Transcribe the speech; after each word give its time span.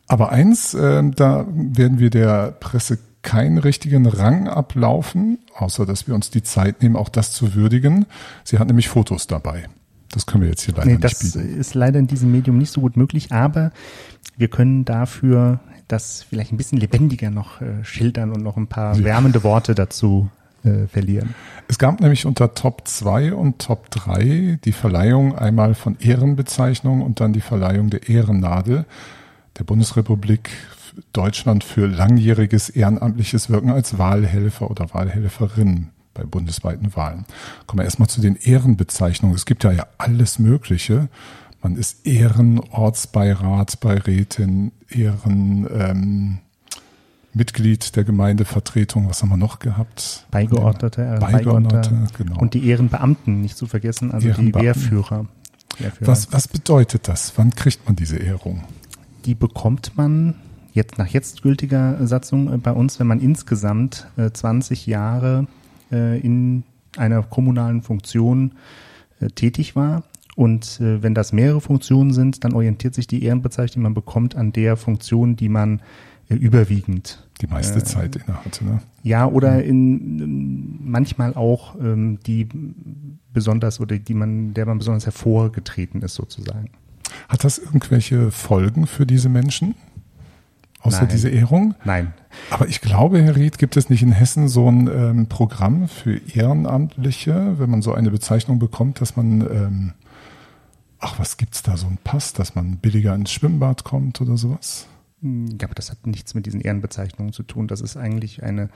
Aber 0.07 0.33
eins, 0.33 0.73
äh, 0.73 1.03
da 1.15 1.47
werden 1.51 1.99
wir 1.99 2.09
der 2.09 2.53
Presse 2.53 2.99
keinen 3.21 3.59
richtigen 3.59 4.07
Rang 4.07 4.49
ablaufen, 4.49 5.41
außer 5.55 5.85
dass 5.85 6.07
wir 6.07 6.15
uns 6.15 6.31
die 6.31 6.43
Zeit 6.43 6.81
nehmen, 6.81 6.97
auch 6.97 7.11
das 7.11 7.33
zu 7.33 7.55
würdigen. 7.55 8.07
Sie 8.45 8.59
hat 8.59 8.69
nämlich 8.69 8.89
Fotos 8.89 9.27
dabei. 9.27 9.69
Das 10.11 10.27
können 10.27 10.43
wir 10.43 10.51
jetzt 10.51 10.63
hier 10.63 10.75
leider 10.75 10.87
nee, 10.87 10.97
nicht 10.97 11.21
bieten. 11.21 11.49
Das 11.49 11.59
ist 11.59 11.75
leider 11.75 11.99
in 11.99 12.07
diesem 12.07 12.33
Medium 12.33 12.59
nicht 12.59 12.71
so 12.71 12.81
gut 12.81 12.97
möglich, 12.97 13.33
aber 13.33 13.73
wir 14.37 14.49
können 14.49 14.85
dafür 14.85 15.61
das 15.89 16.23
vielleicht 16.23 16.53
ein 16.53 16.57
bisschen 16.57 16.79
lebendiger 16.79 17.31
noch 17.31 17.61
äh, 17.61 17.85
schildern 17.85 18.33
und 18.33 18.43
noch 18.43 18.57
ein 18.57 18.67
paar 18.67 19.03
wärmende 19.03 19.45
Worte 19.45 19.75
dazu 19.75 20.29
äh, 20.65 20.87
verlieren. 20.89 21.35
Es 21.69 21.79
gab 21.79 22.01
nämlich 22.01 22.27
unter 22.27 22.55
Top 22.55 22.87
2 22.87 23.35
und 23.35 23.61
Top 23.61 23.91
3 23.91 24.59
die 24.65 24.73
Verleihung 24.73 25.37
einmal 25.37 25.75
von 25.75 25.97
Ehrenbezeichnungen 25.99 27.03
und 27.03 27.21
dann 27.21 27.33
die 27.33 27.41
Verleihung 27.41 27.91
der 27.91 28.09
Ehrennadel 28.09 28.85
der 29.59 29.65
Bundesrepublik 29.65 30.51
Deutschland 31.13 31.63
für 31.63 31.87
langjähriges 31.87 32.69
ehrenamtliches 32.69 33.51
Wirken 33.51 33.71
als 33.71 33.99
Wahlhelfer 33.99 34.71
oder 34.71 34.93
Wahlhelferin 34.93 35.89
bei 36.17 36.25
bundesweiten 36.25 36.95
Wahlen. 36.97 37.25
Kommen 37.67 37.81
wir 37.81 37.85
erstmal 37.85 38.09
zu 38.09 38.21
den 38.21 38.37
Ehrenbezeichnungen. 38.37 39.37
Es 39.37 39.47
gibt 39.47 39.65
ja, 39.65 39.73
ja 39.73 39.87
alles 39.99 40.39
Mögliche. 40.39 41.09
Man 41.63 41.77
ist 41.77 42.07
Ehrenortsbeirat 42.07 43.81
bei 43.81 43.99
Rätin, 43.99 44.73
Ehren, 44.89 45.69
ähm, 45.71 46.39
Mitglied 47.35 47.97
der 47.97 48.05
Gemeindevertretung, 48.05 49.09
was 49.11 49.23
haben 49.23 49.29
wir 49.29 49.37
noch 49.37 49.59
gehabt? 49.59 50.27
Beigeordnete, 50.31 51.17
äh, 51.17 51.19
Beigeordnete, 51.19 52.07
genau. 52.17 52.39
Und 52.39 52.55
die 52.55 52.67
Ehrenbeamten, 52.67 53.43
nicht 53.43 53.59
zu 53.59 53.67
vergessen, 53.67 54.11
also 54.11 54.29
die 54.33 54.55
Wehrführer. 54.55 55.27
Wehrführer. 55.79 56.09
Was, 56.09 56.33
was 56.33 56.49
bedeutet 56.49 57.09
das? 57.09 57.35
Wann 57.37 57.55
kriegt 57.55 57.85
man 57.87 57.97
diese 57.97 58.17
Ehrung? 58.17 58.65
Die 59.27 59.35
bekommt 59.35 59.97
man 59.97 60.37
jetzt 60.73 60.99
nach 60.99 61.09
jetzt 61.09 61.43
gültiger 61.43 62.07
Satzung 62.07 62.53
äh, 62.53 62.59
bei 62.59 62.73
uns, 62.73 63.01
wenn 63.01 63.07
man 63.07 63.21
insgesamt 63.21 64.07
äh, 64.17 64.31
20 64.31 64.87
Jahre 64.87 65.47
äh, 65.93 66.19
in 66.21 66.65
einer 66.97 67.23
kommunalen 67.23 67.83
Funktion 67.83 68.53
äh, 69.21 69.29
tätig 69.29 69.77
war 69.77 70.03
und 70.37 70.81
äh, 70.83 71.03
wenn 71.03 71.15
das 71.15 71.33
mehrere 71.33 71.63
Funktionen 71.63 72.13
sind, 72.13 72.45
dann 72.45 72.53
orientiert 72.53 72.95
sich 72.95 73.07
die 73.07 73.25
Ehrenbezeichnung, 73.25 73.83
die 73.83 73.85
man 73.85 73.95
bekommt, 73.95 74.37
an 74.37 74.53
der 74.53 74.77
Funktion, 74.77 75.35
die 75.35 75.49
man 75.49 75.81
äh, 76.29 76.35
überwiegend 76.35 77.27
die 77.41 77.47
meiste 77.47 77.79
äh, 77.79 77.85
Zeit 77.85 78.17
innehatte. 78.17 78.65
Ne? 78.65 78.81
Ja, 79.03 79.27
oder 79.27 79.65
in, 79.65 80.21
in 80.21 80.91
manchmal 80.91 81.35
auch 81.35 81.75
ähm, 81.81 82.19
die 82.27 82.49
besonders 83.33 83.81
oder 83.81 83.99
die 83.99 84.13
man, 84.13 84.53
der 84.53 84.67
man 84.67 84.77
besonders 84.77 85.07
hervorgetreten 85.07 86.03
ist 86.03 86.15
sozusagen. 86.15 86.69
Hat 87.31 87.43
das 87.43 87.57
irgendwelche 87.57 88.31
Folgen 88.31 88.87
für 88.87 89.07
diese 89.07 89.31
Menschen? 89.31 89.75
Außer 90.87 91.03
Nein. 91.03 91.09
diese 91.11 91.29
Ehrung? 91.29 91.75
Nein. 91.85 92.13
Aber 92.51 92.69
ich 92.69 92.81
glaube, 92.81 93.23
Herr 93.23 93.37
Ried, 93.37 93.59
gibt 93.59 93.77
es 93.77 93.91
nicht 93.91 94.03
in 94.03 94.13
Hessen 94.13 94.49
so 94.49 94.71
ein 94.71 94.89
ähm, 94.89 95.27
Programm 95.27 95.89
für 95.89 96.21
Ehrenamtliche, 96.35 97.59
wenn 97.59 97.71
man 97.71 97.83
so 97.83 97.93
eine 97.95 98.11
Bezeichnung 98.11 98.59
bekommt, 98.59 99.01
dass 99.01 99.17
man 99.17 99.41
ähm, 99.41 99.93
ach, 100.99 101.19
was 101.19 101.37
gibt's 101.37 101.63
da, 101.63 101.77
so 101.77 101.87
ein 101.87 101.99
Pass, 102.03 102.33
dass 102.33 102.55
man 102.55 102.79
billiger 102.79 103.15
ins 103.15 103.31
Schwimmbad 103.31 103.85
kommt 103.85 104.21
oder 104.21 104.37
sowas? 104.37 104.87
Ja, 105.23 105.65
aber 105.67 105.75
das 105.75 105.91
hat 105.91 106.07
nichts 106.07 106.35
mit 106.35 106.47
diesen 106.47 106.61
Ehrenbezeichnungen 106.61 107.33
zu 107.33 107.43
tun. 107.43 107.69
Das 107.69 107.81
ist 107.81 107.97
eigentlich 107.97 108.43
eine 108.43 108.69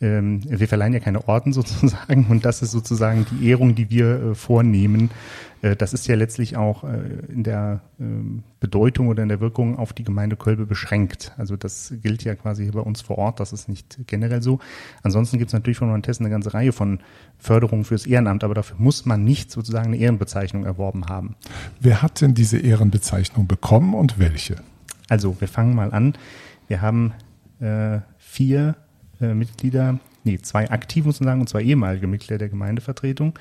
ähm, 0.00 0.40
wir 0.46 0.68
verleihen 0.68 0.92
ja 0.92 1.00
keine 1.00 1.26
Orden 1.26 1.52
sozusagen 1.54 2.26
und 2.28 2.44
das 2.44 2.62
ist 2.62 2.70
sozusagen 2.70 3.26
die 3.30 3.48
Ehrung, 3.48 3.74
die 3.74 3.90
wir 3.90 4.22
äh, 4.22 4.34
vornehmen. 4.34 5.10
Äh, 5.62 5.76
das 5.76 5.92
ist 5.92 6.06
ja 6.06 6.14
letztlich 6.14 6.56
auch 6.56 6.84
äh, 6.84 6.98
in 7.28 7.42
der 7.42 7.80
ähm, 7.98 8.44
Bedeutung 8.60 9.08
oder 9.08 9.22
in 9.22 9.28
der 9.28 9.40
Wirkung 9.40 9.76
auf 9.78 9.92
die 9.92 10.04
Gemeinde 10.04 10.36
Kölbe 10.36 10.66
beschränkt. 10.66 11.32
Also 11.36 11.56
das 11.56 11.92
gilt 12.02 12.24
ja 12.24 12.34
quasi 12.34 12.64
hier 12.64 12.72
bei 12.72 12.80
uns 12.80 13.00
vor 13.00 13.18
Ort, 13.18 13.40
das 13.40 13.52
ist 13.52 13.68
nicht 13.68 13.98
generell 14.06 14.42
so. 14.42 14.60
Ansonsten 15.02 15.38
gibt 15.38 15.48
es 15.48 15.54
natürlich 15.54 15.78
von 15.78 16.02
Hessen 16.04 16.24
eine 16.24 16.30
ganze 16.30 16.54
Reihe 16.54 16.72
von 16.72 17.00
Förderungen 17.38 17.84
fürs 17.84 18.06
Ehrenamt, 18.06 18.44
aber 18.44 18.54
dafür 18.54 18.76
muss 18.78 19.04
man 19.04 19.24
nicht 19.24 19.50
sozusagen 19.50 19.88
eine 19.88 19.96
Ehrenbezeichnung 19.96 20.64
erworben 20.64 21.06
haben. 21.06 21.34
Wer 21.80 22.02
hat 22.02 22.20
denn 22.20 22.34
diese 22.34 22.58
Ehrenbezeichnung 22.58 23.46
bekommen 23.46 23.94
und 23.94 24.18
welche? 24.18 24.56
Also 25.08 25.40
wir 25.40 25.48
fangen 25.48 25.74
mal 25.74 25.92
an. 25.92 26.14
Wir 26.68 26.82
haben 26.82 27.14
äh, 27.60 28.00
vier 28.18 28.76
äh, 29.20 29.34
Mitglieder, 29.34 29.98
nee, 30.24 30.38
zwei 30.38 30.70
aktiv 30.70 31.04
muss 31.04 31.20
man 31.20 31.28
sagen 31.28 31.40
und 31.40 31.48
zwei 31.48 31.62
ehemalige 31.62 32.06
Mitglieder 32.06 32.38
der 32.38 32.48
Gemeindevertretung, 32.48 33.38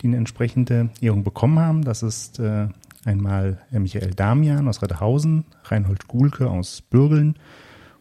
die 0.00 0.08
eine 0.08 0.16
entsprechende 0.16 0.90
Ehrung 1.00 1.24
bekommen 1.24 1.58
haben. 1.58 1.82
Das 1.82 2.02
ist 2.02 2.38
äh, 2.38 2.68
einmal 3.04 3.58
Michael 3.70 4.14
Damian 4.14 4.68
aus 4.68 4.82
Reddehausen, 4.82 5.44
Reinhold 5.64 6.08
Guhlke 6.08 6.50
aus 6.50 6.82
Bürgeln, 6.82 7.36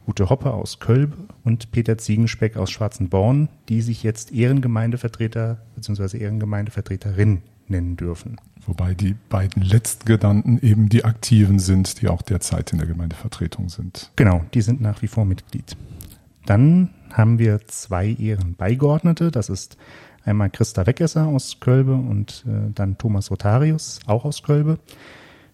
Ute 0.08 0.30
Hoppe 0.30 0.54
aus 0.54 0.80
Kölb 0.80 1.16
und 1.44 1.72
Peter 1.72 1.98
Ziegenspeck 1.98 2.58
aus 2.58 2.70
Schwarzenborn, 2.70 3.50
die 3.70 3.82
sich 3.82 4.04
jetzt 4.04 4.32
Ehrengemeindevertreter 4.32 5.58
bzw. 5.76 6.18
Ehrengemeindevertreterin 6.20 7.42
nennen 7.68 7.98
dürfen. 7.98 8.38
Wobei 8.68 8.94
die 8.94 9.16
beiden 9.30 9.64
letztgenannten 9.64 10.60
eben 10.62 10.90
die 10.90 11.06
Aktiven 11.06 11.60
sind, 11.60 12.02
die 12.02 12.08
auch 12.08 12.22
derzeit 12.22 12.72
in 12.72 12.80
der 12.80 12.88
Gemeindevertretung 12.88 13.70
sind. 13.70 14.12
Genau, 14.16 14.44
die 14.54 14.62
sind 14.62 14.82
nach 14.82 15.02
wie 15.02 15.08
vor 15.08 15.26
Mitglied. 15.26 15.76
Dann 16.46 16.90
haben 17.16 17.40
wir 17.40 17.66
zwei 17.68 18.10
Ehrenbeigeordnete. 18.10 19.32
Das 19.32 19.50
ist 19.50 19.78
einmal 20.26 20.50
Christa 20.50 20.86
Wegesser 20.86 21.28
aus 21.28 21.60
Kölbe 21.60 21.94
und 21.94 22.46
äh, 22.48 22.72
dann 22.74 22.98
Thomas 22.98 23.32
Rotarius, 23.32 24.00
auch 24.06 24.26
aus 24.26 24.44
Kölbe. 24.44 24.80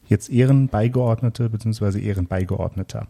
Jetzt 0.08 0.30
Ehrenbeigeordnete 0.30 1.50
bzw. 1.50 2.00
Ehrenbeigeordneter. 2.00 3.08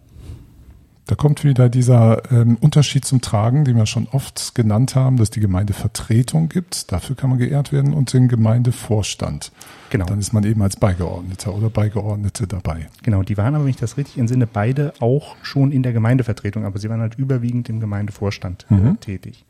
Da 1.11 1.15
kommt 1.15 1.43
wieder 1.43 1.67
dieser 1.67 2.31
ähm, 2.31 2.57
Unterschied 2.61 3.03
zum 3.03 3.19
Tragen, 3.19 3.65
den 3.65 3.75
wir 3.75 3.85
schon 3.85 4.07
oft 4.13 4.55
genannt 4.55 4.95
haben, 4.95 5.17
dass 5.17 5.29
die 5.29 5.41
Gemeindevertretung 5.41 6.47
gibt. 6.47 6.89
Dafür 6.93 7.17
kann 7.17 7.29
man 7.29 7.37
geehrt 7.37 7.73
werden 7.73 7.93
und 7.93 8.13
den 8.13 8.29
Gemeindevorstand. 8.29 9.51
Genau. 9.89 10.05
Dann 10.05 10.19
ist 10.19 10.31
man 10.31 10.45
eben 10.45 10.61
als 10.61 10.77
Beigeordneter 10.77 11.53
oder 11.53 11.69
Beigeordnete 11.69 12.47
dabei. 12.47 12.87
Genau, 13.03 13.23
die 13.23 13.35
waren 13.35 13.55
aber, 13.55 13.65
wenn 13.65 13.71
ich 13.71 13.75
das 13.75 13.97
richtig 13.97 14.19
entsinne, 14.19 14.47
beide 14.47 14.93
auch 15.01 15.35
schon 15.41 15.73
in 15.73 15.83
der 15.83 15.91
Gemeindevertretung, 15.91 16.63
aber 16.63 16.79
sie 16.79 16.89
waren 16.89 17.01
halt 17.01 17.15
überwiegend 17.15 17.67
im 17.67 17.81
Gemeindevorstand 17.81 18.65
äh, 18.69 18.75
mhm. 18.75 18.99
tätig. 19.01 19.43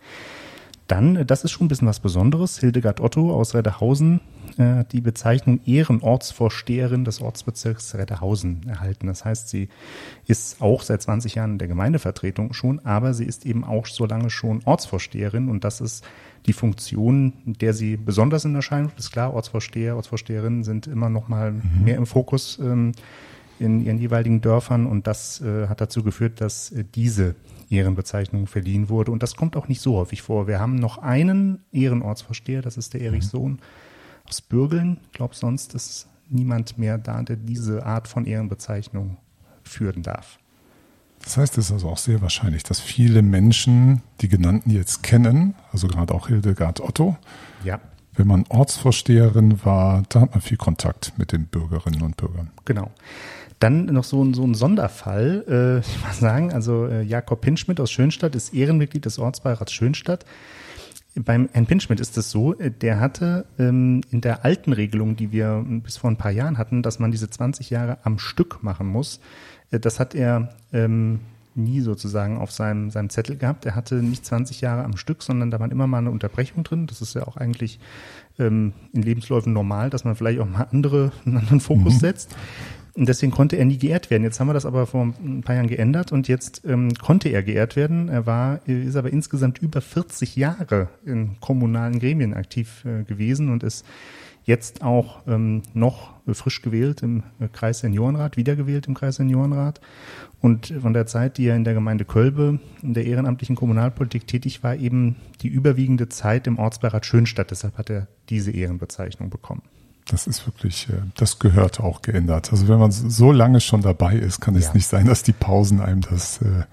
Dann, 0.92 1.16
äh, 1.16 1.26
das 1.26 1.44
ist 1.44 1.52
schon 1.52 1.66
ein 1.66 1.70
bisschen 1.70 1.88
was 1.88 2.00
Besonderes, 2.00 2.60
Hildegard 2.60 3.00
Otto 3.00 3.34
aus 3.34 3.56
Redderhausen 3.56 4.20
äh, 4.58 4.84
die 4.92 5.02
Bezeichnung 5.02 5.62
Ehrenortsvorsteherin 5.66 7.06
des 7.06 7.22
Ortsbezirks 7.22 7.96
Reddehausen 7.96 8.68
erhalten. 8.68 9.08
Das 9.08 9.24
heißt, 9.24 9.50
sie 9.50 9.70
ist 10.28 10.62
auch 10.62 10.82
seit 10.82 11.02
20 11.02 11.36
Jahren 11.36 11.54
in 11.54 11.58
der 11.58 11.68
Gemeindevertretung 11.68 12.54
schon, 12.54 12.80
aber 12.86 13.14
sie 13.14 13.26
ist 13.26 13.46
eben 13.46 13.64
auch 13.64 13.86
so 13.86 14.06
lange 14.06 14.30
schon 14.30 14.62
Ortsvorsteherin 14.66 15.50
und 15.50 15.64
das 15.64 15.80
ist 15.82 16.04
die 16.46 16.54
Funktion, 16.54 17.34
der 17.46 17.74
sie 17.74 17.98
besonders 17.98 18.46
in 18.46 18.56
Erscheinung 18.56 18.92
ist. 18.98 19.12
Klar, 19.12 19.34
Ortsvorsteher, 19.34 19.96
Ortsvorsteherinnen 19.96 20.64
sind 20.64 20.88
immer 20.88 21.10
noch 21.10 21.28
mal 21.28 21.52
mhm. 21.52 21.84
mehr 21.84 21.96
im 21.96 22.06
Fokus 22.06 22.60
ähm, 22.62 22.94
in 23.60 23.86
ihren 23.86 24.00
jeweiligen 24.00 24.42
Dörfern 24.42 24.88
und 24.88 25.06
das 25.08 25.40
äh, 25.42 25.68
hat 25.68 25.82
dazu 25.82 26.04
geführt, 26.04 26.42
dass 26.42 26.72
äh, 26.72 26.84
diese 26.96 27.36
Ehrenbezeichnung 27.72 28.48
verliehen 28.48 28.90
wurde. 28.90 29.12
Und 29.12 29.24
das 29.24 29.36
kommt 29.36 29.56
auch 29.56 29.68
nicht 29.68 29.82
so 29.82 29.96
häufig 29.96 30.22
vor. 30.22 30.48
Wir 30.48 30.60
haben 30.60 30.76
noch 30.76 30.98
einen 30.98 31.64
Ehrenortsvorsteher, 31.72 32.62
das 32.62 32.78
ist 32.78 32.94
der 32.94 33.02
Erich 33.02 33.24
mhm. 33.26 33.30
Sohn 33.30 33.60
aus 34.28 34.42
Bürgeln. 34.42 35.00
Ich 35.06 35.14
glaube, 35.14 35.36
sonst 35.36 35.74
ist 35.74 36.08
niemand 36.30 36.78
mehr 36.78 36.98
da, 36.98 37.22
der 37.22 37.36
diese 37.36 37.86
Art 37.86 38.08
von 38.08 38.26
Ehrenbezeichnung 38.26 39.18
führen 39.64 40.04
darf. 40.04 40.40
Das 41.24 41.38
heißt, 41.38 41.58
es 41.58 41.66
ist 41.66 41.72
also 41.72 41.90
auch 41.90 41.98
sehr 41.98 42.22
wahrscheinlich, 42.22 42.64
dass 42.64 42.80
viele 42.80 43.22
Menschen 43.22 44.02
die 44.22 44.28
genannten 44.28 44.72
jetzt 44.72 45.04
kennen, 45.04 45.56
also 45.72 45.88
gerade 45.88 46.14
auch 46.14 46.28
Hildegard 46.28 46.82
Otto. 46.82 47.18
Ja. 47.64 47.80
Wenn 48.14 48.28
man 48.28 48.46
Ortsvorsteherin 48.50 49.64
war, 49.64 50.04
da 50.10 50.22
hat 50.22 50.32
man 50.32 50.42
viel 50.42 50.58
Kontakt 50.58 51.14
mit 51.18 51.32
den 51.32 51.46
Bürgerinnen 51.46 52.02
und 52.02 52.18
Bürgern. 52.18 52.52
Genau. 52.66 52.92
Dann 53.62 53.86
noch 53.86 54.04
so 54.04 54.24
ein, 54.24 54.34
so 54.34 54.44
ein 54.44 54.56
Sonderfall, 54.56 55.46
äh, 55.48 55.80
ich 55.88 56.02
mal 56.02 56.14
sagen, 56.14 56.52
also 56.52 56.88
äh, 56.88 57.04
Jakob 57.04 57.42
Pinschmidt 57.42 57.80
aus 57.80 57.92
Schönstadt 57.92 58.36
ist 58.36 58.54
Ehrenmitglied 58.54 59.06
des 59.06 59.20
Ortsbeirats 59.20 59.72
Schönstadt 59.72 60.26
Beim 61.16 61.48
Herrn 61.52 61.68
Pinschmidt 61.68 62.00
ist 62.00 62.18
es 62.18 62.32
so, 62.32 62.58
äh, 62.58 62.72
der 62.72 63.00
hatte 63.00 63.46
ähm, 63.60 64.02
in 64.10 64.22
der 64.22 64.44
alten 64.44 64.74
Regelung, 64.74 65.16
die 65.16 65.32
wir 65.32 65.64
bis 65.68 65.98
vor 65.98 66.10
ein 66.10 66.18
paar 66.18 66.32
Jahren 66.32 66.58
hatten, 66.58 66.82
dass 66.82 66.98
man 66.98 67.12
diese 67.12 67.30
20 67.30 67.70
Jahre 67.70 68.00
am 68.04 68.18
Stück 68.18 68.64
machen 68.64 68.88
muss. 68.88 69.20
Äh, 69.70 69.80
das 69.80 70.00
hat 70.00 70.16
er 70.16 70.56
ähm, 70.74 71.20
nie 71.54 71.82
sozusagen 71.82 72.40
auf 72.40 72.52
seinem, 72.52 72.90
seinem 72.90 73.10
Zettel 73.10 73.38
gehabt. 73.38 73.66
Er 73.66 73.76
hatte 73.76 73.96
nicht 73.96 74.26
20 74.26 74.62
Jahre 74.62 74.84
am 74.84 74.98
Stück, 74.98 75.22
sondern 75.22 75.52
da 75.52 75.60
war 75.60 75.70
immer 75.72 75.86
mal 75.86 76.00
eine 76.00 76.12
Unterbrechung 76.12 76.64
drin. 76.64 76.88
Das 76.88 77.02
ist 77.02 77.14
ja 77.14 77.28
auch 77.28 77.38
eigentlich 77.38 77.80
ähm, 78.40 78.74
in 78.94 79.04
Lebensläufen 79.04 79.54
normal, 79.54 79.90
dass 79.92 80.04
man 80.04 80.16
vielleicht 80.16 80.40
auch 80.40 80.50
mal 80.50 80.68
andere, 80.72 81.12
einen 81.26 81.38
anderen 81.38 81.60
Fokus 81.60 81.96
mhm. 81.96 82.00
setzt. 82.00 82.36
Und 82.94 83.08
deswegen 83.08 83.32
konnte 83.32 83.56
er 83.56 83.66
nie 83.66 83.78
geehrt 83.78 84.10
werden. 84.10 84.24
Jetzt 84.24 84.40
haben 84.40 84.48
wir 84.48 84.54
das 84.54 84.66
aber 84.66 84.86
vor 84.86 85.04
ein 85.04 85.42
paar 85.42 85.56
Jahren 85.56 85.68
geändert 85.68 86.12
und 86.12 86.28
jetzt 86.28 86.64
ähm, 86.66 86.94
konnte 86.94 87.30
er 87.30 87.42
geehrt 87.42 87.76
werden. 87.76 88.10
Er 88.10 88.26
war, 88.26 88.68
ist 88.68 88.98
aber 88.98 89.12
insgesamt 89.12 89.60
über 89.60 89.80
40 89.82 90.36
Jahre 90.36 90.90
in 91.06 91.40
kommunalen 91.40 92.00
Gremien 92.00 92.34
aktiv 92.34 92.84
äh, 92.86 93.04
gewesen 93.04 93.50
und 93.50 93.64
ist 93.64 93.86
jetzt 94.44 94.82
auch 94.84 95.22
ähm, 95.28 95.62
noch 95.74 96.14
frisch 96.34 96.62
gewählt 96.62 97.04
im 97.04 97.24
äh, 97.40 97.48
Kreis 97.52 97.80
Seniorenrat, 97.80 98.38
wiedergewählt 98.38 98.88
im 98.88 98.94
Kreis 98.94 99.16
Seniorenrat. 99.16 99.80
Und 100.42 100.74
von 100.82 100.94
der 100.94 101.06
Zeit, 101.06 101.38
die 101.38 101.46
er 101.46 101.56
in 101.56 101.64
der 101.64 101.76
Gemeinde 101.76 102.04
Kölbe 102.04 102.60
in 102.82 102.94
der 102.94 103.06
ehrenamtlichen 103.06 103.56
Kommunalpolitik 103.56 104.28
tätig 104.28 104.64
war, 104.64 104.76
eben 104.76 105.16
die 105.42 105.48
überwiegende 105.48 106.10
Zeit 106.10 106.48
im 106.48 106.58
Ortsbeirat 106.58 107.06
Schönstadt. 107.06 107.52
Deshalb 107.52 107.78
hat 107.78 107.90
er 107.90 108.08
diese 108.30 108.52
Ehrenbezeichnung 108.52 109.30
bekommen. 109.30 109.62
Das 110.08 110.28
ist 110.28 110.46
wirklich, 110.48 110.90
äh, 110.90 110.94
das 111.16 111.40
gehört 111.40 111.80
auch 111.80 112.02
geändert. 112.02 112.52
Also 112.52 112.68
wenn 112.68 112.80
man 112.80 112.92
so 112.92 113.32
lange 113.32 113.62
schon 113.62 113.82
dabei 113.82 114.16
ist, 114.16 114.42
kann 114.42 114.56
es 114.56 114.68
ja. 114.68 114.74
nicht 114.74 114.88
sein, 114.88 115.06
dass 115.06 115.24
die 115.24 115.34
Pausen 115.34 115.80
einem 115.80 116.02
das 116.02 116.42
äh, 116.42 116.64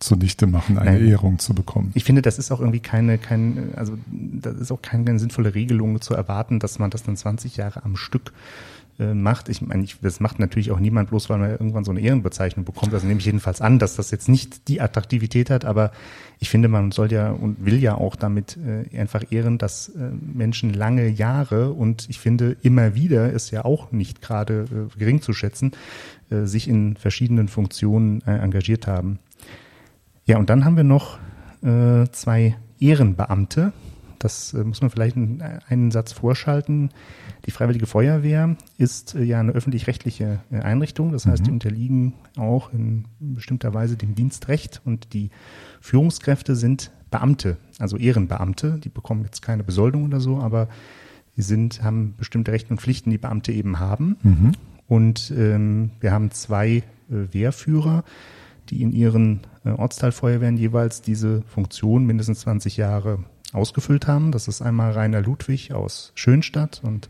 zunichte 0.00 0.46
machen, 0.46 0.78
eine 0.78 0.92
Nein. 0.98 1.08
Ehrung 1.08 1.38
zu 1.38 1.54
bekommen. 1.54 1.90
Ich 1.94 2.04
finde, 2.04 2.22
das 2.22 2.38
ist 2.38 2.50
auch 2.52 2.60
irgendwie 2.60 2.80
keine, 2.80 3.18
kein, 3.18 3.74
also 3.76 3.98
das 4.06 4.56
ist 4.56 4.72
auch 4.72 4.82
keine 4.82 5.18
sinnvolle 5.18 5.54
Regelung 5.54 6.00
zu 6.00 6.14
erwarten, 6.14 6.60
dass 6.60 6.78
man 6.78 6.90
das 6.90 7.02
dann 7.02 7.16
20 7.16 7.56
Jahre 7.56 7.84
am 7.84 7.96
Stück 7.96 8.32
äh, 8.98 9.14
macht. 9.14 9.48
Ich 9.48 9.62
meine, 9.62 9.84
ich, 9.84 10.00
das 10.00 10.20
macht 10.20 10.38
natürlich 10.38 10.70
auch 10.70 10.80
niemand 10.80 11.10
bloß, 11.10 11.30
weil 11.30 11.38
man 11.38 11.50
irgendwann 11.50 11.84
so 11.84 11.90
eine 11.90 12.00
Ehrenbezeichnung 12.00 12.64
bekommt. 12.64 12.92
Also 12.92 13.06
nehme 13.06 13.20
ich 13.20 13.26
jedenfalls 13.26 13.60
an, 13.60 13.78
dass 13.78 13.96
das 13.96 14.10
jetzt 14.10 14.28
nicht 14.28 14.68
die 14.68 14.80
Attraktivität 14.80 15.50
hat, 15.50 15.64
aber 15.64 15.92
ich 16.40 16.50
finde, 16.50 16.68
man 16.68 16.90
soll 16.92 17.12
ja 17.12 17.30
und 17.30 17.64
will 17.64 17.78
ja 17.82 17.94
auch 17.94 18.16
damit 18.16 18.56
äh, 18.56 18.98
einfach 18.98 19.24
ehren, 19.30 19.58
dass 19.58 19.88
äh, 19.88 20.10
Menschen 20.20 20.72
lange 20.72 21.08
Jahre 21.08 21.72
und 21.72 22.08
ich 22.08 22.18
finde 22.18 22.56
immer 22.62 22.94
wieder 22.94 23.32
ist 23.32 23.50
ja 23.50 23.64
auch 23.64 23.92
nicht 23.92 24.20
gerade 24.20 24.66
äh, 24.70 24.98
gering 24.98 25.22
zu 25.22 25.32
schätzen, 25.32 25.72
äh, 26.30 26.44
sich 26.44 26.68
in 26.68 26.96
verschiedenen 26.96 27.48
Funktionen 27.48 28.22
äh, 28.22 28.38
engagiert 28.38 28.86
haben. 28.86 29.18
Ja, 30.24 30.38
und 30.38 30.50
dann 30.50 30.64
haben 30.64 30.76
wir 30.76 30.84
noch 30.84 31.18
äh, 31.62 32.06
zwei 32.12 32.56
Ehrenbeamte, 32.80 33.72
das 34.18 34.54
äh, 34.54 34.64
muss 34.64 34.80
man 34.80 34.90
vielleicht 34.90 35.16
einen, 35.16 35.42
einen, 35.68 35.90
Satz 35.90 36.12
vorschalten. 36.12 36.90
Die 37.46 37.50
Freiwillige 37.50 37.86
Feuerwehr 37.86 38.56
ist 38.76 39.14
äh, 39.14 39.22
ja 39.22 39.40
eine 39.40 39.52
öffentlich-rechtliche 39.52 40.40
äh, 40.50 40.60
Einrichtung. 40.60 41.12
Das 41.12 41.26
heißt, 41.26 41.42
mhm. 41.42 41.44
die 41.44 41.50
unterliegen 41.52 42.12
auch 42.36 42.72
in 42.72 43.04
bestimmter 43.20 43.74
Weise 43.74 43.96
dem 43.96 44.14
Dienstrecht 44.14 44.80
und 44.84 45.12
die 45.12 45.30
Führungskräfte 45.80 46.56
sind 46.56 46.90
Beamte, 47.10 47.56
also 47.78 47.96
Ehrenbeamte. 47.96 48.78
Die 48.82 48.88
bekommen 48.88 49.24
jetzt 49.24 49.40
keine 49.42 49.64
Besoldung 49.64 50.04
oder 50.04 50.20
so, 50.20 50.38
aber 50.38 50.68
sie 51.36 51.42
sind, 51.42 51.82
haben 51.82 52.14
bestimmte 52.16 52.52
Rechte 52.52 52.70
und 52.70 52.80
Pflichten, 52.80 53.10
die 53.10 53.18
Beamte 53.18 53.52
eben 53.52 53.78
haben. 53.78 54.16
Mhm. 54.22 54.52
Und 54.88 55.32
ähm, 55.36 55.90
wir 56.00 56.12
haben 56.12 56.30
zwei 56.30 56.82
Wehrführer, 57.08 58.04
die 58.68 58.82
in 58.82 58.92
ihren 58.92 59.40
Ortsteilfeuerwehren 59.64 60.58
jeweils 60.58 61.00
diese 61.00 61.40
Funktion 61.42 62.04
mindestens 62.04 62.40
20 62.40 62.76
Jahre 62.76 63.24
ausgefüllt 63.52 64.06
haben. 64.06 64.32
Das 64.32 64.48
ist 64.48 64.62
einmal 64.62 64.92
Rainer 64.92 65.20
Ludwig 65.20 65.72
aus 65.72 66.12
Schönstadt 66.14 66.80
und 66.82 67.08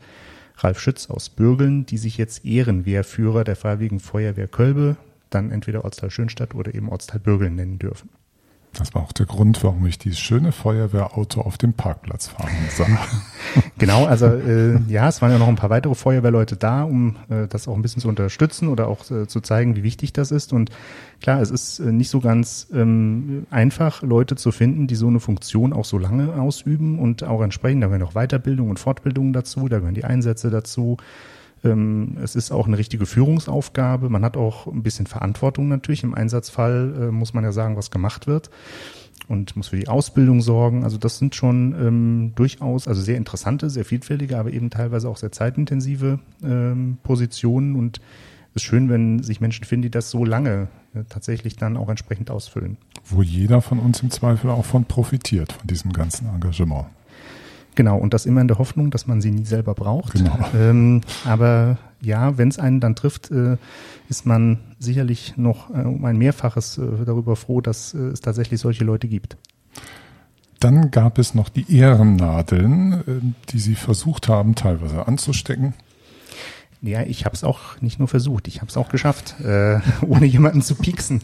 Ralf 0.59 0.81
Schütz 0.81 1.09
aus 1.09 1.29
Bürgeln, 1.29 1.87
die 1.87 1.99
sich 1.99 2.19
jetzt 2.19 2.45
Ehrenwehrführer 2.45 3.45
der 3.45 3.57
Freiwilligen 3.57 4.01
Feuerwehr 4.01 4.49
Kölbe, 4.49 4.97
dann 5.31 5.51
entweder 5.51 5.85
Ortsteil 5.85 6.11
Schönstadt 6.11 6.55
oder 6.55 6.75
eben 6.75 6.89
Ortsteil 6.89 7.21
Bürgeln 7.21 7.55
nennen 7.55 7.79
dürfen. 7.79 8.11
Das 8.79 8.95
war 8.95 9.03
auch 9.03 9.13
der 9.13 9.27
Grund, 9.27 9.65
warum 9.65 9.85
ich 9.87 9.99
dieses 9.99 10.21
schöne 10.21 10.53
Feuerwehrauto 10.53 11.41
auf 11.41 11.59
dem 11.59 11.73
Parkplatz 11.73 12.29
fahren 12.29 12.55
sah. 12.71 12.87
genau, 13.79 14.05
also 14.05 14.27
äh, 14.27 14.79
ja, 14.87 15.09
es 15.09 15.21
waren 15.21 15.33
ja 15.33 15.39
noch 15.39 15.49
ein 15.49 15.57
paar 15.57 15.71
weitere 15.71 15.97
Feuerwehrleute 15.97 16.57
da, 16.57 16.85
um 16.85 17.17
äh, 17.29 17.49
das 17.49 17.67
auch 17.67 17.75
ein 17.75 17.83
bisschen 17.83 18.01
zu 18.01 18.09
unterstützen 18.09 18.69
oder 18.69 18.87
auch 18.87 19.11
äh, 19.11 19.27
zu 19.27 19.41
zeigen, 19.41 19.75
wie 19.75 19.83
wichtig 19.83 20.13
das 20.13 20.31
ist. 20.31 20.53
Und 20.53 20.71
klar, 21.21 21.43
es 21.43 21.51
ist 21.51 21.81
äh, 21.81 21.91
nicht 21.91 22.09
so 22.09 22.21
ganz 22.21 22.69
ähm, 22.73 23.49
einfach, 23.51 24.03
Leute 24.03 24.37
zu 24.37 24.53
finden, 24.53 24.87
die 24.87 24.95
so 24.95 25.09
eine 25.09 25.19
Funktion 25.19 25.73
auch 25.73 25.85
so 25.85 25.99
lange 25.99 26.35
ausüben 26.35 27.01
und 27.01 27.25
auch 27.25 27.43
entsprechend, 27.43 27.83
da 27.83 27.89
gehören 27.89 28.05
auch 28.05 28.15
Weiterbildung 28.15 28.71
und 28.71 28.79
Fortbildung 28.79 29.33
dazu, 29.33 29.69
da 29.69 29.79
gehören 29.81 29.95
die 29.95 30.05
Einsätze 30.05 30.51
dazu. 30.51 30.99
Ähm, 31.65 32.17
es 32.23 32.37
ist 32.37 32.51
auch 32.51 32.67
eine 32.67 32.79
richtige 32.79 33.07
Führungsaufgabe. 33.07 34.09
Man 34.09 34.25
hat 34.25 34.37
auch 34.37 34.67
ein 34.67 34.83
bisschen 34.83 35.07
Verantwortung 35.07 35.69
natürlich. 35.69 36.03
Im 36.03 36.15
Einsatzfall 36.15 36.95
äh, 36.99 37.11
muss 37.11 37.35
man 37.35 37.45
ja 37.45 37.53
sagen, 37.53 37.77
was 37.77 37.91
gemacht 37.91 38.27
wird 38.27 38.51
und 39.29 39.57
muss 39.57 39.69
für 39.69 39.77
die 39.77 39.89
Ausbildung 39.89 40.41
sorgen. 40.41 40.85
Also 40.85 40.99
das 40.99 41.19
sind 41.19 41.35
schon 41.35 41.75
ähm, 41.81 42.33
durchaus, 42.35 42.89
also 42.89 43.01
sehr 43.01 43.17
interessante, 43.17 43.71
sehr 43.71 43.85
vielfältige, 43.85 44.39
aber 44.39 44.53
eben 44.53 44.71
teilweise 44.71 45.09
auch 45.09 45.17
sehr 45.17 45.33
zeitintensive 45.33 46.19
ähm, 46.43 46.99
Positionen 47.03 47.77
und 47.77 48.01
es 48.55 48.63
ist 48.63 48.69
schön, 48.69 48.89
wenn 48.89 49.23
sich 49.23 49.41
Menschen 49.41 49.65
finden, 49.65 49.83
die 49.83 49.91
das 49.91 50.11
so 50.11 50.25
lange 50.25 50.69
äh, 50.95 51.05
tatsächlich 51.09 51.57
dann 51.57 51.77
auch 51.77 51.89
entsprechend 51.91 52.31
ausfüllen. 52.31 52.79
Wo 53.05 53.23
jeder 53.23 53.61
von 53.61 53.79
uns 53.79 54.03
im 54.03 54.11
Zweifel 54.11 54.51
auch 54.51 54.65
von 54.65 54.85
profitiert, 54.85 55.53
von 55.53 55.67
diesem 55.67 55.93
ganzen 55.93 56.29
Engagement. 56.29 56.87
Genau, 57.79 57.97
und 57.97 58.13
das 58.13 58.27
immer 58.27 58.41
in 58.41 58.49
der 58.49 58.59
Hoffnung, 58.59 58.91
dass 58.91 59.07
man 59.07 59.21
sie 59.21 59.31
nie 59.31 59.45
selber 59.45 59.73
braucht. 59.73 60.15
Genau. 60.15 60.37
Ähm, 60.53 61.03
aber 61.25 61.79
ja, 62.01 62.37
wenn 62.37 62.49
es 62.49 62.59
einen 62.59 62.81
dann 62.81 62.97
trifft, 62.97 63.31
äh, 63.31 63.57
ist 64.09 64.27
man 64.27 64.59
sicherlich 64.81 65.37
noch 65.37 65.71
äh, 65.71 65.83
um 65.83 66.05
ein 66.05 66.19
Mehrfaches 66.19 66.77
äh, 66.79 67.05
darüber 67.07 67.37
froh, 67.37 67.61
dass 67.61 67.95
äh, 67.95 67.99
es 67.99 68.21
tatsächlich 68.21 68.59
solche 68.59 68.83
Leute 68.83 69.07
gibt. 69.07 69.37
Dann 70.59 70.91
gab 70.91 71.19
es 71.19 71.37
noch 71.37 71.49
die 71.49 71.73
Ehrennadeln, 71.73 72.93
äh, 72.95 73.21
die 73.51 73.61
Sie 73.61 73.77
versucht 73.77 74.27
haben, 74.27 74.57
teilweise 74.57 75.07
anzustecken. 75.07 75.75
Ja, 76.81 77.03
ich 77.03 77.25
habe 77.25 77.35
es 77.35 77.43
auch 77.43 77.81
nicht 77.81 77.99
nur 77.99 78.07
versucht, 78.07 78.47
ich 78.47 78.61
habe 78.61 78.69
es 78.69 78.77
auch 78.77 78.89
geschafft, 78.89 79.41
äh, 79.41 79.81
ohne 80.07 80.27
jemanden 80.27 80.63
zu 80.63 80.77
pieksen. 80.77 81.23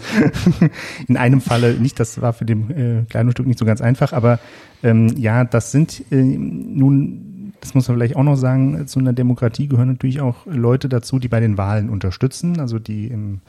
In 1.07 1.17
einem 1.17 1.41
Falle 1.41 1.75
nicht, 1.75 2.01
das 2.01 2.21
war 2.21 2.33
für 2.33 2.45
dem 2.45 2.71
äh, 2.71 3.05
kleinen 3.05 3.31
Stück 3.31 3.47
nicht 3.47 3.59
so 3.59 3.65
ganz 3.65 3.81
einfach, 3.81 4.13
aber 4.13 4.41
ähm, 4.83 5.15
ja, 5.17 5.45
das 5.45 5.71
sind 5.71 6.05
äh, 6.11 6.17
nun, 6.17 7.53
das 7.61 7.75
muss 7.75 7.87
man 7.87 7.97
vielleicht 7.97 8.17
auch 8.17 8.25
noch 8.25 8.37
sagen, 8.37 8.87
zu 8.89 8.99
einer 8.99 9.13
Demokratie 9.13 9.69
gehören 9.69 9.89
natürlich 9.89 10.21
auch 10.21 10.45
Leute 10.47 10.89
dazu, 10.89 11.19
die 11.19 11.29
bei 11.29 11.41
den 11.41 11.57
Wahlen 11.57 11.89
unterstützen, 11.89 12.59
also 12.59 12.79
die 12.79 13.07
im 13.07 13.41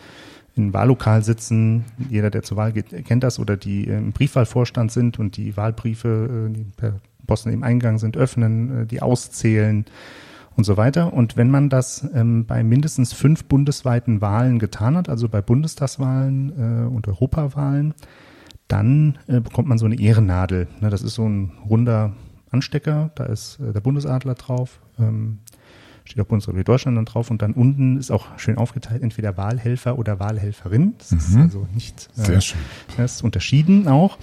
im 0.56 0.74
Wahllokal 0.74 1.24
sitzen, 1.24 1.84
jeder, 2.10 2.30
der 2.30 2.42
zur 2.42 2.58
Wahl 2.58 2.72
geht, 2.72 3.06
kennt 3.06 3.24
das, 3.24 3.40
oder 3.40 3.58
die 3.58 3.86
im 3.86 4.14
Briefwahlvorstand 4.14 4.92
sind 4.92 5.20
und 5.20 5.36
die 5.38 5.58
Wahlbriefe, 5.58 6.48
äh, 6.50 6.54
die 6.54 6.64
per 6.64 6.94
Posten 7.28 7.52
im 7.52 7.64
Eingang 7.64 7.98
sind, 7.98 8.16
öffnen, 8.16 8.84
äh, 8.84 8.86
die 8.86 9.02
auszählen, 9.02 9.86
und 10.56 10.64
so 10.64 10.78
weiter. 10.78 11.14
Und 11.14 11.38
wenn 11.38 11.50
man 11.50 11.70
das 11.70 12.08
ähm, 12.14 12.46
bei 12.46 12.64
mindestens 12.64 13.14
fünf 13.14 13.46
bundesweiten 13.46 14.22
Wahlen 14.22 14.60
getan 14.60 14.96
hat, 14.98 15.10
also 15.10 15.30
bei 15.30 15.42
Bundestagswahlen 15.42 16.86
äh, 16.86 16.88
und 16.88 17.08
Europawahlen, 17.08 17.94
dann 18.68 19.20
äh, 19.28 19.42
bekommt 19.42 19.68
man 19.68 19.78
so 19.78 19.86
eine 19.86 20.00
Ehrennadel. 20.00 20.68
Ne, 20.80 20.90
das 20.90 21.02
ist 21.02 21.16
so 21.16 21.28
ein 21.28 21.52
runder 21.70 22.14
Anstecker, 22.52 23.12
da 23.16 23.26
ist 23.26 23.60
äh, 23.60 23.74
der 23.74 23.82
Bundesadler 23.82 24.36
drauf, 24.36 24.80
ähm, 24.98 25.40
steht 26.06 26.22
auch 26.22 26.28
Bundesrepublik 26.28 26.66
Deutschland 26.66 26.98
dann 26.98 27.06
drauf 27.06 27.32
und 27.32 27.42
dann 27.42 27.54
unten 27.54 27.98
ist 27.98 28.12
auch 28.12 28.38
schön 28.38 28.58
aufgeteilt, 28.58 29.04
entweder 29.04 29.38
Wahlhelfer 29.38 30.00
oder 30.00 30.20
Wahlhelferin. 30.20 30.96
Das 30.98 31.12
mhm. 31.12 31.18
ist 31.18 31.36
also 31.36 31.68
nicht 31.74 32.10
äh, 32.18 32.22
Sehr 32.22 32.42
schön. 32.42 32.62
Das 32.98 33.16
ist 33.16 33.24
unterschieden 33.24 33.88
auch. 33.88 34.18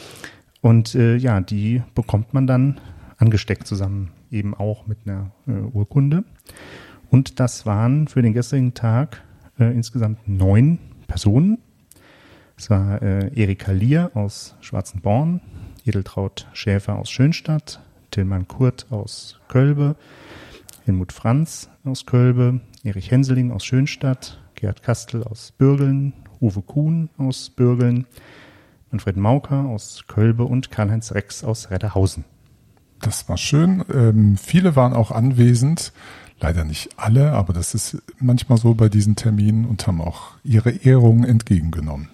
Und 0.60 0.94
äh, 0.94 1.16
ja, 1.16 1.40
die 1.40 1.82
bekommt 1.94 2.34
man 2.34 2.46
dann 2.46 2.80
angesteckt 3.18 3.66
zusammen 3.66 4.10
eben 4.32 4.54
auch 4.54 4.86
mit 4.86 4.98
einer 5.04 5.30
äh, 5.46 5.52
Urkunde. 5.52 6.24
Und 7.10 7.40
das 7.40 7.66
waren 7.66 8.08
für 8.08 8.22
den 8.22 8.32
gestrigen 8.32 8.74
Tag 8.74 9.22
äh, 9.58 9.72
insgesamt 9.72 10.26
neun 10.26 10.78
Personen. 11.06 11.58
Es 12.56 12.70
war 12.70 13.02
äh, 13.02 13.30
Erika 13.34 13.72
Lier 13.72 14.10
aus 14.14 14.56
Schwarzenborn, 14.60 15.40
Edeltraut 15.84 16.48
Schäfer 16.52 16.98
aus 16.98 17.10
Schönstadt, 17.10 17.80
Tillmann 18.10 18.48
Kurt 18.48 18.86
aus 18.90 19.40
Kölbe, 19.48 19.96
Helmut 20.84 21.12
Franz 21.12 21.68
aus 21.84 22.06
Kölbe, 22.06 22.60
Erich 22.84 23.10
Henseling 23.10 23.52
aus 23.52 23.64
Schönstadt, 23.64 24.40
Gerhard 24.54 24.82
Kastel 24.82 25.22
aus 25.24 25.52
Bürgeln, 25.52 26.12
Uwe 26.40 26.62
Kuhn 26.62 27.10
aus 27.18 27.50
Bürgeln, 27.50 28.06
Manfred 28.90 29.16
Mauker 29.16 29.64
aus 29.64 30.04
Kölbe 30.06 30.44
und 30.44 30.70
Karl-Heinz 30.70 31.12
Rex 31.12 31.44
aus 31.44 31.70
Redderhausen. 31.70 32.24
Das 33.02 33.28
war 33.28 33.36
schön. 33.36 33.84
Ähm, 33.92 34.36
viele 34.36 34.74
waren 34.74 34.94
auch 34.94 35.10
anwesend. 35.10 35.92
Leider 36.40 36.64
nicht 36.64 36.90
alle, 36.96 37.32
aber 37.32 37.52
das 37.52 37.74
ist 37.74 38.02
manchmal 38.18 38.58
so 38.58 38.74
bei 38.74 38.88
diesen 38.88 39.14
Terminen 39.14 39.64
und 39.64 39.86
haben 39.86 40.00
auch 40.00 40.32
ihre 40.42 40.70
Ehrungen 40.70 41.24
entgegengenommen. 41.24 42.08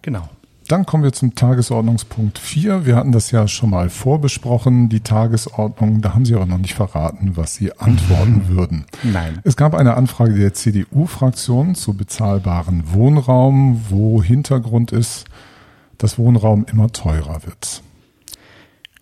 Genau. 0.00 0.28
Dann 0.68 0.86
kommen 0.86 1.02
wir 1.02 1.12
zum 1.12 1.34
Tagesordnungspunkt 1.34 2.38
4. 2.38 2.86
Wir 2.86 2.96
hatten 2.96 3.12
das 3.12 3.30
ja 3.30 3.46
schon 3.46 3.68
mal 3.68 3.90
vorbesprochen, 3.90 4.88
die 4.88 5.00
Tagesordnung. 5.00 6.00
Da 6.00 6.14
haben 6.14 6.24
Sie 6.24 6.34
aber 6.34 6.46
noch 6.46 6.58
nicht 6.58 6.74
verraten, 6.74 7.36
was 7.36 7.54
Sie 7.54 7.78
antworten 7.78 8.48
würden. 8.48 8.86
Nein. 9.02 9.40
Es 9.44 9.56
gab 9.56 9.74
eine 9.74 9.94
Anfrage 9.94 10.34
der 10.34 10.54
CDU-Fraktion 10.54 11.74
zu 11.74 11.94
bezahlbaren 11.94 12.94
Wohnraum, 12.94 13.84
wo 13.90 14.22
Hintergrund 14.22 14.90
ist, 14.90 15.26
dass 15.98 16.18
Wohnraum 16.18 16.64
immer 16.64 16.90
teurer 16.92 17.44
wird. 17.44 17.82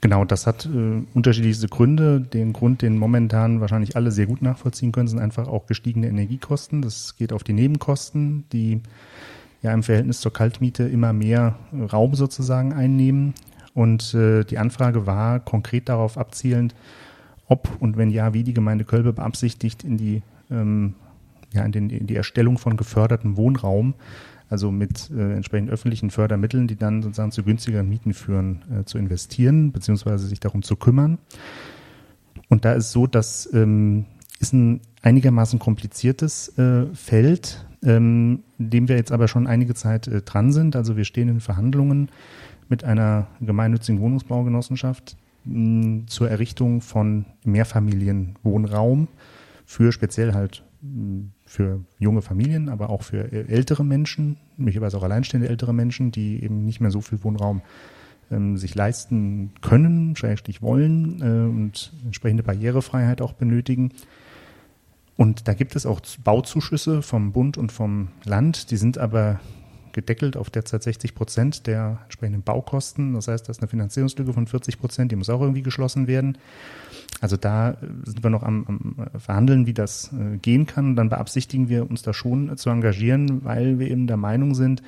Genau, 0.02 0.24
das 0.24 0.48
hat 0.48 0.66
äh, 0.66 1.04
unterschiedlichste 1.14 1.68
Gründe. 1.68 2.20
Den 2.20 2.52
Grund, 2.52 2.82
den 2.82 2.98
momentan 2.98 3.60
wahrscheinlich 3.60 3.94
alle 3.94 4.10
sehr 4.10 4.26
gut 4.26 4.42
nachvollziehen 4.42 4.90
können, 4.90 5.06
sind 5.06 5.20
einfach 5.20 5.46
auch 5.46 5.66
gestiegene 5.66 6.08
Energiekosten. 6.08 6.82
Das 6.82 7.16
geht 7.16 7.32
auf 7.32 7.44
die 7.44 7.52
Nebenkosten, 7.52 8.44
die 8.52 8.80
ja 9.62 9.72
im 9.72 9.84
Verhältnis 9.84 10.20
zur 10.20 10.32
Kaltmiete 10.32 10.82
immer 10.82 11.12
mehr 11.12 11.54
Raum 11.92 12.16
sozusagen 12.16 12.72
einnehmen. 12.72 13.34
Und 13.74 14.12
äh, 14.12 14.42
die 14.42 14.58
Anfrage 14.58 15.06
war 15.06 15.38
konkret 15.38 15.88
darauf 15.88 16.18
abzielend, 16.18 16.74
ob 17.46 17.68
und 17.80 17.96
wenn 17.96 18.10
ja, 18.10 18.34
wie 18.34 18.42
die 18.42 18.54
Gemeinde 18.54 18.84
Kölbe 18.84 19.12
beabsichtigt, 19.12 19.84
in 19.84 19.98
die, 19.98 20.22
ähm, 20.50 20.94
ja, 21.52 21.62
in, 21.62 21.70
den, 21.70 21.90
in 21.90 22.08
die 22.08 22.16
Erstellung 22.16 22.58
von 22.58 22.76
gefördertem 22.76 23.36
Wohnraum, 23.36 23.94
also 24.52 24.70
mit 24.70 25.10
äh, 25.10 25.32
entsprechend 25.32 25.70
öffentlichen 25.70 26.10
Fördermitteln, 26.10 26.68
die 26.68 26.76
dann 26.76 27.02
sozusagen 27.02 27.32
zu 27.32 27.42
günstigeren 27.42 27.88
Mieten 27.88 28.12
führen, 28.12 28.62
äh, 28.70 28.84
zu 28.84 28.98
investieren, 28.98 29.72
beziehungsweise 29.72 30.26
sich 30.26 30.40
darum 30.40 30.62
zu 30.62 30.76
kümmern. 30.76 31.18
Und 32.48 32.64
da 32.64 32.74
ist 32.74 32.92
so, 32.92 33.06
dass 33.06 33.48
ähm, 33.52 34.04
ist 34.38 34.52
ein 34.52 34.80
einigermaßen 35.00 35.58
kompliziertes 35.58 36.56
äh, 36.58 36.86
Feld, 36.94 37.66
ähm, 37.82 38.40
dem 38.58 38.88
wir 38.88 38.96
jetzt 38.96 39.10
aber 39.10 39.26
schon 39.26 39.46
einige 39.46 39.74
Zeit 39.74 40.06
äh, 40.06 40.20
dran 40.20 40.52
sind. 40.52 40.76
Also 40.76 40.96
wir 40.96 41.04
stehen 41.04 41.28
in 41.28 41.40
Verhandlungen 41.40 42.10
mit 42.68 42.84
einer 42.84 43.28
gemeinnützigen 43.40 44.00
Wohnungsbaugenossenschaft 44.00 45.16
mh, 45.44 46.06
zur 46.08 46.28
Errichtung 46.28 46.80
von 46.82 47.24
Mehrfamilienwohnraum 47.44 49.08
für 49.64 49.92
speziell 49.92 50.34
halt 50.34 50.62
für 51.46 51.84
junge 51.98 52.22
Familien, 52.22 52.68
aber 52.68 52.90
auch 52.90 53.02
für 53.02 53.30
ältere 53.30 53.84
Menschen, 53.84 54.36
möglicherweise 54.56 54.96
auch 54.98 55.02
alleinstehende 55.02 55.48
ältere 55.48 55.72
Menschen, 55.72 56.10
die 56.10 56.42
eben 56.42 56.64
nicht 56.64 56.80
mehr 56.80 56.90
so 56.90 57.00
viel 57.00 57.22
Wohnraum 57.22 57.62
ähm, 58.30 58.56
sich 58.56 58.74
leisten 58.74 59.52
können, 59.60 60.16
schrägstrich 60.16 60.60
wollen 60.60 61.20
äh, 61.20 61.48
und 61.48 61.92
entsprechende 62.04 62.42
Barrierefreiheit 62.42 63.20
auch 63.20 63.32
benötigen. 63.32 63.92
Und 65.16 65.46
da 65.46 65.54
gibt 65.54 65.76
es 65.76 65.86
auch 65.86 66.00
Bauzuschüsse 66.24 67.02
vom 67.02 67.32
Bund 67.32 67.58
und 67.58 67.70
vom 67.70 68.08
Land, 68.24 68.70
die 68.70 68.76
sind 68.76 68.98
aber 68.98 69.40
gedeckelt 69.92 70.36
auf 70.36 70.50
derzeit 70.50 70.82
60 70.82 71.14
Prozent 71.14 71.66
der 71.66 72.00
entsprechenden 72.04 72.42
Baukosten. 72.42 73.14
Das 73.14 73.28
heißt, 73.28 73.48
da 73.48 73.50
ist 73.50 73.60
eine 73.60 73.68
Finanzierungslücke 73.68 74.32
von 74.32 74.46
40 74.46 74.78
Prozent, 74.78 75.12
die 75.12 75.16
muss 75.16 75.30
auch 75.30 75.40
irgendwie 75.40 75.62
geschlossen 75.62 76.06
werden. 76.06 76.38
Also 77.20 77.36
da 77.36 77.76
sind 78.04 78.22
wir 78.22 78.30
noch 78.30 78.42
am, 78.42 78.64
am 78.66 79.20
Verhandeln, 79.20 79.66
wie 79.66 79.74
das 79.74 80.12
äh, 80.12 80.38
gehen 80.38 80.66
kann. 80.66 80.96
Dann 80.96 81.08
beabsichtigen 81.08 81.68
wir 81.68 81.88
uns 81.88 82.02
da 82.02 82.12
schon 82.12 82.56
zu 82.56 82.70
engagieren, 82.70 83.44
weil 83.44 83.78
wir 83.78 83.90
eben 83.90 84.06
der 84.06 84.16
Meinung 84.16 84.54
sind, 84.54 84.82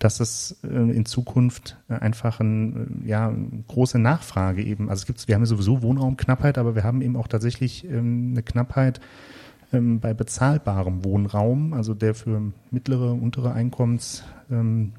dass 0.00 0.18
es 0.18 0.58
äh, 0.64 0.68
in 0.68 1.06
Zukunft 1.06 1.76
einfach 1.88 2.40
ein, 2.40 3.02
ja, 3.04 3.28
eine 3.28 3.64
große 3.68 3.98
Nachfrage 3.98 4.62
eben, 4.62 4.88
also 4.88 5.02
es 5.02 5.06
gibt, 5.06 5.28
wir 5.28 5.34
haben 5.34 5.42
ja 5.42 5.46
sowieso 5.46 5.82
Wohnraumknappheit, 5.82 6.58
aber 6.58 6.74
wir 6.74 6.84
haben 6.84 7.02
eben 7.02 7.16
auch 7.16 7.28
tatsächlich 7.28 7.84
ähm, 7.84 8.30
eine 8.32 8.42
Knappheit 8.42 9.00
ähm, 9.72 10.00
bei 10.00 10.14
bezahlbarem 10.14 11.04
Wohnraum, 11.04 11.72
also 11.72 11.94
der 11.94 12.14
für 12.14 12.52
mittlere, 12.70 13.12
untere 13.12 13.52
Einkommensgruppen 13.52 14.92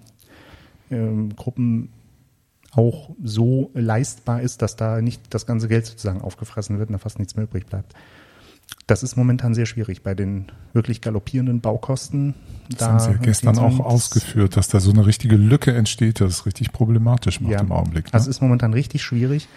ähm, 0.91 1.89
auch 2.73 3.09
so 3.21 3.69
leistbar 3.73 4.41
ist, 4.41 4.61
dass 4.61 4.75
da 4.75 5.01
nicht 5.01 5.33
das 5.33 5.45
ganze 5.45 5.67
Geld 5.67 5.85
sozusagen 5.85 6.21
aufgefressen 6.21 6.79
wird 6.79 6.89
und 6.89 6.93
da 6.93 6.99
fast 6.99 7.19
nichts 7.19 7.35
mehr 7.35 7.43
übrig 7.43 7.65
bleibt. 7.65 7.93
Das 8.87 9.03
ist 9.03 9.17
momentan 9.17 9.53
sehr 9.53 9.65
schwierig 9.65 10.03
bei 10.03 10.15
den 10.15 10.47
wirklich 10.73 11.01
galoppierenden 11.01 11.59
Baukosten. 11.61 12.33
Das 12.69 12.79
da 12.79 12.87
haben 12.87 12.99
Sie 12.99 13.11
ja 13.11 13.17
gestern 13.17 13.57
auch 13.57 13.79
ausgeführt, 13.79 14.55
dass 14.55 14.69
da 14.69 14.79
so 14.79 14.91
eine 14.91 15.05
richtige 15.05 15.35
Lücke 15.35 15.73
entsteht, 15.73 16.21
das 16.21 16.31
ist 16.31 16.45
richtig 16.45 16.71
problematisch 16.71 17.41
macht 17.41 17.51
ja, 17.51 17.59
im 17.59 17.71
Augenblick. 17.71 18.05
Ne? 18.05 18.13
Also 18.13 18.29
ist 18.29 18.41
momentan 18.41 18.73
richtig 18.73 19.03
schwierig. 19.03 19.49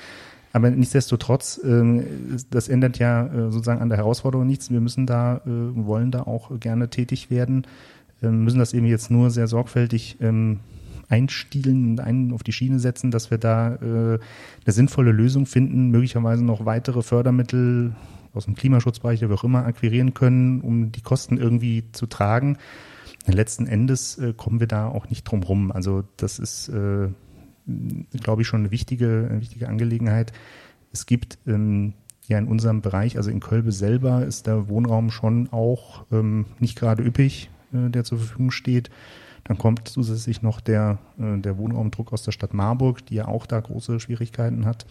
Aber 0.54 0.70
nichtsdestotrotz, 0.70 1.58
äh, 1.64 2.04
das 2.48 2.68
ändert 2.68 3.00
ja 3.00 3.26
äh, 3.26 3.50
sozusagen 3.50 3.82
an 3.82 3.88
der 3.88 3.98
Herausforderung 3.98 4.46
nichts. 4.46 4.70
Wir 4.70 4.80
müssen 4.80 5.04
da, 5.04 5.38
äh, 5.38 5.40
wollen 5.48 6.12
da 6.12 6.22
auch 6.22 6.60
gerne 6.60 6.88
tätig 6.88 7.28
werden, 7.28 7.66
äh, 8.22 8.28
müssen 8.28 8.60
das 8.60 8.72
eben 8.72 8.86
jetzt 8.86 9.10
nur 9.10 9.30
sehr 9.30 9.48
sorgfältig 9.48 10.18
ähm, 10.20 10.60
einstielen 11.08 11.90
und 11.90 12.00
einen 12.00 12.32
auf 12.32 12.44
die 12.44 12.52
Schiene 12.52 12.78
setzen, 12.78 13.10
dass 13.10 13.32
wir 13.32 13.38
da 13.38 13.74
äh, 13.74 13.78
eine 13.84 14.20
sinnvolle 14.68 15.10
Lösung 15.10 15.46
finden, 15.46 15.90
möglicherweise 15.90 16.44
noch 16.44 16.64
weitere 16.64 17.02
Fördermittel 17.02 17.96
aus 18.32 18.44
dem 18.44 18.54
Klimaschutzbereich, 18.54 19.22
wie 19.22 19.34
auch 19.34 19.42
immer, 19.42 19.66
akquirieren 19.66 20.14
können, 20.14 20.60
um 20.60 20.92
die 20.92 21.02
Kosten 21.02 21.36
irgendwie 21.36 21.82
zu 21.90 22.06
tragen. 22.06 22.58
Letzten 23.26 23.66
Endes 23.66 24.20
kommen 24.36 24.60
wir 24.60 24.66
da 24.66 24.86
auch 24.86 25.08
nicht 25.08 25.24
drum 25.24 25.42
rum. 25.42 25.72
Also 25.72 26.04
das 26.16 26.38
ist 26.38 26.70
glaube 27.66 28.42
ich, 28.42 28.48
schon 28.48 28.60
eine 28.60 28.70
wichtige, 28.70 29.28
eine 29.30 29.40
wichtige 29.40 29.68
Angelegenheit. 29.68 30.32
Es 30.92 31.06
gibt 31.06 31.38
ähm, 31.46 31.94
ja 32.26 32.38
in 32.38 32.46
unserem 32.46 32.80
Bereich, 32.80 33.16
also 33.16 33.30
in 33.30 33.40
Kölbe 33.40 33.72
selber, 33.72 34.24
ist 34.24 34.46
der 34.46 34.68
Wohnraum 34.68 35.10
schon 35.10 35.48
auch 35.52 36.04
ähm, 36.12 36.46
nicht 36.58 36.78
gerade 36.78 37.02
üppig, 37.02 37.50
äh, 37.72 37.90
der 37.90 38.04
zur 38.04 38.18
Verfügung 38.18 38.50
steht. 38.50 38.90
Dann 39.44 39.58
kommt 39.58 39.88
zusätzlich 39.88 40.42
noch 40.42 40.60
der, 40.60 40.98
äh, 41.18 41.38
der 41.38 41.58
Wohnraumdruck 41.58 42.12
aus 42.12 42.22
der 42.22 42.32
Stadt 42.32 42.54
Marburg, 42.54 43.04
die 43.06 43.16
ja 43.16 43.28
auch 43.28 43.46
da 43.46 43.60
große 43.60 44.00
Schwierigkeiten 44.00 44.64
hat 44.64 44.86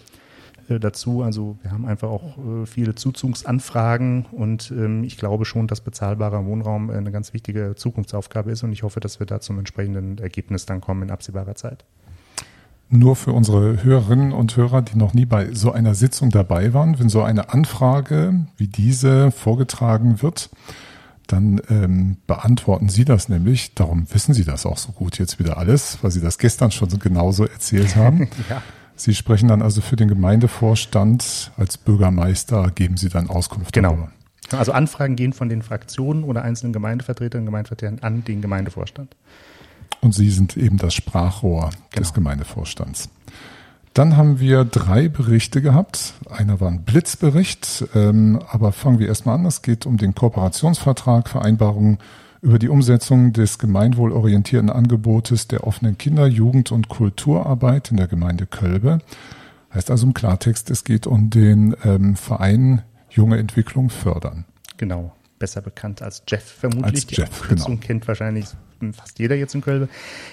äh, 0.69 0.79
dazu. 0.79 1.23
Also 1.23 1.57
wir 1.61 1.71
haben 1.71 1.85
einfach 1.85 2.09
auch 2.09 2.37
äh, 2.37 2.65
viele 2.65 2.95
Zuzugsanfragen 2.95 4.25
und 4.31 4.71
ähm, 4.71 5.03
ich 5.03 5.17
glaube 5.17 5.45
schon, 5.45 5.67
dass 5.67 5.81
bezahlbarer 5.81 6.45
Wohnraum 6.45 6.89
eine 6.89 7.11
ganz 7.11 7.33
wichtige 7.33 7.73
Zukunftsaufgabe 7.75 8.51
ist 8.51 8.63
und 8.63 8.71
ich 8.71 8.83
hoffe, 8.83 8.99
dass 8.99 9.19
wir 9.19 9.25
da 9.25 9.39
zum 9.39 9.57
entsprechenden 9.57 10.17
Ergebnis 10.19 10.65
dann 10.65 10.81
kommen 10.81 11.03
in 11.03 11.11
absehbarer 11.11 11.55
Zeit 11.55 11.85
nur 12.89 13.15
für 13.15 13.33
unsere 13.33 13.83
Hörerinnen 13.83 14.31
und 14.31 14.55
Hörer, 14.55 14.81
die 14.81 14.97
noch 14.97 15.13
nie 15.13 15.25
bei 15.25 15.53
so 15.53 15.71
einer 15.71 15.95
Sitzung 15.95 16.29
dabei 16.29 16.73
waren, 16.73 16.99
wenn 16.99 17.09
so 17.09 17.23
eine 17.23 17.49
Anfrage 17.49 18.45
wie 18.57 18.67
diese 18.67 19.31
vorgetragen 19.31 20.21
wird, 20.21 20.49
dann 21.27 21.61
ähm, 21.69 22.17
beantworten 22.27 22.89
Sie 22.89 23.05
das 23.05 23.29
nämlich. 23.29 23.73
Darum 23.73 24.07
wissen 24.11 24.33
Sie 24.33 24.43
das 24.43 24.65
auch 24.65 24.77
so 24.77 24.91
gut 24.91 25.17
jetzt 25.17 25.39
wieder 25.39 25.57
alles, 25.57 25.99
weil 26.01 26.11
Sie 26.11 26.21
das 26.21 26.37
gestern 26.37 26.71
schon 26.71 26.89
so 26.89 26.97
genauso 26.97 27.45
erzählt 27.45 27.95
haben. 27.95 28.29
ja. 28.49 28.61
Sie 28.95 29.15
sprechen 29.15 29.47
dann 29.47 29.61
also 29.61 29.81
für 29.81 29.95
den 29.95 30.07
Gemeindevorstand 30.07 31.51
als 31.57 31.77
Bürgermeister, 31.77 32.71
geben 32.75 32.97
Sie 32.97 33.09
dann 33.09 33.29
Auskunft 33.29 33.73
genau. 33.73 33.89
darüber. 33.89 34.11
Also 34.51 34.71
Anfragen 34.71 35.15
gehen 35.15 35.33
von 35.33 35.49
den 35.49 35.61
Fraktionen 35.61 36.23
oder 36.23 36.43
einzelnen 36.43 36.73
Gemeindevertretern 36.73 37.41
und 37.41 37.45
Gemeindevertretern 37.45 37.99
an 38.01 38.23
den 38.23 38.41
Gemeindevorstand. 38.41 39.15
Und 40.03 40.13
Sie 40.13 40.29
sind 40.29 40.57
eben 40.57 40.77
das 40.77 40.93
Sprachrohr 40.93 41.69
genau. 41.69 42.01
des 42.01 42.13
Gemeindevorstands. 42.13 43.09
Dann 43.93 44.17
haben 44.17 44.39
wir 44.39 44.65
drei 44.65 45.07
Berichte 45.07 45.61
gehabt. 45.61 46.15
Einer 46.29 46.59
war 46.59 46.69
ein 46.69 46.83
Blitzbericht, 46.83 47.85
ähm, 47.95 48.41
aber 48.49 48.73
fangen 48.73 48.99
wir 48.99 49.07
erstmal 49.07 49.35
an. 49.35 49.45
Es 49.45 49.61
geht 49.61 49.85
um 49.85 49.97
den 49.97 50.13
Kooperationsvertrag, 50.13 51.29
Vereinbarung 51.29 51.99
über 52.41 52.59
die 52.59 52.67
Umsetzung 52.67 53.31
des 53.31 53.59
gemeinwohlorientierten 53.59 54.69
Angebotes 54.69 55.47
der 55.47 55.65
offenen 55.65 55.97
Kinder-, 55.97 56.27
Jugend- 56.27 56.73
und 56.73 56.89
Kulturarbeit 56.89 57.91
in 57.91 57.97
der 57.97 58.07
Gemeinde 58.07 58.45
Kölbe. 58.45 58.99
Heißt 59.73 59.89
also 59.89 60.05
im 60.05 60.13
Klartext, 60.13 60.69
es 60.69 60.83
geht 60.83 61.07
um 61.07 61.29
den 61.29 61.77
ähm, 61.85 62.17
Verein 62.17 62.81
Junge 63.09 63.37
Entwicklung 63.37 63.89
fördern. 63.89 64.43
Genau, 64.75 65.13
besser 65.43 65.61
bekannt 65.61 66.01
als 66.01 66.23
Jeff 66.25 66.41
vermutlich. 66.41 66.85
Als 66.85 67.05
die 67.05 67.15
Jeff, 67.15 67.49
genau. 67.49 67.75
kennt 67.75 68.07
wahrscheinlich 68.07 68.45
fast 68.93 69.19
jeder 69.19 69.35
jetzt 69.35 69.53
in 69.53 69.59
Köln. 69.59 69.89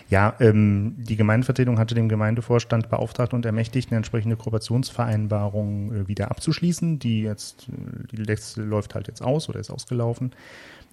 Ja, 0.09 0.35
ähm, 0.39 0.95
die 0.99 1.17
Gemeindevertretung 1.17 1.81
hatte 1.81 1.97
dem 1.97 2.09
Gemeindevorstand 2.09 2.89
beauftragt 2.91 3.35
und 3.35 3.45
ermächtigt, 3.45 3.91
eine 3.91 3.97
entsprechende 3.97 4.37
Kooperationsvereinbarung 4.37 5.93
äh, 5.93 6.09
wieder 6.09 6.31
abzuschließen. 6.31 7.01
Die 7.01 7.23
jetzt, 7.23 7.67
äh, 7.71 8.07
die 8.13 8.23
letzte 8.23 8.63
läuft 8.63 8.95
halt 8.95 9.09
jetzt 9.09 9.21
aus 9.21 9.49
oder 9.49 9.59
ist 9.59 9.71
ausgelaufen. 9.71 10.31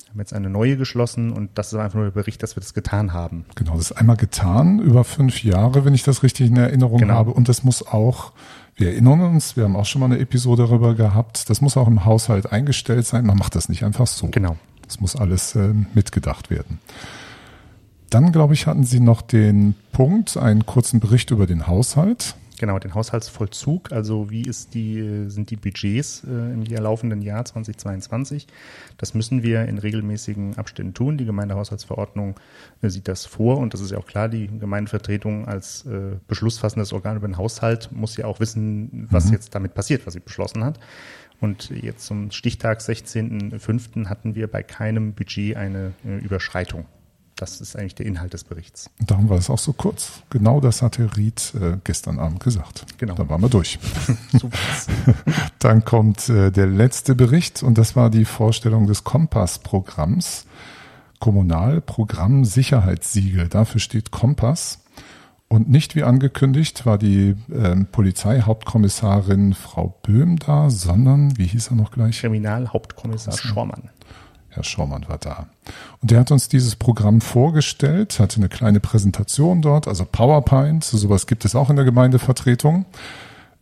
Wir 0.06 0.10
haben 0.14 0.20
jetzt 0.20 0.34
eine 0.34 0.50
neue 0.50 0.78
geschlossen 0.78 1.32
und 1.32 1.52
das 1.54 1.74
ist 1.74 1.78
einfach 1.78 1.96
nur 1.96 2.06
der 2.06 2.20
Bericht, 2.20 2.42
dass 2.42 2.56
wir 2.56 2.62
das 2.62 2.74
getan 2.74 3.14
haben. 3.14 3.46
Genau, 3.54 3.74
das 3.74 3.92
ist 3.92 3.98
einmal 3.98 4.18
getan, 4.18 4.80
über 4.80 5.04
fünf 5.04 5.44
Jahre, 5.44 5.86
wenn 5.86 5.94
ich 5.94 6.02
das 6.02 6.24
richtig 6.24 6.48
in 6.48 6.58
Erinnerung 6.58 6.98
genau. 6.98 7.14
habe. 7.14 7.34
Und 7.34 7.50
das 7.50 7.64
muss 7.64 7.86
auch 7.86 8.32
wir 8.78 8.92
erinnern 8.92 9.22
uns, 9.22 9.58
wir 9.58 9.64
haben 9.64 9.76
auch 9.76 9.86
schon 9.86 10.00
mal 10.00 10.06
eine 10.06 10.20
Episode 10.20 10.64
darüber 10.64 10.94
gehabt. 10.94 11.50
Das 11.50 11.62
muss 11.62 11.76
auch 11.78 11.88
im 11.88 12.06
Haushalt 12.06 12.52
eingestellt 12.52 13.08
sein. 13.08 13.26
Man 13.26 13.38
macht 13.38 13.56
das 13.56 13.70
nicht 13.70 13.84
einfach 13.84 14.06
so. 14.06 14.28
Genau. 14.28 14.56
Das 14.86 15.00
muss 15.00 15.16
alles 15.16 15.56
äh, 15.56 15.74
mitgedacht 15.96 16.50
werden. 16.52 16.80
Dann, 18.12 18.32
glaube 18.32 18.54
ich, 18.54 18.68
hatten 18.68 18.84
Sie 18.84 19.00
noch 19.00 19.22
den 19.22 19.76
Punkt, 19.92 20.38
einen 20.38 20.66
kurzen 20.66 21.00
Bericht 21.00 21.32
über 21.32 21.48
den 21.48 21.68
Haushalt. 21.68 22.36
Genau, 22.60 22.80
den 22.80 22.96
Haushaltsvollzug, 22.96 23.92
also 23.92 24.32
wie 24.32 24.42
ist 24.42 24.74
die, 24.74 25.26
sind 25.30 25.52
die 25.52 25.56
Budgets 25.56 26.24
äh, 26.24 26.54
im 26.54 26.64
Jahr, 26.64 26.82
laufenden 26.82 27.22
Jahr 27.22 27.46
2022. 27.46 28.48
Das 28.98 29.14
müssen 29.14 29.44
wir 29.44 29.66
in 29.66 29.78
regelmäßigen 29.78 30.58
Abständen 30.58 30.96
tun. 30.96 31.20
Die 31.20 31.26
Gemeindehaushaltsverordnung 31.26 32.40
äh, 32.82 32.90
sieht 32.90 33.08
das 33.08 33.28
vor 33.28 33.58
und 33.58 33.76
das 33.76 33.82
ist 33.82 33.92
ja 33.92 34.00
auch 34.00 34.08
klar, 34.08 34.28
die 34.28 34.48
Gemeindevertretung 34.48 35.48
als 35.48 35.86
äh, 35.86 36.16
beschlussfassendes 36.28 36.94
Organ 36.94 37.18
über 37.18 37.28
den 37.28 37.38
Haushalt 37.38 37.92
muss 37.92 38.18
ja 38.18 38.26
auch 38.26 38.40
wissen, 38.40 39.08
was 39.12 39.28
mhm. 39.28 39.34
jetzt 39.34 39.54
damit 39.54 39.76
passiert, 39.76 40.08
was 40.08 40.16
sie 40.16 40.20
beschlossen 40.20 40.64
hat. 40.64 40.80
Und 41.40 41.70
jetzt 41.70 42.08
zum 42.08 42.32
Stichtag 42.32 42.80
16.05. 42.80 44.08
hatten 44.08 44.34
wir 44.34 44.48
bei 44.48 44.64
keinem 44.64 45.14
Budget 45.14 45.56
eine 45.58 45.94
äh, 46.04 46.18
Überschreitung. 46.18 46.86
Das 47.38 47.62
ist 47.62 47.75
eigentlich 47.75 47.96
der 47.96 48.08
Inhalt 48.08 48.34
des 48.34 48.44
Berichts. 48.44 48.89
Darum 49.00 49.29
war 49.29 49.38
es 49.38 49.50
auch 49.50 49.60
so 49.60 49.72
kurz. 49.72 50.24
Genau 50.32 50.60
das 50.60 50.82
hatte 50.82 51.15
Ried 51.15 51.53
äh, 51.56 51.77
gestern 51.84 52.20
Abend 52.20 52.44
gesagt. 52.44 52.86
Genau. 52.98 53.13
Dann 53.13 53.29
waren 53.29 53.41
wir 53.41 53.50
durch. 53.50 53.79
Dann 55.60 55.86
kommt 55.86 56.29
äh, 56.29 56.51
der 56.51 56.65
letzte 56.65 57.15
Bericht 57.15 57.62
und 57.62 57.77
das 57.77 57.96
war 57.96 58.10
die 58.10 58.25
Vorstellung 58.25 58.88
des 58.88 59.03
Kompass-Programms. 59.03 60.46
Kommunalprogramm 61.20 62.44
Sicherheitssiegel. 62.44 63.48
Dafür 63.48 63.79
steht 63.79 64.12
Kompass. 64.12 64.79
Und 65.50 65.70
nicht 65.70 65.96
wie 65.96 66.03
angekündigt 66.03 66.86
war 66.86 66.98
die 66.98 67.36
ähm, 67.53 67.88
Polizeihauptkommissarin 67.91 69.53
Frau 69.53 69.98
Böhm 70.03 70.38
da, 70.39 70.70
sondern, 70.70 71.38
wie 71.38 71.46
hieß 71.46 71.70
er 71.70 71.75
noch 71.75 71.91
gleich? 71.91 72.20
Kriminalhauptkommissar 72.20 73.38
Schormann. 73.38 73.89
Herr 74.58 74.64
Schaumann 74.64 75.08
war 75.08 75.20
da. 75.20 75.48
Und 76.02 76.12
der 76.12 76.20
hat 76.20 76.32
uns 76.32 76.50
dieses 76.50 76.76
Programm 76.76 77.22
vorgestellt, 77.22 78.20
hatte 78.20 78.38
eine 78.38 78.50
kleine 78.50 78.80
Präsentation 78.80 79.62
dort, 79.62 79.88
also 79.88 80.04
PowerPoint, 80.04 80.84
sowas 80.84 81.28
gibt 81.28 81.46
es 81.46 81.56
auch 81.56 81.70
in 81.70 81.76
der 81.76 81.86
Gemeindevertretung, 81.86 82.86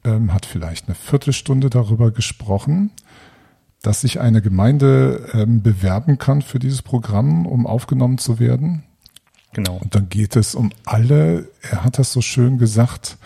ähm, 0.05 0.33
hat 0.33 0.45
vielleicht 0.45 0.87
eine 0.87 0.95
Viertelstunde 0.95 1.69
darüber 1.69 2.11
gesprochen, 2.11 2.91
dass 3.81 4.01
sich 4.01 4.19
eine 4.21 4.41
Gemeinde 4.41 5.29
ähm, 5.33 5.61
bewerben 5.61 6.17
kann 6.17 6.41
für 6.41 6.59
dieses 6.59 6.81
Programm, 6.81 7.45
um 7.45 7.67
aufgenommen 7.67 8.17
zu 8.17 8.39
werden. 8.39 8.83
Genau. 9.51 9.77
Und 9.77 9.95
dann 9.95 10.07
geht 10.09 10.35
es 10.37 10.55
um 10.55 10.71
alle, 10.85 11.49
er 11.61 11.83
hat 11.83 11.99
das 11.99 12.11
so 12.11 12.21
schön 12.21 12.57
gesagt, 12.57 13.17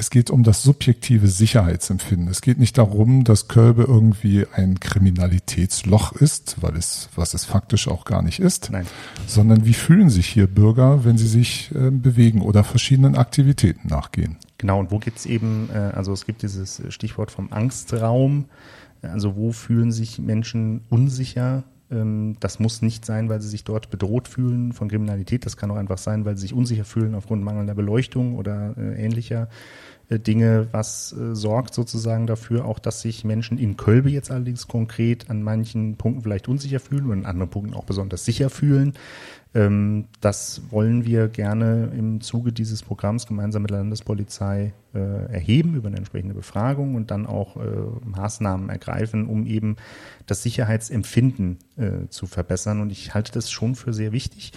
es 0.00 0.10
geht 0.10 0.30
um 0.30 0.44
das 0.44 0.62
subjektive 0.62 1.26
Sicherheitsempfinden. 1.26 2.28
Es 2.28 2.40
geht 2.40 2.60
nicht 2.60 2.78
darum, 2.78 3.24
dass 3.24 3.48
Kölbe 3.48 3.82
irgendwie 3.82 4.46
ein 4.54 4.78
Kriminalitätsloch 4.78 6.12
ist, 6.12 6.56
weil 6.60 6.76
es, 6.76 7.08
was 7.16 7.34
es 7.34 7.44
faktisch 7.44 7.88
auch 7.88 8.04
gar 8.04 8.22
nicht 8.22 8.38
ist, 8.38 8.70
Nein. 8.70 8.86
sondern 9.26 9.66
wie 9.66 9.74
fühlen 9.74 10.08
sich 10.08 10.28
hier 10.28 10.46
Bürger, 10.46 11.04
wenn 11.04 11.18
sie 11.18 11.26
sich 11.26 11.72
äh, 11.74 11.90
bewegen 11.90 12.42
oder 12.42 12.62
verschiedenen 12.62 13.16
Aktivitäten 13.16 13.88
nachgehen. 13.88 14.36
Genau, 14.56 14.78
und 14.78 14.92
wo 14.92 15.00
gibt's 15.00 15.26
eben, 15.26 15.68
äh, 15.74 15.78
also 15.78 16.12
es 16.12 16.26
gibt 16.26 16.42
dieses 16.42 16.80
Stichwort 16.90 17.32
vom 17.32 17.52
Angstraum, 17.52 18.44
also 19.02 19.34
wo 19.34 19.50
fühlen 19.50 19.90
sich 19.90 20.20
Menschen 20.20 20.82
unsicher, 20.90 21.64
das 21.90 22.58
muss 22.58 22.82
nicht 22.82 23.06
sein, 23.06 23.30
weil 23.30 23.40
sie 23.40 23.48
sich 23.48 23.64
dort 23.64 23.88
bedroht 23.88 24.28
fühlen 24.28 24.72
von 24.72 24.88
Kriminalität. 24.88 25.46
Das 25.46 25.56
kann 25.56 25.70
auch 25.70 25.76
einfach 25.76 25.96
sein, 25.96 26.26
weil 26.26 26.36
sie 26.36 26.42
sich 26.42 26.52
unsicher 26.52 26.84
fühlen 26.84 27.14
aufgrund 27.14 27.42
mangelnder 27.42 27.74
Beleuchtung 27.74 28.34
oder 28.34 28.74
äh, 28.76 29.02
ähnlicher 29.02 29.44
äh, 29.44 29.46
Dinge, 30.10 30.68
was 30.72 31.12
äh, 31.12 31.34
sorgt 31.34 31.74
sozusagen 31.74 32.26
dafür 32.26 32.64
auch, 32.64 32.78
dass 32.78 33.02
sich 33.02 33.24
Menschen 33.24 33.58
in 33.58 33.76
Kölbe 33.76 34.08
jetzt 34.08 34.30
allerdings 34.30 34.66
konkret 34.66 35.28
an 35.28 35.42
manchen 35.42 35.96
Punkten 35.96 36.22
vielleicht 36.22 36.48
unsicher 36.48 36.80
fühlen 36.80 37.04
und 37.04 37.12
an 37.12 37.26
anderen 37.26 37.50
Punkten 37.50 37.74
auch 37.74 37.84
besonders 37.84 38.24
sicher 38.24 38.48
fühlen. 38.48 38.94
Ähm, 39.54 40.06
das 40.20 40.62
wollen 40.70 41.04
wir 41.04 41.28
gerne 41.28 41.90
im 41.94 42.22
Zuge 42.22 42.52
dieses 42.52 42.82
Programms 42.82 43.26
gemeinsam 43.26 43.62
mit 43.62 43.70
der 43.70 43.78
Landespolizei 43.78 44.72
äh, 44.94 44.98
erheben 45.32 45.74
über 45.74 45.88
eine 45.88 45.98
entsprechende 45.98 46.34
Befragung 46.34 46.94
und 46.94 47.10
dann 47.10 47.26
auch 47.26 47.56
äh, 47.56 47.60
Maßnahmen 48.04 48.70
ergreifen, 48.70 49.26
um 49.26 49.46
eben 49.46 49.76
das 50.26 50.42
Sicherheitsempfinden 50.42 51.58
äh, 51.76 52.08
zu 52.08 52.26
verbessern. 52.26 52.80
Und 52.80 52.92
ich 52.92 53.12
halte 53.14 53.32
das 53.32 53.50
schon 53.50 53.74
für 53.74 53.92
sehr 53.92 54.12
wichtig. 54.12 54.52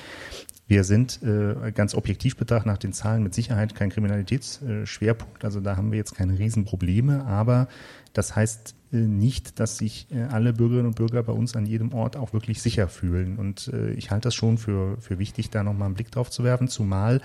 Wir 0.71 0.85
sind 0.85 1.21
äh, 1.21 1.73
ganz 1.73 1.93
objektiv 1.93 2.37
betrachtet 2.37 2.65
nach 2.65 2.77
den 2.77 2.93
Zahlen 2.93 3.23
mit 3.23 3.33
Sicherheit 3.33 3.75
kein 3.75 3.89
Kriminalitätsschwerpunkt. 3.89 5.43
Also 5.43 5.59
da 5.59 5.75
haben 5.75 5.91
wir 5.91 5.97
jetzt 5.97 6.15
keine 6.15 6.39
Riesenprobleme. 6.39 7.25
Aber 7.25 7.67
das 8.13 8.37
heißt 8.37 8.73
äh, 8.93 8.95
nicht, 8.95 9.59
dass 9.59 9.77
sich 9.77 10.07
äh, 10.11 10.21
alle 10.31 10.53
Bürgerinnen 10.53 10.87
und 10.87 10.95
Bürger 10.95 11.23
bei 11.23 11.33
uns 11.33 11.57
an 11.57 11.65
jedem 11.65 11.93
Ort 11.93 12.15
auch 12.15 12.31
wirklich 12.31 12.61
sicher 12.61 12.87
fühlen. 12.87 13.35
Und 13.35 13.67
äh, 13.73 13.91
ich 13.95 14.11
halte 14.11 14.29
das 14.29 14.35
schon 14.35 14.57
für, 14.57 14.95
für 15.01 15.19
wichtig, 15.19 15.49
da 15.49 15.61
nochmal 15.61 15.87
einen 15.87 15.95
Blick 15.95 16.09
drauf 16.09 16.31
zu 16.31 16.45
werfen, 16.45 16.69
zumal 16.69 17.19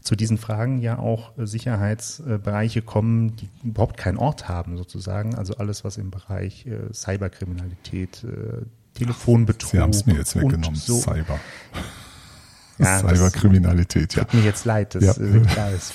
zu 0.00 0.14
diesen 0.14 0.38
Fragen 0.38 0.78
ja 0.78 1.00
auch 1.00 1.32
Sicherheitsbereiche 1.36 2.82
kommen, 2.82 3.34
die 3.34 3.48
überhaupt 3.64 3.96
keinen 3.96 4.18
Ort 4.18 4.48
haben, 4.48 4.76
sozusagen. 4.76 5.34
Also 5.34 5.56
alles, 5.56 5.82
was 5.82 5.96
im 5.96 6.12
Bereich 6.12 6.68
Cyberkriminalität, 6.92 8.24
Telefonbetrug. 8.94 9.70
Sie 9.72 9.78
haben 9.80 9.90
es 9.90 10.06
mir 10.06 10.14
jetzt 10.14 10.36
weggenommen, 10.36 10.76
so, 10.76 10.98
Cyber. 11.00 11.40
Ja, 12.82 12.98
Cyberkriminalität, 13.00 14.14
ja. 14.14 14.24
Tut 14.24 14.34
mir 14.34 14.44
jetzt 14.44 14.64
leid, 14.64 14.94
das 14.94 15.04
ja. 15.04 15.12
äh, 15.12 15.40
klar 15.40 15.70
ist 15.72 15.92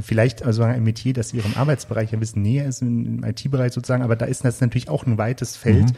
vielleicht 0.00 0.44
also 0.44 0.62
ein 0.62 0.82
Metier, 0.82 1.12
das 1.12 1.32
ihrem 1.32 1.54
Arbeitsbereich 1.56 2.12
ein 2.12 2.20
bisschen 2.20 2.42
näher 2.42 2.66
ist, 2.66 2.82
im 2.82 3.24
IT-Bereich 3.24 3.72
sozusagen, 3.72 4.02
aber 4.02 4.16
da 4.16 4.26
ist 4.26 4.44
das 4.44 4.60
natürlich 4.60 4.88
auch 4.88 5.06
ein 5.06 5.18
weites 5.18 5.56
Feld, 5.56 5.90
mhm. 5.90 5.96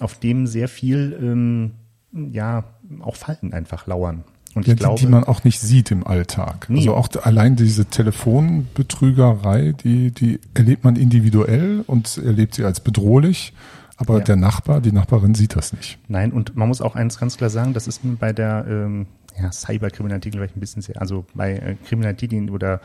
auf 0.00 0.18
dem 0.18 0.46
sehr 0.46 0.68
viel 0.68 1.18
ähm, 1.20 1.72
ja 2.12 2.64
auch 3.00 3.16
Fallen 3.16 3.52
einfach 3.52 3.86
lauern. 3.86 4.24
Und 4.54 4.66
ja, 4.66 4.74
ich 4.74 4.80
glaube, 4.80 4.98
die, 4.98 5.06
die 5.06 5.10
man 5.10 5.24
auch 5.24 5.44
nicht 5.44 5.60
sieht 5.60 5.90
im 5.90 6.06
Alltag. 6.06 6.66
Nee. 6.68 6.78
Also 6.78 6.94
auch 6.94 7.08
allein 7.22 7.54
diese 7.54 7.84
Telefonbetrügerei, 7.84 9.74
die, 9.84 10.10
die 10.10 10.40
erlebt 10.54 10.82
man 10.82 10.96
individuell 10.96 11.84
und 11.86 12.18
erlebt 12.18 12.54
sie 12.54 12.64
als 12.64 12.80
bedrohlich. 12.80 13.52
Aber 14.00 14.18
ja. 14.18 14.24
der 14.24 14.36
Nachbar, 14.36 14.80
die 14.80 14.92
Nachbarin 14.92 15.34
sieht 15.34 15.54
das 15.56 15.74
nicht. 15.74 15.98
Nein, 16.08 16.32
und 16.32 16.56
man 16.56 16.68
muss 16.68 16.80
auch 16.80 16.96
eins 16.96 17.18
ganz 17.18 17.36
klar 17.36 17.50
sagen, 17.50 17.74
das 17.74 17.86
ist 17.86 18.00
bei 18.18 18.32
der 18.32 18.64
ähm, 18.66 19.06
ja, 19.38 19.52
Cyberkriminalität 19.52 20.34
vielleicht 20.34 20.56
ein 20.56 20.60
bisschen 20.60 20.80
sehr, 20.80 20.98
also 20.98 21.26
bei 21.34 21.56
äh, 21.56 21.76
Kriminalität 21.86 22.32
oder 22.50 22.80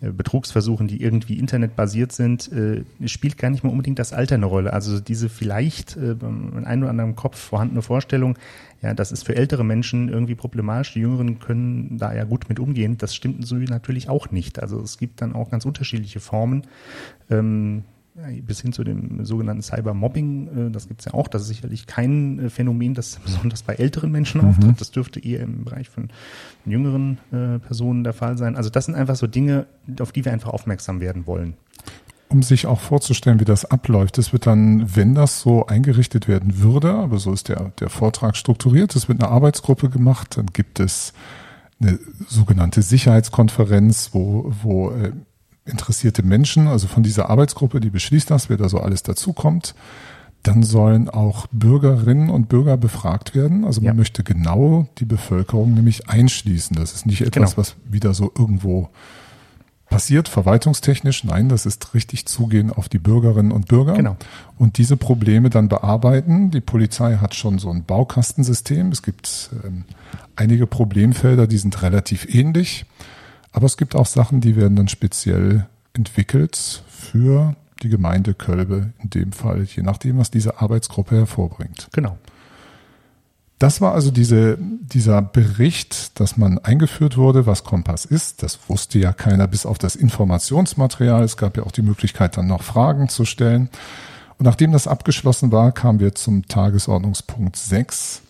äh, 0.00 0.10
Betrugsversuchen, 0.10 0.88
die 0.88 1.00
irgendwie 1.00 1.38
internetbasiert 1.38 2.10
sind, 2.10 2.50
äh, 2.50 2.82
spielt 3.06 3.38
gar 3.38 3.50
nicht 3.50 3.62
mehr 3.62 3.70
unbedingt 3.70 4.00
das 4.00 4.12
Alter 4.12 4.34
eine 4.34 4.46
Rolle. 4.46 4.72
Also 4.72 4.98
diese 4.98 5.28
vielleicht 5.28 5.96
äh, 5.96 6.16
in 6.20 6.64
einem 6.64 6.82
oder 6.82 6.90
anderen 6.90 7.14
Kopf 7.14 7.38
vorhandene 7.38 7.82
Vorstellung, 7.82 8.36
ja, 8.82 8.94
das 8.94 9.12
ist 9.12 9.24
für 9.24 9.36
ältere 9.36 9.64
Menschen 9.64 10.08
irgendwie 10.08 10.34
problematisch, 10.34 10.94
die 10.94 11.00
Jüngeren 11.00 11.38
können 11.38 11.98
da 11.98 12.12
ja 12.12 12.24
gut 12.24 12.48
mit 12.48 12.58
umgehen, 12.58 12.98
das 12.98 13.14
stimmt 13.14 13.46
so 13.46 13.54
natürlich 13.54 14.08
auch 14.08 14.32
nicht. 14.32 14.60
Also 14.60 14.80
es 14.80 14.98
gibt 14.98 15.20
dann 15.20 15.36
auch 15.36 15.50
ganz 15.50 15.64
unterschiedliche 15.64 16.18
Formen. 16.18 16.62
Ähm, 17.30 17.84
bis 18.42 18.60
hin 18.60 18.72
zu 18.72 18.84
dem 18.84 19.24
sogenannten 19.24 19.62
Cybermobbing, 19.62 20.68
äh, 20.68 20.70
das 20.70 20.88
gibt 20.88 21.00
es 21.00 21.06
ja 21.06 21.14
auch. 21.14 21.28
Das 21.28 21.42
ist 21.42 21.48
sicherlich 21.48 21.86
kein 21.86 22.38
äh, 22.38 22.50
Phänomen, 22.50 22.94
das 22.94 23.16
besonders 23.24 23.62
bei 23.62 23.74
älteren 23.74 24.10
Menschen 24.10 24.40
mhm. 24.40 24.48
auftritt. 24.48 24.80
Das 24.80 24.90
dürfte 24.90 25.20
eher 25.20 25.40
im 25.40 25.64
Bereich 25.64 25.88
von 25.88 26.08
jüngeren 26.64 27.18
äh, 27.32 27.58
Personen 27.58 28.04
der 28.04 28.12
Fall 28.12 28.36
sein. 28.38 28.56
Also 28.56 28.70
das 28.70 28.86
sind 28.86 28.94
einfach 28.94 29.16
so 29.16 29.26
Dinge, 29.26 29.66
auf 30.00 30.12
die 30.12 30.24
wir 30.24 30.32
einfach 30.32 30.50
aufmerksam 30.50 31.00
werden 31.00 31.26
wollen. 31.26 31.54
Um 32.30 32.42
sich 32.42 32.66
auch 32.66 32.80
vorzustellen, 32.80 33.40
wie 33.40 33.46
das 33.46 33.64
abläuft, 33.64 34.18
es 34.18 34.34
wird 34.34 34.46
dann, 34.46 34.94
wenn 34.94 35.14
das 35.14 35.40
so 35.40 35.66
eingerichtet 35.66 36.28
werden 36.28 36.58
würde, 36.58 36.92
aber 36.92 37.18
so 37.18 37.32
ist 37.32 37.48
der, 37.48 37.72
der 37.80 37.88
Vortrag 37.88 38.36
strukturiert, 38.36 38.94
es 38.96 39.08
wird 39.08 39.22
eine 39.22 39.32
Arbeitsgruppe 39.32 39.88
gemacht, 39.88 40.36
dann 40.36 40.46
gibt 40.52 40.78
es 40.78 41.14
eine 41.80 41.98
sogenannte 42.26 42.82
Sicherheitskonferenz, 42.82 44.10
wo, 44.12 44.52
wo 44.62 44.92
interessierte 45.68 46.22
Menschen, 46.22 46.68
also 46.68 46.88
von 46.88 47.02
dieser 47.02 47.30
Arbeitsgruppe, 47.30 47.80
die 47.80 47.90
beschließt 47.90 48.30
das, 48.30 48.48
wer 48.48 48.56
da 48.56 48.68
so 48.68 48.80
alles 48.80 49.02
dazukommt. 49.02 49.74
Dann 50.42 50.62
sollen 50.62 51.08
auch 51.08 51.46
Bürgerinnen 51.50 52.30
und 52.30 52.48
Bürger 52.48 52.76
befragt 52.76 53.34
werden. 53.34 53.64
Also 53.64 53.80
man 53.80 53.86
ja. 53.86 53.94
möchte 53.94 54.22
genau 54.22 54.86
die 54.98 55.04
Bevölkerung 55.04 55.74
nämlich 55.74 56.08
einschließen. 56.08 56.76
Das 56.76 56.94
ist 56.94 57.06
nicht 57.06 57.22
etwas, 57.22 57.50
genau. 57.50 57.56
was 57.56 57.76
wieder 57.90 58.14
so 58.14 58.32
irgendwo 58.38 58.88
passiert, 59.88 60.28
verwaltungstechnisch. 60.28 61.24
Nein, 61.24 61.48
das 61.48 61.66
ist 61.66 61.94
richtig 61.94 62.26
zugehen 62.26 62.72
auf 62.72 62.88
die 62.88 62.98
Bürgerinnen 62.98 63.52
und 63.52 63.68
Bürger. 63.68 63.94
Genau. 63.94 64.16
Und 64.56 64.78
diese 64.78 64.96
Probleme 64.96 65.50
dann 65.50 65.68
bearbeiten. 65.68 66.50
Die 66.50 66.60
Polizei 66.60 67.16
hat 67.16 67.34
schon 67.34 67.58
so 67.58 67.70
ein 67.70 67.84
Baukastensystem. 67.84 68.92
Es 68.92 69.02
gibt 69.02 69.50
ähm, 69.64 69.84
einige 70.36 70.66
Problemfelder, 70.66 71.46
die 71.46 71.58
sind 71.58 71.82
relativ 71.82 72.32
ähnlich. 72.32 72.86
Aber 73.52 73.66
es 73.66 73.76
gibt 73.76 73.94
auch 73.94 74.06
Sachen, 74.06 74.40
die 74.40 74.56
werden 74.56 74.76
dann 74.76 74.88
speziell 74.88 75.66
entwickelt 75.94 76.82
für 76.88 77.56
die 77.82 77.88
Gemeinde 77.88 78.34
Kölbe 78.34 78.92
in 79.02 79.10
dem 79.10 79.32
Fall, 79.32 79.62
je 79.62 79.82
nachdem, 79.82 80.18
was 80.18 80.30
diese 80.30 80.60
Arbeitsgruppe 80.60 81.16
hervorbringt. 81.16 81.88
Genau. 81.92 82.18
Das 83.58 83.80
war 83.80 83.92
also 83.92 84.12
diese, 84.12 84.56
dieser 84.60 85.20
Bericht, 85.20 86.20
dass 86.20 86.36
man 86.36 86.58
eingeführt 86.58 87.16
wurde, 87.16 87.44
was 87.44 87.64
Kompass 87.64 88.04
ist. 88.04 88.44
Das 88.44 88.58
wusste 88.68 89.00
ja 89.00 89.12
keiner 89.12 89.48
bis 89.48 89.66
auf 89.66 89.78
das 89.78 89.96
Informationsmaterial. 89.96 91.24
Es 91.24 91.36
gab 91.36 91.56
ja 91.56 91.64
auch 91.64 91.72
die 91.72 91.82
Möglichkeit, 91.82 92.36
dann 92.36 92.46
noch 92.46 92.62
Fragen 92.62 93.08
zu 93.08 93.24
stellen. 93.24 93.68
Und 94.38 94.44
nachdem 94.44 94.70
das 94.70 94.86
abgeschlossen 94.86 95.50
war, 95.50 95.72
kamen 95.72 95.98
wir 95.98 96.14
zum 96.14 96.46
Tagesordnungspunkt 96.46 97.56
6, 97.56 98.22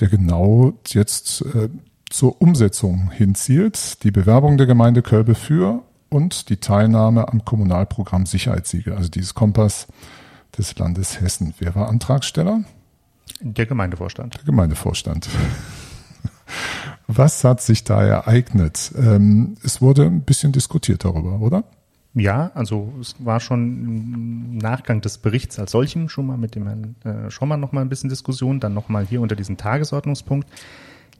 der 0.00 0.08
genau 0.08 0.72
jetzt 0.88 1.42
äh, 1.42 1.68
zur 2.10 2.42
Umsetzung 2.42 3.10
hinzielt. 3.10 4.04
Die 4.04 4.10
Bewerbung 4.10 4.58
der 4.58 4.66
Gemeinde 4.66 5.00
Kölbe 5.00 5.34
für 5.34 5.82
und 6.10 6.50
die 6.50 6.58
Teilnahme 6.58 7.28
am 7.28 7.44
Kommunalprogramm 7.44 8.26
Sicherheitssiegel, 8.26 8.92
also 8.94 9.08
dieses 9.08 9.34
Kompass 9.34 9.86
des 10.58 10.76
Landes 10.76 11.20
Hessen. 11.20 11.54
Wer 11.58 11.74
war 11.74 11.88
Antragsteller? 11.88 12.64
Der 13.40 13.66
Gemeindevorstand. 13.66 14.36
Der 14.36 14.44
Gemeindevorstand. 14.44 15.28
Was 17.06 17.44
hat 17.44 17.62
sich 17.62 17.84
da 17.84 18.02
ereignet? 18.04 18.92
Ähm, 18.96 19.56
es 19.64 19.80
wurde 19.80 20.04
ein 20.04 20.22
bisschen 20.22 20.52
diskutiert 20.52 21.04
darüber, 21.04 21.40
oder? 21.40 21.64
Ja, 22.14 22.50
also 22.54 22.92
es 23.00 23.14
war 23.20 23.38
schon 23.38 23.84
im 23.84 24.58
Nachgang 24.58 25.00
des 25.00 25.18
Berichts 25.18 25.60
als 25.60 25.70
solchem 25.70 26.08
schon 26.08 26.26
mal 26.26 26.36
mit 26.36 26.56
dem 26.56 26.66
Herrn 26.66 26.96
äh, 27.04 27.30
Schommer 27.30 27.56
noch 27.56 27.70
mal 27.70 27.82
ein 27.82 27.88
bisschen 27.88 28.10
Diskussion, 28.10 28.58
dann 28.58 28.74
noch 28.74 28.88
mal 28.88 29.06
hier 29.06 29.20
unter 29.20 29.36
diesem 29.36 29.56
Tagesordnungspunkt. 29.56 30.48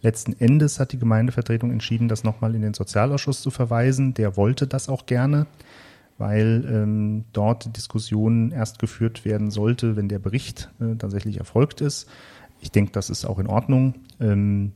Letzten 0.02 0.32
Endes 0.38 0.80
hat 0.80 0.92
die 0.92 0.98
Gemeindevertretung 0.98 1.70
entschieden, 1.70 2.08
das 2.08 2.24
noch 2.24 2.40
mal 2.40 2.54
in 2.54 2.62
den 2.62 2.74
Sozialausschuss 2.74 3.42
zu 3.42 3.50
verweisen. 3.50 4.14
Der 4.14 4.36
wollte 4.36 4.66
das 4.66 4.88
auch 4.88 5.06
gerne, 5.06 5.46
weil 6.18 6.64
ähm, 6.70 7.24
dort 7.32 7.66
die 7.66 7.72
Diskussion 7.72 8.50
erst 8.50 8.78
geführt 8.78 9.24
werden 9.24 9.50
sollte, 9.50 9.96
wenn 9.96 10.08
der 10.08 10.18
Bericht 10.18 10.70
äh, 10.80 10.96
tatsächlich 10.96 11.38
erfolgt 11.38 11.80
ist. 11.80 12.08
Ich 12.60 12.70
denke, 12.70 12.92
das 12.92 13.10
ist 13.10 13.24
auch 13.24 13.38
in 13.38 13.46
Ordnung. 13.46 13.94
Ähm, 14.20 14.72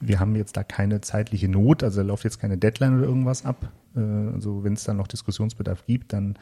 wir 0.00 0.20
haben 0.20 0.36
jetzt 0.36 0.56
da 0.56 0.64
keine 0.64 1.00
zeitliche 1.00 1.48
Not, 1.48 1.82
also 1.82 2.02
da 2.02 2.06
läuft 2.06 2.24
jetzt 2.24 2.38
keine 2.38 2.58
Deadline 2.58 2.98
oder 2.98 3.06
irgendwas 3.06 3.44
ab. 3.44 3.72
Äh, 3.96 4.00
also 4.00 4.64
wenn 4.64 4.74
es 4.74 4.84
dann 4.84 4.98
noch 4.98 5.08
Diskussionsbedarf 5.08 5.86
gibt, 5.86 6.12
dann 6.12 6.38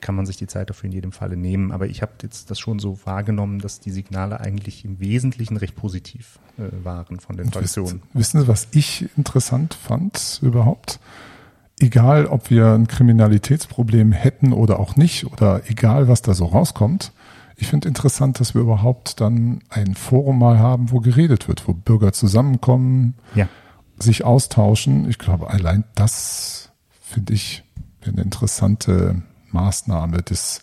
kann 0.00 0.14
man 0.14 0.26
sich 0.26 0.36
die 0.36 0.46
Zeit 0.46 0.70
dafür 0.70 0.88
in 0.88 0.92
jedem 0.92 1.12
Falle 1.12 1.36
nehmen. 1.36 1.72
Aber 1.72 1.86
ich 1.86 2.02
habe 2.02 2.12
jetzt 2.22 2.50
das 2.50 2.58
schon 2.58 2.78
so 2.78 2.98
wahrgenommen, 3.04 3.58
dass 3.58 3.80
die 3.80 3.90
Signale 3.90 4.40
eigentlich 4.40 4.84
im 4.84 5.00
Wesentlichen 5.00 5.56
recht 5.56 5.76
positiv 5.76 6.38
äh, 6.58 6.84
waren 6.84 7.20
von 7.20 7.36
den 7.36 7.50
Fraktionen. 7.50 8.02
Wissen 8.12 8.40
Sie, 8.40 8.48
was 8.48 8.68
ich 8.72 9.08
interessant 9.16 9.74
fand 9.74 10.40
überhaupt? 10.42 11.00
Egal, 11.80 12.26
ob 12.26 12.50
wir 12.50 12.72
ein 12.72 12.86
Kriminalitätsproblem 12.86 14.12
hätten 14.12 14.52
oder 14.52 14.78
auch 14.78 14.96
nicht, 14.96 15.26
oder 15.32 15.62
egal, 15.68 16.08
was 16.08 16.22
da 16.22 16.34
so 16.34 16.46
rauskommt, 16.46 17.12
ich 17.56 17.68
finde 17.68 17.88
interessant, 17.88 18.40
dass 18.40 18.54
wir 18.54 18.62
überhaupt 18.62 19.20
dann 19.20 19.60
ein 19.68 19.94
Forum 19.94 20.38
mal 20.38 20.58
haben, 20.58 20.90
wo 20.90 21.00
geredet 21.00 21.48
wird, 21.48 21.66
wo 21.68 21.72
Bürger 21.72 22.12
zusammenkommen, 22.12 23.14
ja. 23.34 23.48
sich 23.98 24.24
austauschen. 24.24 25.08
Ich 25.08 25.18
glaube, 25.18 25.50
allein 25.50 25.84
das 25.94 26.72
finde 27.00 27.32
ich 27.32 27.62
eine 28.06 28.22
interessante 28.22 29.22
Maßnahme 29.54 30.22
des, 30.22 30.62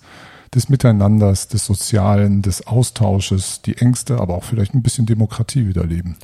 des 0.53 0.69
Miteinanders, 0.69 1.47
des 1.47 1.65
Sozialen, 1.65 2.43
des 2.43 2.67
Austausches, 2.67 3.63
die 3.63 3.77
Ängste, 3.77 4.19
aber 4.19 4.35
auch 4.35 4.43
vielleicht 4.43 4.75
ein 4.75 4.83
bisschen 4.83 5.07
Demokratie 5.07 5.67
wiederleben. 5.67 6.17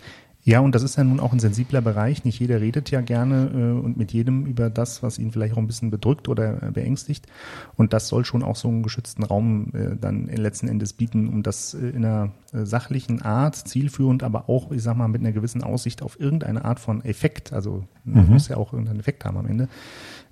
Ja, 0.47 0.61
und 0.61 0.73
das 0.73 0.81
ist 0.81 0.95
ja 0.95 1.03
nun 1.03 1.19
auch 1.19 1.33
ein 1.33 1.39
sensibler 1.39 1.81
Bereich. 1.81 2.23
Nicht 2.23 2.39
jeder 2.39 2.61
redet 2.61 2.89
ja 2.89 3.01
gerne 3.01 3.51
äh, 3.53 3.83
und 3.83 3.97
mit 3.97 4.13
jedem 4.13 4.45
über 4.45 4.69
das, 4.69 5.03
was 5.03 5.19
ihn 5.19 5.33
vielleicht 5.33 5.53
auch 5.53 5.57
ein 5.57 5.67
bisschen 5.67 5.91
bedrückt 5.91 6.29
oder 6.29 6.63
äh, 6.63 6.71
beängstigt. 6.71 7.27
Und 7.75 7.91
das 7.91 8.07
soll 8.07 8.23
schon 8.23 8.43
auch 8.43 8.55
so 8.55 8.69
einen 8.69 8.81
geschützten 8.81 9.23
Raum 9.23 9.73
äh, 9.73 9.97
dann 9.99 10.27
letzten 10.27 10.69
Endes 10.69 10.93
bieten, 10.93 11.27
um 11.27 11.43
das 11.43 11.73
äh, 11.73 11.89
in 11.89 12.05
einer 12.05 12.31
äh, 12.53 12.63
sachlichen 12.63 13.21
Art, 13.21 13.55
zielführend, 13.55 14.23
aber 14.23 14.47
auch, 14.47 14.71
ich 14.71 14.81
sag 14.81 14.95
mal, 14.95 15.09
mit 15.09 15.19
einer 15.19 15.33
gewissen 15.33 15.63
Aussicht 15.63 16.01
auf 16.01 16.17
irgendeine 16.17 16.63
Art 16.63 16.79
von 16.79 17.03
Effekt, 17.03 17.51
also 17.51 17.83
mhm. 18.05 18.29
muss 18.29 18.47
ja 18.47 18.55
auch 18.55 18.71
irgendeinen 18.71 19.01
Effekt 19.01 19.25
haben 19.25 19.35
am 19.35 19.47
Ende, 19.47 19.67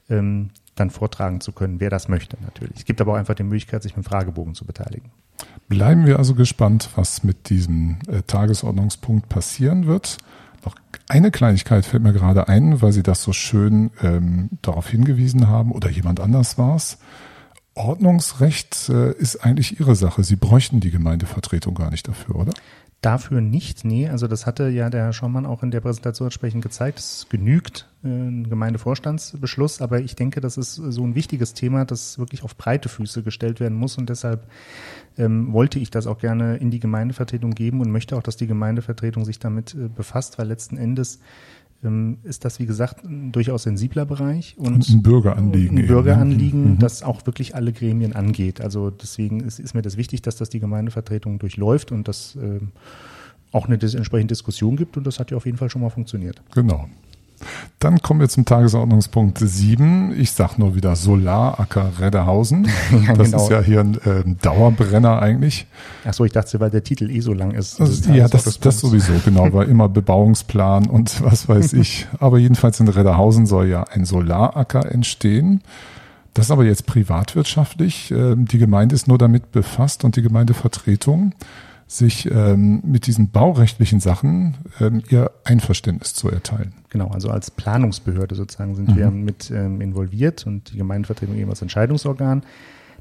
ähm, 0.09 0.51
dann 0.75 0.89
vortragen 0.89 1.41
zu 1.41 1.51
können, 1.51 1.79
wer 1.79 1.89
das 1.89 2.07
möchte 2.07 2.37
natürlich. 2.41 2.77
Es 2.77 2.85
gibt 2.85 3.01
aber 3.01 3.13
auch 3.13 3.17
einfach 3.17 3.35
die 3.35 3.43
Möglichkeit, 3.43 3.83
sich 3.83 3.95
mit 3.95 4.05
dem 4.05 4.09
Fragebogen 4.09 4.55
zu 4.55 4.65
beteiligen. 4.65 5.11
Bleiben 5.67 6.05
wir 6.05 6.19
also 6.19 6.35
gespannt, 6.35 6.89
was 6.95 7.23
mit 7.23 7.49
diesem 7.49 7.97
äh, 8.07 8.21
Tagesordnungspunkt 8.21 9.29
passieren 9.29 9.87
wird. 9.87 10.17
Noch 10.65 10.75
eine 11.07 11.31
Kleinigkeit 11.31 11.85
fällt 11.85 12.03
mir 12.03 12.13
gerade 12.13 12.47
ein, 12.47 12.81
weil 12.81 12.91
Sie 12.91 13.03
das 13.03 13.23
so 13.23 13.33
schön 13.33 13.91
ähm, 14.01 14.49
darauf 14.61 14.89
hingewiesen 14.89 15.47
haben 15.47 15.71
oder 15.71 15.89
jemand 15.89 16.19
anders 16.19 16.57
war 16.57 16.75
es. 16.75 16.97
Ordnungsrecht 17.73 18.89
äh, 18.89 19.11
ist 19.13 19.37
eigentlich 19.37 19.79
Ihre 19.79 19.95
Sache. 19.95 20.23
Sie 20.23 20.37
bräuchten 20.37 20.79
die 20.79 20.91
Gemeindevertretung 20.91 21.75
gar 21.75 21.91
nicht 21.91 22.07
dafür, 22.07 22.35
oder? 22.35 22.53
Dafür 23.05 23.39
nicht, 23.39 23.85
nee. 23.85 24.09
Also 24.09 24.25
das 24.25 24.47
hatte 24.47 24.67
ja 24.67 24.89
der 24.89 25.03
Herr 25.03 25.13
Schaumann 25.13 25.45
auch 25.45 25.61
in 25.61 25.69
der 25.69 25.79
Präsentation 25.79 26.25
entsprechend 26.25 26.63
gezeigt. 26.63 26.97
Es 26.97 27.27
genügt 27.29 27.87
äh, 28.03 28.07
ein 28.07 28.49
Gemeindevorstandsbeschluss, 28.49 29.79
aber 29.79 29.99
ich 29.99 30.15
denke, 30.15 30.41
das 30.41 30.57
ist 30.57 30.73
so 30.73 31.03
ein 31.03 31.13
wichtiges 31.13 31.53
Thema, 31.53 31.85
das 31.85 32.17
wirklich 32.17 32.41
auf 32.41 32.57
breite 32.57 32.89
Füße 32.89 33.21
gestellt 33.21 33.59
werden 33.59 33.77
muss 33.77 33.99
und 33.99 34.09
deshalb 34.09 34.47
ähm, 35.19 35.53
wollte 35.53 35.77
ich 35.77 35.91
das 35.91 36.07
auch 36.07 36.17
gerne 36.17 36.57
in 36.57 36.71
die 36.71 36.79
Gemeindevertretung 36.79 37.51
geben 37.51 37.79
und 37.79 37.91
möchte 37.91 38.17
auch, 38.17 38.23
dass 38.23 38.37
die 38.37 38.47
Gemeindevertretung 38.47 39.23
sich 39.23 39.37
damit 39.37 39.75
äh, 39.75 39.87
befasst, 39.87 40.39
weil 40.39 40.47
letzten 40.47 40.75
Endes 40.75 41.19
ist 42.23 42.45
das, 42.45 42.59
wie 42.59 42.65
gesagt, 42.65 43.03
ein 43.03 43.31
durchaus 43.31 43.63
sensibler 43.63 44.05
Bereich 44.05 44.55
und 44.57 44.87
ein 44.87 45.01
Bürgeranliegen. 45.01 45.77
Ein 45.77 45.87
Bürgeranliegen, 45.87 46.71
mhm. 46.71 46.79
das 46.79 47.03
auch 47.03 47.25
wirklich 47.25 47.55
alle 47.55 47.73
Gremien 47.73 48.13
angeht. 48.13 48.61
Also 48.61 48.89
deswegen 48.89 49.41
ist, 49.41 49.59
ist, 49.59 49.73
mir 49.73 49.81
das 49.81 49.97
wichtig, 49.97 50.21
dass 50.21 50.35
das 50.35 50.49
die 50.49 50.59
Gemeindevertretung 50.59 51.39
durchläuft 51.39 51.91
und 51.91 52.07
dass 52.07 52.35
äh, 52.35 52.59
auch 53.51 53.67
eine 53.67 53.75
entsprechende 53.75 54.33
Diskussion 54.33 54.75
gibt 54.75 54.97
und 54.97 55.07
das 55.07 55.19
hat 55.19 55.31
ja 55.31 55.37
auf 55.37 55.45
jeden 55.45 55.57
Fall 55.57 55.69
schon 55.69 55.81
mal 55.81 55.89
funktioniert. 55.89 56.41
Genau. 56.53 56.87
Dann 57.79 58.01
kommen 58.01 58.19
wir 58.19 58.29
zum 58.29 58.45
Tagesordnungspunkt 58.45 59.39
7. 59.39 60.19
Ich 60.19 60.31
sag 60.31 60.57
nur 60.57 60.75
wieder 60.75 60.95
Solaracker 60.95 61.91
Redderhausen. 61.99 62.67
Ja, 63.05 63.13
das 63.13 63.31
genau. 63.31 63.43
ist 63.43 63.49
ja 63.49 63.61
hier 63.61 63.79
ein 63.81 63.95
äh, 64.05 64.23
Dauerbrenner 64.41 65.21
eigentlich. 65.21 65.67
Ach 66.05 66.13
so, 66.13 66.23
ich 66.25 66.31
dachte, 66.31 66.59
weil 66.59 66.69
der 66.69 66.83
Titel 66.83 67.09
eh 67.09 67.19
so 67.19 67.33
lang 67.33 67.51
ist. 67.51 67.79
Also, 67.79 68.11
ja, 68.11 68.27
das, 68.27 68.59
das 68.59 68.79
sowieso, 68.79 69.13
genau, 69.23 69.51
weil 69.53 69.67
immer 69.67 69.89
Bebauungsplan 69.89 70.87
und 70.87 71.21
was 71.23 71.49
weiß 71.49 71.73
ich. 71.73 72.07
Aber 72.19 72.37
jedenfalls 72.37 72.79
in 72.79 72.87
Redderhausen 72.87 73.45
soll 73.45 73.67
ja 73.67 73.83
ein 73.83 74.05
Solaracker 74.05 74.91
entstehen. 74.91 75.61
Das 76.33 76.47
ist 76.47 76.51
aber 76.51 76.65
jetzt 76.65 76.85
privatwirtschaftlich. 76.85 78.11
Ähm, 78.11 78.45
die 78.45 78.57
Gemeinde 78.57 78.93
ist 78.93 79.07
nur 79.07 79.17
damit 79.17 79.53
befasst 79.53 80.03
und 80.03 80.17
die 80.17 80.21
Gemeindevertretung 80.21 81.33
sich 81.87 82.29
ähm, 82.31 82.81
mit 82.83 83.05
diesen 83.05 83.29
baurechtlichen 83.29 83.99
Sachen 83.99 84.57
ähm, 84.79 85.03
ihr 85.09 85.31
Einverständnis 85.43 86.13
zu 86.13 86.29
erteilen. 86.29 86.73
Genau, 86.89 87.09
also 87.09 87.29
als 87.29 87.51
Planungsbehörde 87.51 88.33
sozusagen 88.33 88.75
sind 88.75 88.89
mhm. 88.89 88.95
wir 88.95 89.11
mit 89.11 89.51
ähm, 89.51 89.81
involviert 89.81 90.47
und 90.47 90.73
die 90.73 90.77
Gemeindevertretung 90.77 91.35
eben 91.35 91.49
als 91.49 91.61
Entscheidungsorgan. 91.61 92.43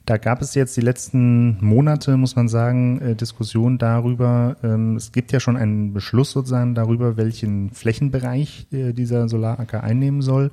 Da 0.06 0.18
gab 0.18 0.42
es 0.42 0.54
jetzt 0.54 0.76
die 0.76 0.82
letzten 0.82 1.64
Monate, 1.64 2.18
muss 2.18 2.36
man 2.36 2.48
sagen, 2.48 3.00
äh, 3.00 3.14
Diskussionen 3.14 3.78
darüber. 3.78 4.56
Ähm, 4.62 4.96
es 4.96 5.12
gibt 5.12 5.32
ja 5.32 5.40
schon 5.40 5.56
einen 5.56 5.94
Beschluss 5.94 6.32
sozusagen 6.32 6.74
darüber, 6.74 7.16
welchen 7.16 7.70
Flächenbereich 7.70 8.66
äh, 8.70 8.92
dieser 8.92 9.30
Solaracker 9.30 9.82
einnehmen 9.82 10.20
soll. 10.20 10.50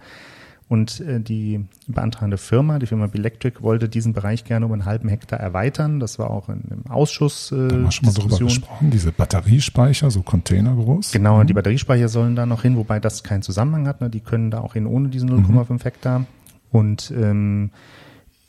Und 0.72 1.02
äh, 1.02 1.20
die 1.20 1.66
beantragende 1.88 2.38
Firma, 2.38 2.80
die 2.80 2.86
Firma 2.86 3.08
Belectric, 3.08 3.62
wollte 3.62 3.90
diesen 3.90 4.14
Bereich 4.14 4.46
gerne 4.46 4.66
um 4.66 4.72
einen 4.72 4.86
halben 4.86 5.10
Hektar 5.10 5.38
erweitern. 5.38 6.00
Das 6.00 6.18
war 6.18 6.30
auch 6.30 6.48
in, 6.48 6.62
im 6.70 6.90
Ausschuss. 6.90 7.52
Äh, 7.52 7.68
da 7.68 7.76
haben 7.76 7.84
wir 7.84 7.92
schon 7.92 8.06
mal 8.06 8.14
drüber 8.14 8.38
gesprochen, 8.38 8.90
diese 8.90 9.12
Batteriespeicher, 9.12 10.10
so 10.10 10.22
Container 10.22 10.74
groß. 10.74 11.12
Genau, 11.12 11.40
mhm. 11.40 11.48
die 11.48 11.54
Batteriespeicher 11.56 12.08
sollen 12.08 12.38
da 12.38 12.46
noch 12.46 12.62
hin, 12.62 12.78
wobei 12.78 13.02
das 13.02 13.22
keinen 13.22 13.42
Zusammenhang 13.42 13.86
hat. 13.86 14.00
Ne? 14.00 14.10
Die 14.10 14.22
können 14.22 14.50
da 14.50 14.62
auch 14.62 14.72
hin 14.72 14.88
ohne 14.88 15.10
diesen 15.10 15.30
0,5 15.30 15.74
mhm. 15.74 15.80
Hektar. 15.80 16.26
Und 16.72 17.14
ähm, 17.18 17.72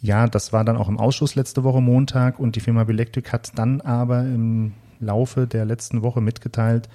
ja, 0.00 0.28
das 0.28 0.52
war 0.52 0.64
dann 0.64 0.76
auch 0.76 0.88
im 0.88 1.00
Ausschuss 1.00 1.34
letzte 1.34 1.64
Woche 1.64 1.80
Montag 1.80 2.38
und 2.38 2.54
die 2.54 2.60
Firma 2.60 2.84
Belectric 2.84 3.32
hat 3.32 3.50
dann 3.58 3.80
aber 3.80 4.20
im 4.20 4.74
Laufe 5.00 5.48
der 5.48 5.64
letzten 5.64 6.02
Woche 6.02 6.20
mitgeteilt, 6.20 6.88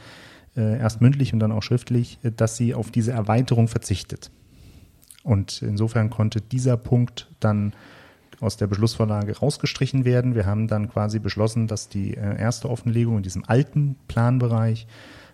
äh, 0.56 0.80
erst 0.80 1.02
mündlich 1.02 1.34
und 1.34 1.42
dann 1.42 1.52
auch 1.52 1.64
schriftlich, 1.64 2.18
äh, 2.24 2.32
dass 2.32 2.56
sie 2.56 2.74
auf 2.74 2.92
diese 2.92 3.12
Erweiterung 3.12 3.68
verzichtet. 3.68 4.32
Und 5.28 5.62
insofern 5.62 6.10
konnte 6.10 6.40
dieser 6.40 6.78
Punkt 6.78 7.28
dann 7.42 7.74
aus 8.40 8.56
der 8.56 8.68
Beschlussvorlage 8.68 9.38
rausgestrichen 9.38 10.06
werden. 10.06 10.36
Wir 10.36 10.46
haben 10.46 10.70
dann 10.70 10.90
quasi 10.90 11.20
beschlossen, 11.20 11.68
dass 11.68 11.90
die 11.90 12.16
äh, 12.16 12.40
erste 12.40 12.70
Offenlegung 12.70 13.18
in 13.18 13.24
diesem 13.24 13.44
alten 13.46 13.98
Planbereich 14.08 14.88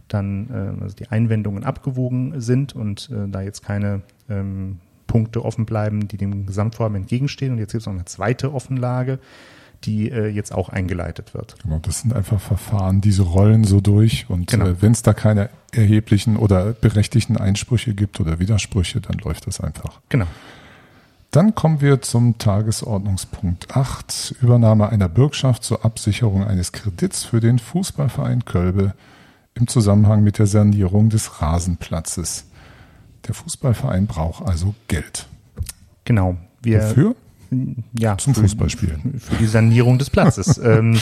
dann 0.08 0.50
äh, 0.50 0.82
also 0.82 0.96
die 0.96 1.10
Einwendungen 1.10 1.64
abgewogen 1.64 2.42
sind 2.42 2.76
und 2.76 3.12
äh, 3.12 3.30
da 3.30 3.42
jetzt 3.42 3.64
keine 3.64 4.02
ähm, 4.30 4.80
Punkte 5.06 5.46
offen 5.46 5.68
bleiben, 5.68 6.08
die 6.08 6.18
dem 6.18 6.48
Gesamtvorhaben 6.48 6.96
entgegenstehen. 6.96 7.52
Und 7.52 7.60
jetzt 7.60 7.74
gibt 7.74 7.82
es 7.82 7.86
noch 7.86 7.94
eine 7.94 8.06
zweite 8.06 8.52
Offenlage, 8.52 9.20
die 9.86 10.10
äh, 10.10 10.28
jetzt 10.28 10.54
auch 10.54 10.70
eingeleitet 10.70 11.34
wird. 11.34 11.56
Genau, 11.64 11.80
das 11.80 12.02
sind 12.02 12.14
einfach 12.14 12.40
Verfahren, 12.40 13.02
diese 13.02 13.24
rollen 13.24 13.64
so 13.64 13.82
durch 13.82 14.26
und 14.30 14.52
genau. 14.52 14.68
äh, 14.68 14.82
wenn 14.82 14.92
es 14.92 15.02
da 15.02 15.14
keine 15.14 15.50
erheblichen 15.72 16.38
oder 16.38 16.74
berechtigten 16.74 17.38
Einsprüche 17.38 17.94
gibt 17.94 18.20
oder 18.20 18.40
Widersprüche, 18.40 19.02
dann 19.02 19.18
läuft 19.20 19.48
das 19.48 19.60
einfach. 19.62 20.02
Genau. 20.10 20.28
Dann 21.32 21.56
kommen 21.56 21.82
wir 21.82 22.02
zum 22.02 22.38
Tagesordnungspunkt 22.38 23.76
8, 23.76 24.36
Übernahme 24.42 24.90
einer 24.90 25.10
Bürgschaft 25.10 25.64
zur 25.64 25.84
Absicherung 25.84 26.44
eines 26.44 26.72
Kredits 26.72 27.24
für 27.24 27.40
den 27.40 27.58
Fußballverein 27.58 28.46
Kölbe 28.46 28.94
im 29.56 29.68
Zusammenhang 29.68 30.24
mit 30.24 30.38
der 30.38 30.46
Sanierung 30.46 31.10
des 31.10 31.42
Rasenplatzes. 31.42 32.46
Der 33.28 33.34
Fußballverein 33.34 34.06
braucht 34.06 34.46
also 34.46 34.76
Geld. 34.88 35.28
Genau. 36.06 36.38
Wir, 36.62 36.84
Wofür? 36.84 37.16
Ja, 37.98 38.18
Zum 38.18 38.36
Fußballspielen. 38.36 39.20
Für 39.20 39.36
die 39.36 39.46
Sanierung 39.46 39.98
des 39.98 40.10
Platzes. 40.10 40.58
ähm, 40.64 40.98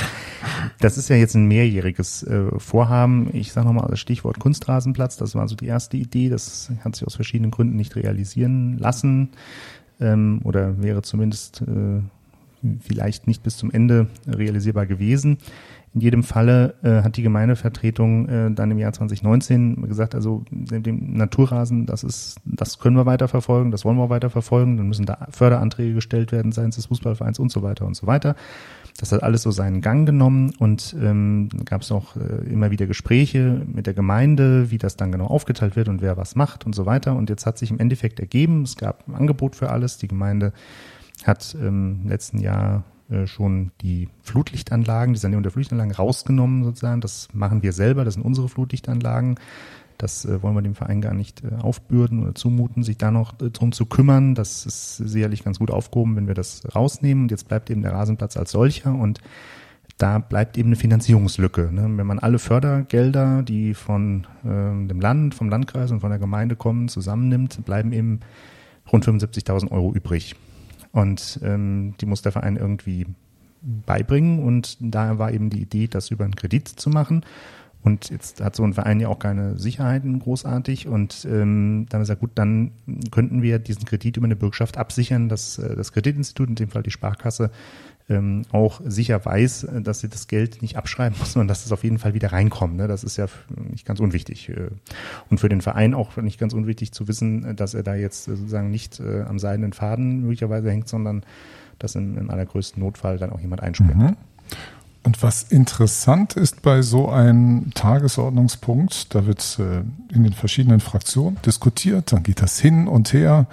das 0.80 0.98
ist 0.98 1.10
ja 1.10 1.16
jetzt 1.16 1.36
ein 1.36 1.48
mehrjähriges 1.48 2.24
äh, 2.24 2.58
Vorhaben. 2.58 3.30
Ich 3.34 3.52
sage 3.52 3.68
nochmal 3.68 3.88
das 3.90 4.00
Stichwort 4.00 4.40
Kunstrasenplatz. 4.40 5.18
Das 5.18 5.36
war 5.36 5.48
so 5.48 5.56
die 5.56 5.68
erste 5.68 5.98
Idee. 5.98 6.30
Das 6.30 6.72
hat 6.84 6.96
sich 6.96 7.06
aus 7.06 7.16
verschiedenen 7.16 7.52
Gründen 7.52 7.76
nicht 7.76 7.96
realisieren 7.96 8.78
lassen 8.78 9.30
ähm, 10.00 10.42
oder 10.44 10.82
wäre 10.82 11.02
zumindest 11.02 11.62
äh, 11.62 12.02
vielleicht 12.80 13.28
nicht 13.28 13.44
bis 13.44 13.58
zum 13.58 13.72
Ende 13.72 14.08
realisierbar 14.28 14.86
gewesen. 14.86 15.38
In 15.94 16.00
jedem 16.00 16.24
Falle 16.24 16.76
äh, 16.84 17.04
hat 17.04 17.18
die 17.18 17.22
Gemeindevertretung 17.22 18.30
äh, 18.30 18.52
dann 18.52 18.72
im 18.72 18.78
Jahr 18.78 18.94
2019 18.94 19.90
gesagt, 19.90 20.16
also 20.16 20.46
dem, 20.50 21.14
Naturrasen, 21.18 21.86
das 21.86 22.06
ist, 22.06 22.38
das 22.46 22.80
können 22.80 22.96
wir 22.96 23.06
weiterverfolgen, 23.06 23.72
das 23.72 23.84
wollen 23.84 23.98
wir 23.98 24.10
weiterverfolgen, 24.10 24.78
dann 24.78 24.88
müssen 24.88 25.06
da 25.06 25.28
Förderanträge 25.32 25.94
gestellt 25.94 26.32
werden 26.32 26.54
seitens 26.54 26.76
des 26.78 26.86
Fußballvereins 26.86 27.40
und 27.40 27.52
so 27.52 27.62
weiter 27.62 27.86
und 27.86 27.96
so 27.96 28.08
weiter. 28.08 28.36
Das 29.00 29.12
hat 29.12 29.22
alles 29.22 29.42
so 29.42 29.52
seinen 29.52 29.82
Gang 29.82 30.06
genommen 30.06 30.54
und 30.60 30.96
ähm, 31.02 31.50
gab 31.66 31.82
es 31.82 31.92
auch 31.92 32.16
äh, 32.16 32.50
immer 32.50 32.72
wieder 32.72 32.88
Gespräche 32.88 33.62
mit 33.68 33.86
der 33.86 33.94
Gemeinde, 33.94 34.72
wie 34.72 34.78
das 34.78 34.96
dann 34.96 35.12
genau 35.12 35.28
aufgeteilt 35.28 35.76
wird 35.76 35.90
und 35.90 36.02
wer 36.02 36.16
was 36.16 36.36
macht 36.36 36.66
und 36.66 36.74
so 36.74 36.86
weiter. 36.86 37.18
Und 37.18 37.30
jetzt 37.30 37.46
hat 37.46 37.58
sich 37.58 37.70
im 37.70 37.80
Endeffekt 37.80 38.22
ergeben, 38.22 38.64
es 38.64 38.78
gab 38.78 39.08
ein 39.10 39.16
Angebot 39.16 39.58
für 39.58 39.70
alles. 39.70 39.98
Die 39.98 40.08
Gemeinde 40.08 40.54
hat 41.26 41.56
ähm, 41.60 42.00
im 42.04 42.10
letzten 42.10 42.40
Jahr 42.40 42.84
äh, 43.12 43.28
schon 43.28 43.72
die 43.82 44.10
Flutlichtanlagen, 44.22 45.14
die 45.14 45.20
Sanierung 45.20 45.44
der 45.44 45.52
Flutlichtanlagen 45.52 45.94
rausgenommen 45.94 46.64
sozusagen. 46.64 47.02
Das 47.02 47.28
machen 47.34 47.62
wir 47.64 47.74
selber, 47.74 48.06
das 48.06 48.16
sind 48.16 48.24
unsere 48.24 48.50
Flutlichtanlagen. 48.50 49.36
Das 49.98 50.26
äh, 50.26 50.42
wollen 50.42 50.56
wir 50.56 50.62
dem 50.62 50.76
Verein 50.76 51.02
gar 51.02 51.14
nicht 51.14 51.44
äh, 51.44 51.62
aufbürden 51.62 52.24
oder 52.24 52.34
zumuten, 52.34 52.84
sich 52.84 52.98
da 52.98 53.12
noch 53.12 53.34
drum 53.34 53.72
zu 53.72 53.86
kümmern. 53.86 54.34
Das 54.34 54.66
ist 54.66 54.98
sicherlich 54.98 55.44
ganz 55.44 55.60
gut 55.60 55.70
aufgehoben, 55.72 56.16
wenn 56.16 56.28
wir 56.28 56.34
das 56.34 56.64
rausnehmen. 56.74 57.26
Und 57.26 57.32
jetzt 57.32 57.48
bleibt 57.48 57.70
eben 57.70 57.82
der 57.82 57.94
Rasenplatz 57.94 58.38
als 58.38 58.52
solcher 58.52 58.94
und 58.94 59.20
da 59.98 60.18
bleibt 60.18 60.58
eben 60.58 60.70
eine 60.70 60.76
Finanzierungslücke. 60.76 61.70
Ne? 61.72 61.84
Wenn 61.96 62.08
man 62.08 62.18
alle 62.18 62.40
Fördergelder, 62.40 63.44
die 63.44 63.76
von 63.76 64.26
ähm, 64.44 64.88
dem 64.88 65.00
Land, 65.00 65.36
vom 65.36 65.50
Landkreis 65.50 65.92
und 65.92 66.00
von 66.00 66.10
der 66.10 66.18
Gemeinde 66.18 66.56
kommen, 66.56 66.88
zusammennimmt, 66.88 67.64
bleiben 67.66 67.92
eben 67.92 68.22
rund 68.92 69.06
75.000 69.06 69.70
Euro 69.70 69.94
übrig. 69.94 70.36
Und 70.92 71.40
ähm, 71.44 71.96
die 72.02 72.06
muss 72.06 72.22
der 72.22 72.32
Verein 72.32 72.58
irgendwie 72.58 73.06
beibringen. 73.62 74.40
Und 74.40 74.78
da 74.80 75.18
war 75.18 75.32
eben 75.32 75.50
die 75.50 75.62
Idee, 75.62 75.88
das 75.88 76.12
über 76.12 76.26
einen 76.26 76.36
Kredit 76.36 76.68
zu 76.68 76.90
machen. 76.90 77.24
Und 77.84 78.12
jetzt 78.12 78.42
hat 78.42 78.56
so 78.56 78.64
ein 78.64 78.74
Verein 78.74 79.00
ja 79.00 79.08
auch 79.08 79.18
keine 79.18 79.58
Sicherheiten 79.58 80.20
großartig. 80.20 80.88
Und 80.88 81.26
ähm, 81.26 81.88
da 81.90 81.96
haben 81.96 82.02
wir 82.02 82.04
gesagt, 82.04 82.22
gut, 82.22 82.32
dann 82.36 82.72
könnten 83.10 83.42
wir 83.42 83.58
diesen 83.58 83.86
Kredit 83.86 84.18
über 84.18 84.26
eine 84.26 84.36
Bürgschaft 84.36 84.78
absichern, 84.78 85.30
dass 85.30 85.58
äh, 85.58 85.76
das 85.76 85.92
Kreditinstitut, 85.92 86.50
in 86.50 86.56
dem 86.56 86.70
Fall 86.70 86.84
die 86.84 86.92
Sparkasse, 86.92 87.50
ähm, 88.10 88.44
auch 88.52 88.82
sicher 88.84 89.24
weiß, 89.24 89.64
äh, 89.64 89.82
dass 89.82 90.00
sie 90.00 90.10
das 90.10 90.28
Geld 90.28 90.62
nicht 90.62 90.78
abschreiben 90.78 91.18
muss, 91.20 91.34
sondern 91.34 91.48
dass 91.48 91.66
es 91.66 91.72
auf 91.72 91.84
jeden 91.84 92.00
Fall 92.00 92.14
wieder 92.14 92.32
reinkommt. 92.32 92.76
Ne? 92.76 92.88
Das 92.88 93.04
ist 93.04 93.18
ja 93.18 93.28
nicht 93.70 93.86
ganz 93.86 94.00
unwichtig. 94.00 94.50
äh. 94.50 94.70
Und 95.30 95.40
für 95.40 95.50
den 95.50 95.62
Verein 95.62 95.94
auch 95.94 96.18
nicht 96.18 96.40
ganz 96.40 96.54
unwichtig 96.54 96.92
zu 96.92 97.08
wissen, 97.08 97.46
äh, 97.46 97.56
dass 97.56 97.74
er 97.74 97.84
da 97.84 97.96
jetzt 97.96 98.26
sozusagen 98.26 98.70
nicht 98.70 99.00
äh, 99.00 99.22
am 99.22 99.40
seidenen 99.40 99.74
Faden 99.74 100.22
möglicherweise 100.22 100.70
hängt, 100.70 100.88
sondern 100.88 101.24
dass 101.80 101.96
im, 101.96 102.18
im 102.18 102.30
allergrößten 102.30 102.82
Notfall 102.82 103.18
dann 103.18 103.32
auch 103.32 103.40
jemand 103.40 103.62
einspringt. 103.62 103.98
Mhm. 103.98 104.18
Und 105.04 105.24
was 105.24 105.44
interessant 105.44 106.34
ist 106.34 106.62
bei 106.62 106.84
so 106.84 107.10
einem 107.10 107.72
Tagesordnungspunkt, 107.74 109.16
da 109.16 109.26
wird 109.26 109.58
äh, 109.60 109.82
in 110.14 110.24
den 110.24 110.34
verschiedenen 110.34 110.80
Fraktionen 110.80 111.38
diskutiert, 111.44 112.12
dann 112.12 112.22
geht 112.22 112.42
das 112.42 112.60
hin 112.60 112.88
und 112.88 113.12
her. 113.12 113.48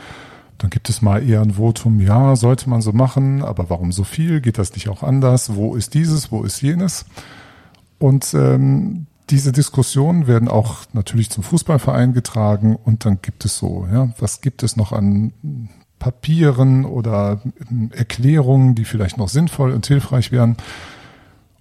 Dann 0.58 0.70
gibt 0.70 0.88
es 0.88 1.02
mal 1.02 1.26
eher 1.26 1.40
ein 1.40 1.52
Votum, 1.52 2.00
ja, 2.00 2.34
sollte 2.34 2.68
man 2.68 2.82
so 2.82 2.92
machen, 2.92 3.42
aber 3.42 3.70
warum 3.70 3.92
so 3.92 4.04
viel? 4.04 4.40
Geht 4.40 4.58
das 4.58 4.74
nicht 4.74 4.88
auch 4.88 5.02
anders? 5.02 5.54
Wo 5.54 5.76
ist 5.76 5.94
dieses? 5.94 6.32
Wo 6.32 6.42
ist 6.42 6.60
jenes? 6.60 7.06
Und 7.98 8.34
ähm, 8.34 9.06
diese 9.30 9.52
Diskussionen 9.52 10.26
werden 10.26 10.48
auch 10.48 10.78
natürlich 10.92 11.30
zum 11.30 11.44
Fußballverein 11.44 12.12
getragen 12.12 12.76
und 12.76 13.04
dann 13.04 13.20
gibt 13.22 13.44
es 13.44 13.58
so, 13.58 13.86
ja, 13.92 14.12
was 14.18 14.40
gibt 14.40 14.62
es 14.62 14.76
noch 14.76 14.92
an 14.92 15.32
Papieren 15.98 16.84
oder 16.84 17.40
ähm, 17.70 17.90
Erklärungen, 17.92 18.74
die 18.74 18.84
vielleicht 18.84 19.18
noch 19.18 19.28
sinnvoll 19.28 19.72
und 19.72 19.86
hilfreich 19.86 20.32
wären? 20.32 20.56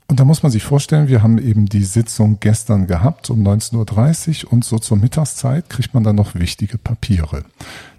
Und 0.07 0.21
da 0.21 0.25
muss 0.25 0.41
man 0.41 0.51
sich 0.51 0.63
vorstellen, 0.63 1.09
wir 1.09 1.21
haben 1.21 1.37
eben 1.37 1.65
die 1.65 1.83
Sitzung 1.83 2.37
gestern 2.39 2.87
gehabt 2.87 3.29
um 3.29 3.45
19.30 3.45 4.45
Uhr 4.45 4.53
und 4.53 4.63
so 4.63 4.79
zur 4.79 4.95
Mittagszeit 4.95 5.69
kriegt 5.69 5.93
man 5.93 6.03
dann 6.03 6.15
noch 6.15 6.33
wichtige 6.33 6.77
Papiere, 6.77 7.43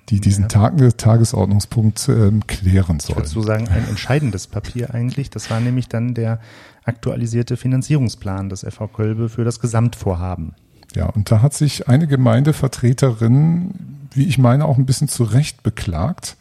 die 0.09 0.21
diesen 0.21 0.45
Ja. 0.45 0.49
Tag, 0.49 0.99
Tagesordnungspunkt 0.99 2.09
ähm, 2.09 2.47
klären 2.47 2.97
Ich 2.97 3.03
sollen. 3.05 3.19
würde 3.19 3.29
so 3.29 3.43
sagen, 3.43 3.69
ein 3.69 3.87
entscheidendes 3.89 4.47
Papier 4.47 4.95
eigentlich. 4.95 5.31
Das 5.31 5.51
war 5.51 5.61
nämlich 5.61 5.89
dann 5.89 6.15
der 6.15 6.41
aktualisierte 6.85 7.57
Finanzierungsplan 7.57 8.49
des 8.49 8.61
FV 8.65 8.89
Kölbe 8.93 9.29
für 9.29 9.45
das 9.45 9.61
Gesamtvorhaben. 9.61 10.55
Ja, 10.95 11.07
und 11.07 11.31
da 11.31 11.43
hat 11.43 11.53
sich 11.53 11.89
eine 11.89 12.07
Gemeindevertreterin, 12.07 13.75
wie 14.15 14.25
ich 14.25 14.39
meine, 14.39 14.65
auch 14.65 14.79
ein 14.79 14.87
bisschen 14.87 15.09
zu 15.09 15.25
Recht 15.25 15.63
beklagt. 15.63 16.37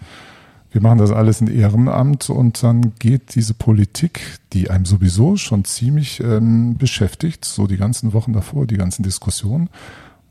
Wir 0.72 0.82
machen 0.82 1.00
das 1.00 1.12
alles 1.12 1.42
in 1.42 1.48
Ehrenamt 1.48 2.30
und 2.30 2.62
dann 2.62 2.94
geht 3.00 3.36
diese 3.36 3.54
Politik, 3.54 4.22
die 4.54 4.70
einem 4.70 4.86
sowieso 4.86 5.38
schon 5.38 5.66
ziemlich 5.66 6.20
ähm, 6.22 6.78
beschäftigt, 6.78 7.46
so 7.46 7.68
die 7.68 7.78
ganzen 7.78 8.14
Wochen 8.14 8.34
davor, 8.34 8.68
die 8.68 8.78
ganzen 8.78 9.04
Diskussionen. 9.04 9.70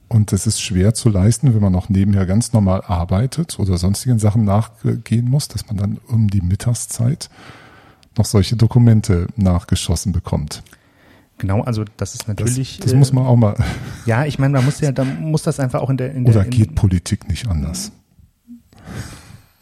Und 0.08 0.32
es 0.32 0.46
ist 0.46 0.60
schwer 0.60 0.94
zu 0.94 1.08
leisten, 1.08 1.52
wenn 1.54 1.60
man 1.60 1.72
noch 1.72 1.88
nebenher 1.88 2.26
ganz 2.26 2.52
normal 2.52 2.82
arbeitet 2.86 3.58
oder 3.58 3.76
sonstigen 3.76 4.18
Sachen 4.18 4.44
nachgehen 4.44 5.28
muss, 5.28 5.48
dass 5.48 5.66
man 5.66 5.76
dann 5.76 5.98
um 6.06 6.28
die 6.28 6.42
Mittagszeit 6.42 7.28
noch 8.16 8.24
solche 8.24 8.56
Dokumente 8.56 9.26
nachgeschossen 9.36 10.12
bekommt. 10.12 10.62
Genau, 11.38 11.62
also 11.62 11.84
das 11.96 12.14
ist 12.14 12.22
Das, 12.22 12.28
natürlich. 12.28 12.78
das 12.78 12.92
äh, 12.92 12.96
muss 12.96 13.12
man 13.12 13.26
auch 13.26 13.36
mal. 13.36 13.56
Ja, 14.06 14.24
ich 14.24 14.38
meine, 14.38 14.54
man 14.54 14.64
muss 14.64 14.80
ja, 14.80 14.92
da 14.92 15.04
muss 15.04 15.42
das 15.42 15.60
einfach 15.60 15.80
auch 15.82 15.90
in 15.90 15.96
der. 15.98 16.14
In 16.14 16.24
der 16.24 16.34
Oder 16.34 16.44
in, 16.44 16.50
geht 16.50 16.74
Politik 16.74 17.28
nicht 17.28 17.48
anders? 17.48 17.92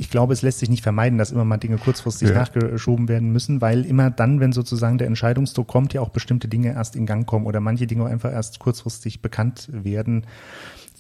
Ich 0.05 0.11
glaube, 0.11 0.35
es 0.35 0.43
lässt 0.43 0.59
sich 0.59 0.69
nicht 0.69 0.83
vermeiden, 0.83 1.17
dass 1.19 1.33
immer 1.33 1.47
mal 1.47 1.57
Dinge 1.57 1.79
kurzfristig 1.79 2.29
Ja. 2.29 2.35
nachgeschoben 2.35 3.09
werden 3.09 3.31
müssen, 3.33 3.63
weil 3.63 3.87
immer 3.87 4.11
dann, 4.11 4.39
wenn 4.39 4.53
sozusagen 4.53 4.99
der 4.99 5.07
Entscheidungsdruck 5.07 5.67
kommt, 5.67 5.95
ja 5.95 6.03
auch 6.03 6.11
bestimmte 6.11 6.47
Dinge 6.47 6.75
erst 6.75 6.95
in 6.95 7.07
Gang 7.07 7.27
kommen 7.27 7.47
oder 7.47 7.61
manche 7.61 7.87
Dinge 7.87 8.05
einfach 8.05 8.31
erst 8.31 8.59
kurzfristig 8.59 9.23
bekannt 9.23 9.69
werden. 9.73 10.27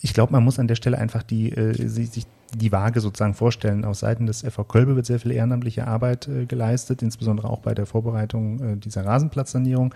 Ich 0.00 0.14
glaube, 0.14 0.32
man 0.32 0.42
muss 0.42 0.58
an 0.58 0.68
der 0.68 0.74
Stelle 0.74 0.96
einfach 0.98 1.22
die, 1.22 1.52
äh, 1.52 1.86
sich, 1.86 2.10
sich 2.10 2.26
die 2.56 2.72
Waage 2.72 3.00
sozusagen 3.00 3.34
vorstellen. 3.34 3.84
Aus 3.84 4.00
Seiten 4.00 4.26
des 4.26 4.42
FV 4.42 4.64
Kölbe 4.64 4.96
wird 4.96 5.06
sehr 5.06 5.20
viel 5.20 5.32
ehrenamtliche 5.32 5.86
Arbeit 5.86 6.28
äh, 6.28 6.46
geleistet, 6.46 7.02
insbesondere 7.02 7.48
auch 7.48 7.60
bei 7.60 7.74
der 7.74 7.86
Vorbereitung 7.86 8.60
äh, 8.60 8.76
dieser 8.76 9.04
Rasenplatzsanierung. 9.04 9.94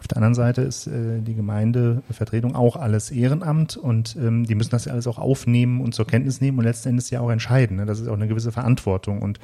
Auf 0.00 0.08
der 0.08 0.18
anderen 0.18 0.34
Seite 0.34 0.62
ist 0.62 0.86
äh, 0.86 1.20
die 1.20 1.34
Gemeindevertretung 1.34 2.54
auch 2.54 2.76
alles 2.76 3.10
Ehrenamt 3.10 3.76
und 3.76 4.16
ähm, 4.16 4.44
die 4.44 4.54
müssen 4.54 4.70
das 4.70 4.84
ja 4.84 4.92
alles 4.92 5.06
auch 5.06 5.18
aufnehmen 5.18 5.80
und 5.80 5.94
zur 5.94 6.06
Kenntnis 6.06 6.40
nehmen 6.40 6.58
und 6.58 6.64
letzten 6.64 6.90
Endes 6.90 7.10
ja 7.10 7.20
auch 7.20 7.30
entscheiden. 7.30 7.76
Ne? 7.76 7.86
Das 7.86 8.00
ist 8.00 8.08
auch 8.08 8.14
eine 8.14 8.28
gewisse 8.28 8.52
Verantwortung 8.52 9.22
und 9.22 9.38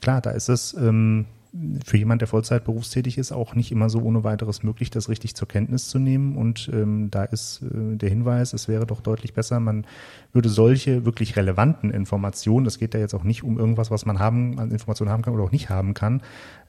klar, 0.00 0.20
da 0.20 0.30
ist 0.30 0.48
es 0.48 0.74
ähm, 0.74 1.26
für 1.84 1.98
jemand, 1.98 2.22
der 2.22 2.28
Vollzeit 2.28 2.64
berufstätig 2.64 3.18
ist, 3.18 3.30
auch 3.30 3.54
nicht 3.54 3.72
immer 3.72 3.90
so 3.90 4.00
ohne 4.00 4.24
weiteres 4.24 4.62
möglich, 4.62 4.88
das 4.88 5.10
richtig 5.10 5.34
zur 5.34 5.48
Kenntnis 5.48 5.88
zu 5.88 5.98
nehmen. 5.98 6.36
Und 6.36 6.70
ähm, 6.72 7.10
da 7.10 7.24
ist 7.24 7.60
äh, 7.62 7.96
der 7.96 8.08
Hinweis, 8.08 8.54
es 8.54 8.68
wäre 8.68 8.86
doch 8.86 9.02
deutlich 9.02 9.34
besser, 9.34 9.60
man 9.60 9.86
würde 10.32 10.48
solche 10.48 11.04
wirklich 11.04 11.36
relevanten 11.36 11.90
Informationen, 11.90 12.64
das 12.64 12.78
geht 12.78 12.94
da 12.94 12.98
jetzt 12.98 13.12
auch 13.14 13.24
nicht 13.24 13.44
um 13.44 13.58
irgendwas, 13.58 13.90
was 13.90 14.06
man 14.06 14.18
haben, 14.18 14.58
an 14.58 14.70
Informationen 14.70 15.10
haben 15.10 15.22
kann 15.22 15.34
oder 15.34 15.44
auch 15.44 15.52
nicht 15.52 15.68
haben 15.68 15.92
kann, 15.92 16.22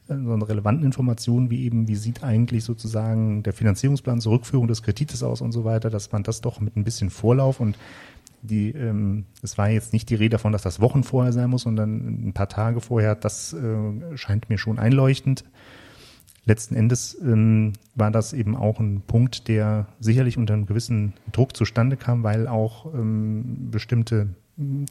äh, 0.09 0.15
sondern 0.15 0.41
relevanten 0.41 0.85
Informationen, 0.85 1.49
wie 1.49 1.63
eben, 1.63 1.87
wie 1.87 1.95
sieht 1.95 2.21
eigentlich 2.21 2.65
sozusagen 2.65 3.41
der 3.41 3.53
Finanzierungsplan 3.53 4.19
zur 4.19 4.33
Rückführung 4.33 4.67
des 4.67 4.83
Kredites 4.83 5.23
aus 5.23 5.39
und 5.39 5.53
so 5.53 5.63
weiter, 5.63 5.89
dass 5.89 6.11
man 6.11 6.23
das 6.23 6.41
doch 6.41 6.59
mit 6.59 6.75
ein 6.75 6.83
bisschen 6.83 7.09
Vorlauf 7.09 7.61
und 7.61 7.77
die, 8.43 8.71
ähm, 8.71 9.25
es 9.41 9.57
war 9.57 9.69
jetzt 9.69 9.93
nicht 9.93 10.09
die 10.09 10.15
Rede 10.15 10.31
davon, 10.31 10.51
dass 10.51 10.61
das 10.61 10.81
Wochen 10.81 11.03
vorher 11.03 11.31
sein 11.31 11.49
muss, 11.49 11.63
sondern 11.63 12.27
ein 12.27 12.33
paar 12.33 12.49
Tage 12.49 12.81
vorher. 12.81 13.15
Das 13.15 13.53
äh, 13.53 14.17
scheint 14.17 14.49
mir 14.49 14.57
schon 14.57 14.79
einleuchtend. 14.79 15.45
Letzten 16.45 16.75
Endes 16.75 17.17
ähm, 17.21 17.73
war 17.95 18.11
das 18.11 18.33
eben 18.33 18.55
auch 18.55 18.79
ein 18.79 19.01
Punkt, 19.07 19.47
der 19.47 19.87
sicherlich 19.99 20.37
unter 20.37 20.53
einem 20.53 20.65
gewissen 20.65 21.13
Druck 21.31 21.55
zustande 21.55 21.95
kam, 21.95 22.23
weil 22.23 22.49
auch 22.49 22.93
ähm, 22.93 23.69
bestimmte 23.71 24.27
mh, 24.57 24.85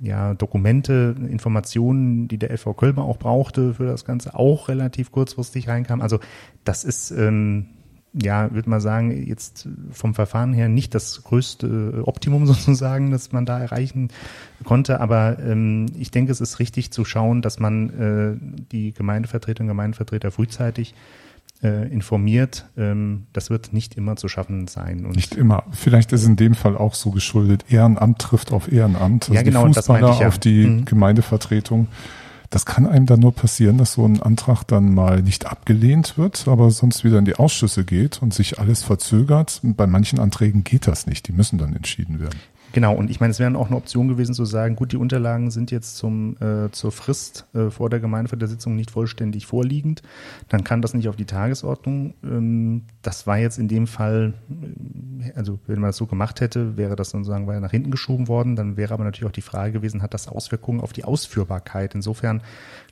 ja, 0.00 0.32
Dokumente, 0.32 1.14
Informationen, 1.28 2.28
die 2.28 2.38
der 2.38 2.56
FV 2.56 2.72
Kölber 2.72 3.04
auch 3.04 3.18
brauchte 3.18 3.74
für 3.74 3.84
das 3.84 4.06
Ganze, 4.06 4.34
auch 4.34 4.68
relativ 4.68 5.12
kurzfristig 5.12 5.68
reinkamen. 5.68 6.02
Also 6.02 6.18
das 6.64 6.84
ist 6.84 7.10
ähm, 7.10 7.66
ja, 8.12 8.52
würde 8.52 8.68
man 8.68 8.80
sagen, 8.80 9.26
jetzt 9.26 9.68
vom 9.92 10.14
Verfahren 10.14 10.52
her 10.52 10.68
nicht 10.68 10.94
das 10.94 11.22
größte 11.22 12.02
Optimum 12.04 12.46
sozusagen, 12.48 13.10
das 13.10 13.32
man 13.32 13.46
da 13.46 13.58
erreichen 13.60 14.08
konnte. 14.64 15.00
Aber 15.00 15.38
ähm, 15.38 15.86
ich 15.98 16.10
denke, 16.10 16.32
es 16.32 16.40
ist 16.40 16.58
richtig 16.58 16.90
zu 16.90 17.04
schauen, 17.04 17.42
dass 17.42 17.58
man 17.60 17.90
äh, 17.90 18.64
die 18.72 18.92
Gemeindevertreter 18.92 19.62
und 19.62 19.68
Gemeindevertreter 19.68 20.30
frühzeitig 20.30 20.94
äh, 21.62 21.88
informiert. 21.92 22.66
Ähm, 22.76 23.26
das 23.32 23.50
wird 23.50 23.72
nicht 23.72 23.94
immer 23.96 24.16
zu 24.16 24.28
schaffen 24.28 24.66
sein. 24.66 25.04
Und 25.04 25.14
Nicht 25.16 25.34
immer. 25.36 25.64
Vielleicht 25.72 26.12
ist 26.12 26.24
in 26.24 26.36
dem 26.36 26.54
Fall 26.54 26.76
auch 26.76 26.94
so 26.94 27.10
geschuldet. 27.10 27.64
Ehrenamt 27.68 28.18
trifft 28.18 28.50
auf 28.52 28.72
Ehrenamt. 28.72 29.24
Also 29.24 29.34
Ja, 29.34 29.42
genau, 29.42 29.66
die 29.66 29.74
das 29.74 29.86
Fußballer 29.86 30.12
ich 30.14 30.20
ja. 30.20 30.28
auf 30.28 30.38
die 30.38 30.66
Mhm. 30.66 30.84
Gemeindevertretung. 30.86 31.86
Das 32.50 32.66
kann 32.66 32.86
einem 32.86 33.06
dann 33.06 33.20
nur 33.20 33.32
passieren, 33.32 33.78
dass 33.78 33.92
so 33.92 34.04
ein 34.04 34.20
Antrag 34.20 34.64
dann 34.64 34.92
mal 34.92 35.22
nicht 35.22 35.46
abgelehnt 35.46 36.18
wird, 36.18 36.48
aber 36.48 36.72
sonst 36.72 37.04
wieder 37.04 37.18
in 37.18 37.24
die 37.24 37.36
Ausschüsse 37.36 37.84
geht 37.84 38.20
und 38.20 38.34
sich 38.34 38.58
alles 38.58 38.82
verzögert. 38.82 39.60
Bei 39.62 39.86
manchen 39.86 40.18
Anträgen 40.18 40.64
geht 40.64 40.88
das 40.88 41.06
nicht. 41.06 41.28
Die 41.28 41.32
müssen 41.32 41.58
dann 41.58 41.76
entschieden 41.76 42.18
werden. 42.18 42.40
Genau, 42.72 42.94
und 42.94 43.10
ich 43.10 43.18
meine, 43.18 43.32
es 43.32 43.40
wäre 43.40 43.56
auch 43.56 43.66
eine 43.66 43.76
Option 43.76 44.08
gewesen 44.08 44.34
zu 44.34 44.44
sagen, 44.44 44.76
gut, 44.76 44.92
die 44.92 44.96
Unterlagen 44.96 45.50
sind 45.50 45.70
jetzt 45.70 45.96
zum, 45.96 46.36
äh, 46.40 46.70
zur 46.70 46.92
Frist 46.92 47.46
äh, 47.52 47.70
vor 47.70 47.90
der 47.90 47.98
Gemeindesitzung 47.98 48.76
nicht 48.76 48.92
vollständig 48.92 49.46
vorliegend, 49.46 50.02
dann 50.48 50.62
kann 50.62 50.80
das 50.80 50.94
nicht 50.94 51.08
auf 51.08 51.16
die 51.16 51.24
Tagesordnung. 51.24 52.14
Ähm, 52.22 52.84
das 53.02 53.26
war 53.26 53.38
jetzt 53.38 53.58
in 53.58 53.66
dem 53.66 53.86
Fall, 53.86 54.34
äh, 55.20 55.32
also 55.32 55.58
wenn 55.66 55.80
man 55.80 55.88
das 55.88 55.96
so 55.96 56.06
gemacht 56.06 56.40
hätte, 56.40 56.76
wäre 56.76 56.94
das 56.94 57.10
dann 57.10 57.24
sozusagen 57.24 57.48
weiter 57.48 57.60
nach 57.60 57.72
hinten 57.72 57.90
geschoben 57.90 58.28
worden, 58.28 58.54
dann 58.54 58.76
wäre 58.76 58.94
aber 58.94 59.04
natürlich 59.04 59.28
auch 59.28 59.34
die 59.34 59.42
Frage 59.42 59.72
gewesen, 59.72 60.02
hat 60.02 60.14
das 60.14 60.28
Auswirkungen 60.28 60.80
auf 60.80 60.92
die 60.92 61.04
Ausführbarkeit? 61.04 61.94
Insofern 61.94 62.42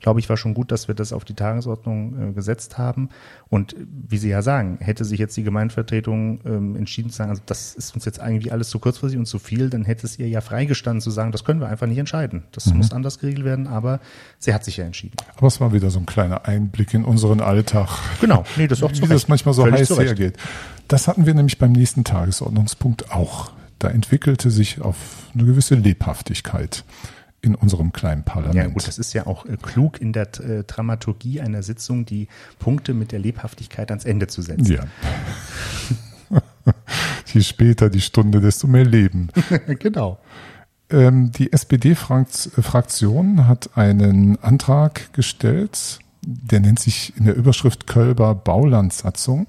glaube 0.01 0.19
ich, 0.19 0.29
war 0.29 0.37
schon 0.37 0.53
gut, 0.53 0.71
dass 0.71 0.87
wir 0.87 0.95
das 0.95 1.13
auf 1.13 1.25
die 1.25 1.35
Tagesordnung 1.35 2.29
äh, 2.29 2.33
gesetzt 2.33 2.77
haben. 2.77 3.09
Und 3.49 3.75
wie 4.07 4.19
Sie 4.19 4.29
ja 4.29 4.43
sagen, 4.43 4.77
hätte 4.79 5.03
sich 5.05 5.17
jetzt 5.17 5.35
die 5.35 5.41
Gemeindevertretung 5.41 6.39
ähm, 6.45 6.75
entschieden 6.75 7.09
zu 7.09 7.17
sagen, 7.17 7.31
also 7.31 7.41
das 7.47 7.73
ist 7.73 7.95
uns 7.95 8.05
jetzt 8.05 8.19
eigentlich 8.19 8.53
alles 8.53 8.69
zu 8.69 8.77
kurzfristig 8.77 9.17
und 9.17 9.25
zu 9.25 9.39
viel, 9.39 9.71
dann 9.71 9.85
hätte 9.85 10.05
es 10.05 10.19
ihr 10.19 10.27
ja 10.27 10.41
freigestanden 10.41 11.01
zu 11.01 11.09
sagen, 11.09 11.31
das 11.31 11.43
können 11.43 11.59
wir 11.59 11.67
einfach 11.67 11.87
nicht 11.87 11.97
entscheiden. 11.97 12.43
Das 12.51 12.67
mhm. 12.67 12.77
muss 12.77 12.91
anders 12.91 13.17
geregelt 13.17 13.45
werden, 13.45 13.65
aber 13.65 14.01
sie 14.37 14.53
hat 14.53 14.63
sich 14.63 14.77
ja 14.77 14.85
entschieden. 14.85 15.17
Aber 15.35 15.47
es 15.47 15.59
war 15.59 15.73
wieder 15.73 15.89
so 15.89 15.97
ein 15.97 16.05
kleiner 16.05 16.45
Einblick 16.45 16.93
in 16.93 17.03
unseren 17.03 17.41
Alltag. 17.41 17.89
Genau, 18.21 18.43
nee, 18.55 18.67
das 18.67 18.79
ist 18.79 18.83
auch 18.83 18.91
Wie 18.91 19.07
das 19.07 19.27
manchmal 19.27 19.55
so 19.55 19.65
heiß 19.65 19.97
hergeht. 19.97 20.37
Das 20.87 21.07
hatten 21.07 21.25
wir 21.25 21.33
nämlich 21.33 21.57
beim 21.57 21.71
nächsten 21.71 22.03
Tagesordnungspunkt 22.03 23.11
auch. 23.11 23.51
Da 23.79 23.87
entwickelte 23.89 24.51
sich 24.51 24.81
auf 24.81 24.95
eine 25.33 25.45
gewisse 25.45 25.73
Lebhaftigkeit 25.73 26.83
in 27.41 27.55
unserem 27.55 27.93
kleinen 27.93 28.23
Parlament. 28.23 28.55
Ja 28.55 28.67
gut, 28.67 28.87
das 28.87 28.97
ist 28.97 29.13
ja 29.13 29.27
auch 29.27 29.45
äh, 29.45 29.57
klug 29.61 30.01
in 30.01 30.13
der 30.13 30.27
äh, 30.39 30.63
Dramaturgie 30.63 31.41
einer 31.41 31.63
Sitzung, 31.63 32.05
die 32.05 32.27
Punkte 32.59 32.93
mit 32.93 33.11
der 33.11 33.19
Lebhaftigkeit 33.19 33.89
ans 33.91 34.05
Ende 34.05 34.27
zu 34.27 34.41
setzen. 34.41 34.73
Ja. 34.73 34.83
Je 37.25 37.41
später 37.41 37.89
die 37.89 38.01
Stunde, 38.01 38.41
desto 38.41 38.67
mehr 38.67 38.85
Leben. 38.85 39.29
genau. 39.79 40.19
Ähm, 40.89 41.31
die 41.31 41.53
SPD-Fraktion 41.53 43.47
hat 43.47 43.77
einen 43.77 44.41
Antrag 44.41 45.13
gestellt, 45.13 45.99
der 46.21 46.59
nennt 46.59 46.79
sich 46.79 47.13
in 47.17 47.25
der 47.25 47.35
Überschrift 47.35 47.87
Kölber 47.87 48.35
Baulandsatzung. 48.35 49.47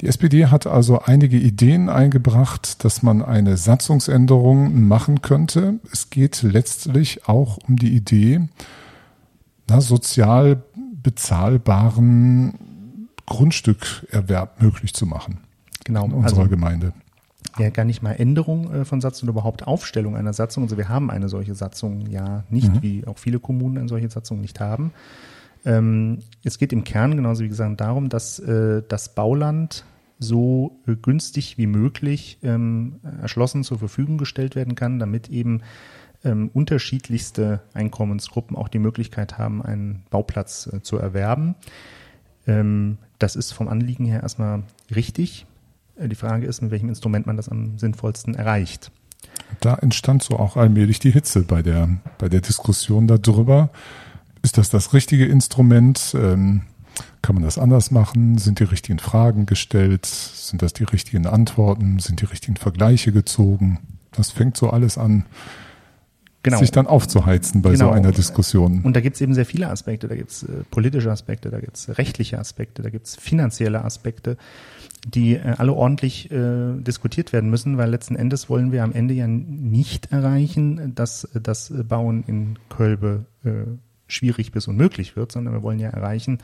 Die 0.00 0.06
SPD 0.06 0.46
hat 0.46 0.66
also 0.66 1.00
einige 1.00 1.36
Ideen 1.36 1.88
eingebracht, 1.88 2.84
dass 2.84 3.02
man 3.02 3.22
eine 3.22 3.56
Satzungsänderung 3.56 4.86
machen 4.86 5.22
könnte. 5.22 5.78
Es 5.92 6.10
geht 6.10 6.42
letztlich 6.42 7.28
auch 7.28 7.58
um 7.68 7.76
die 7.76 7.94
Idee, 7.94 8.48
na, 9.68 9.80
sozial 9.80 10.62
bezahlbaren 11.02 12.58
Grundstückerwerb 13.26 14.60
möglich 14.60 14.94
zu 14.94 15.06
machen. 15.06 15.38
Genau. 15.84 16.06
In 16.06 16.12
unserer 16.12 16.40
also, 16.40 16.50
Gemeinde. 16.50 16.92
Ja, 17.58 17.70
gar 17.70 17.84
nicht 17.84 18.02
mal 18.02 18.12
Änderung 18.12 18.72
äh, 18.72 18.84
von 18.84 19.00
Satzung 19.00 19.28
oder 19.28 19.38
überhaupt 19.38 19.66
Aufstellung 19.66 20.16
einer 20.16 20.32
Satzung. 20.32 20.64
Also 20.64 20.76
wir 20.76 20.88
haben 20.88 21.10
eine 21.10 21.28
solche 21.28 21.54
Satzung 21.54 22.06
ja 22.10 22.42
nicht, 22.50 22.74
mhm. 22.74 22.82
wie 22.82 23.06
auch 23.06 23.18
viele 23.18 23.38
Kommunen 23.38 23.78
eine 23.78 23.88
solche 23.88 24.10
Satzung 24.10 24.40
nicht 24.40 24.60
haben. 24.60 24.92
Ähm, 25.64 26.20
es 26.42 26.58
geht 26.58 26.72
im 26.72 26.84
Kern, 26.84 27.16
genauso 27.16 27.42
wie 27.44 27.48
gesagt, 27.48 27.80
darum, 27.80 28.08
dass 28.08 28.38
äh, 28.38 28.82
das 28.86 29.14
Bauland 29.14 29.84
so 30.18 30.78
äh, 30.86 30.94
günstig 30.94 31.58
wie 31.58 31.66
möglich 31.66 32.38
ähm, 32.42 33.00
erschlossen 33.22 33.64
zur 33.64 33.78
Verfügung 33.78 34.18
gestellt 34.18 34.56
werden 34.56 34.74
kann, 34.74 34.98
damit 34.98 35.28
eben 35.28 35.62
ähm, 36.24 36.50
unterschiedlichste 36.52 37.62
Einkommensgruppen 37.74 38.56
auch 38.56 38.68
die 38.68 38.78
Möglichkeit 38.78 39.38
haben, 39.38 39.62
einen 39.62 40.04
Bauplatz 40.10 40.68
äh, 40.72 40.82
zu 40.82 40.96
erwerben. 40.98 41.54
Ähm, 42.46 42.98
das 43.18 43.36
ist 43.36 43.52
vom 43.52 43.68
Anliegen 43.68 44.04
her 44.04 44.22
erstmal 44.22 44.64
richtig. 44.94 45.46
Äh, 45.96 46.08
die 46.08 46.16
Frage 46.16 46.46
ist, 46.46 46.62
mit 46.62 46.70
welchem 46.70 46.88
Instrument 46.88 47.26
man 47.26 47.36
das 47.36 47.48
am 47.48 47.78
sinnvollsten 47.78 48.34
erreicht. 48.34 48.90
Da 49.60 49.74
entstand 49.74 50.22
so 50.22 50.38
auch 50.38 50.56
allmählich 50.56 50.98
die 50.98 51.10
Hitze 51.10 51.42
bei 51.42 51.62
der, 51.62 51.88
bei 52.18 52.28
der 52.28 52.40
Diskussion 52.40 53.06
darüber. 53.06 53.70
Ist 54.44 54.58
das 54.58 54.68
das 54.68 54.92
richtige 54.92 55.24
Instrument? 55.24 56.14
Ähm, 56.14 56.60
kann 57.22 57.34
man 57.34 57.44
das 57.44 57.56
anders 57.56 57.90
machen? 57.90 58.36
Sind 58.36 58.60
die 58.60 58.64
richtigen 58.64 58.98
Fragen 58.98 59.46
gestellt? 59.46 60.04
Sind 60.04 60.60
das 60.60 60.74
die 60.74 60.84
richtigen 60.84 61.26
Antworten? 61.26 61.98
Sind 61.98 62.20
die 62.20 62.26
richtigen 62.26 62.56
Vergleiche 62.56 63.10
gezogen? 63.10 63.78
Das 64.12 64.32
fängt 64.32 64.58
so 64.58 64.68
alles 64.68 64.98
an, 64.98 65.24
genau. 66.42 66.58
sich 66.58 66.70
dann 66.70 66.86
aufzuheizen 66.86 67.62
bei 67.62 67.70
genau. 67.70 67.86
so 67.86 67.90
einer 67.92 68.12
Diskussion. 68.12 68.82
Und 68.82 68.94
da 68.94 69.00
gibt 69.00 69.14
es 69.16 69.22
eben 69.22 69.32
sehr 69.32 69.46
viele 69.46 69.70
Aspekte. 69.70 70.08
Da 70.08 70.14
gibt 70.14 70.30
es 70.30 70.42
äh, 70.42 70.62
politische 70.70 71.10
Aspekte, 71.10 71.48
da 71.48 71.60
gibt 71.60 71.78
es 71.78 71.96
rechtliche 71.96 72.38
Aspekte, 72.38 72.82
da 72.82 72.90
gibt 72.90 73.06
es 73.06 73.16
finanzielle 73.16 73.82
Aspekte, 73.82 74.36
die 75.06 75.36
äh, 75.36 75.54
alle 75.56 75.72
ordentlich 75.72 76.30
äh, 76.30 76.74
diskutiert 76.76 77.32
werden 77.32 77.48
müssen, 77.48 77.78
weil 77.78 77.88
letzten 77.88 78.14
Endes 78.14 78.50
wollen 78.50 78.72
wir 78.72 78.84
am 78.84 78.92
Ende 78.92 79.14
ja 79.14 79.26
nicht 79.26 80.12
erreichen, 80.12 80.94
dass 80.94 81.26
das 81.32 81.72
Bauen 81.88 82.24
in 82.26 82.58
Kölbe 82.68 83.24
äh, 83.42 83.50
schwierig 84.06 84.52
bis 84.52 84.68
unmöglich 84.68 85.16
wird, 85.16 85.32
sondern 85.32 85.54
wir 85.54 85.62
wollen 85.62 85.78
ja 85.78 85.90
erreichen, 85.90 86.38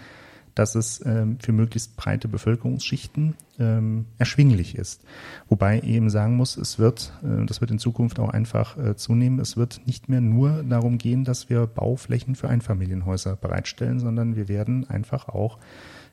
dass 0.55 0.75
es 0.75 1.05
ähm, 1.07 1.39
für 1.41 1.53
möglichst 1.53 1.97
breite 1.97 2.29
Bevölkerungsschichten 2.29 3.35
ähm, 3.59 4.07
erschwinglich 4.19 4.75
ist. 4.75 5.03
Wobei 5.49 5.81
eben 5.81 6.11
sagen 6.11 6.37
muss, 6.37 6.57
es 6.57 6.79
wird, 6.79 7.13
äh, 7.23 7.47
das 7.47 7.61
wird 7.61 7.71
in 7.71 7.79
Zukunft 7.79 8.19
auch 8.19 8.31
einfach 8.31 8.77
äh, 8.77 8.97
zunehmen, 8.97 9.39
es 9.39 9.57
wird 9.57 9.81
nicht 9.87 10.09
mehr 10.09 10.21
nur 10.21 10.63
darum 10.63 10.99
gehen, 10.99 11.25
dass 11.25 11.49
wir 11.51 11.67
Bauflächen 11.67 12.35
für 12.35 12.49
Einfamilienhäuser 12.49 13.37
bereitstellen, 13.37 14.01
sondern 14.01 14.37
wir 14.37 14.49
werden 14.49 14.89
einfach 14.89 15.29
auch 15.29 15.59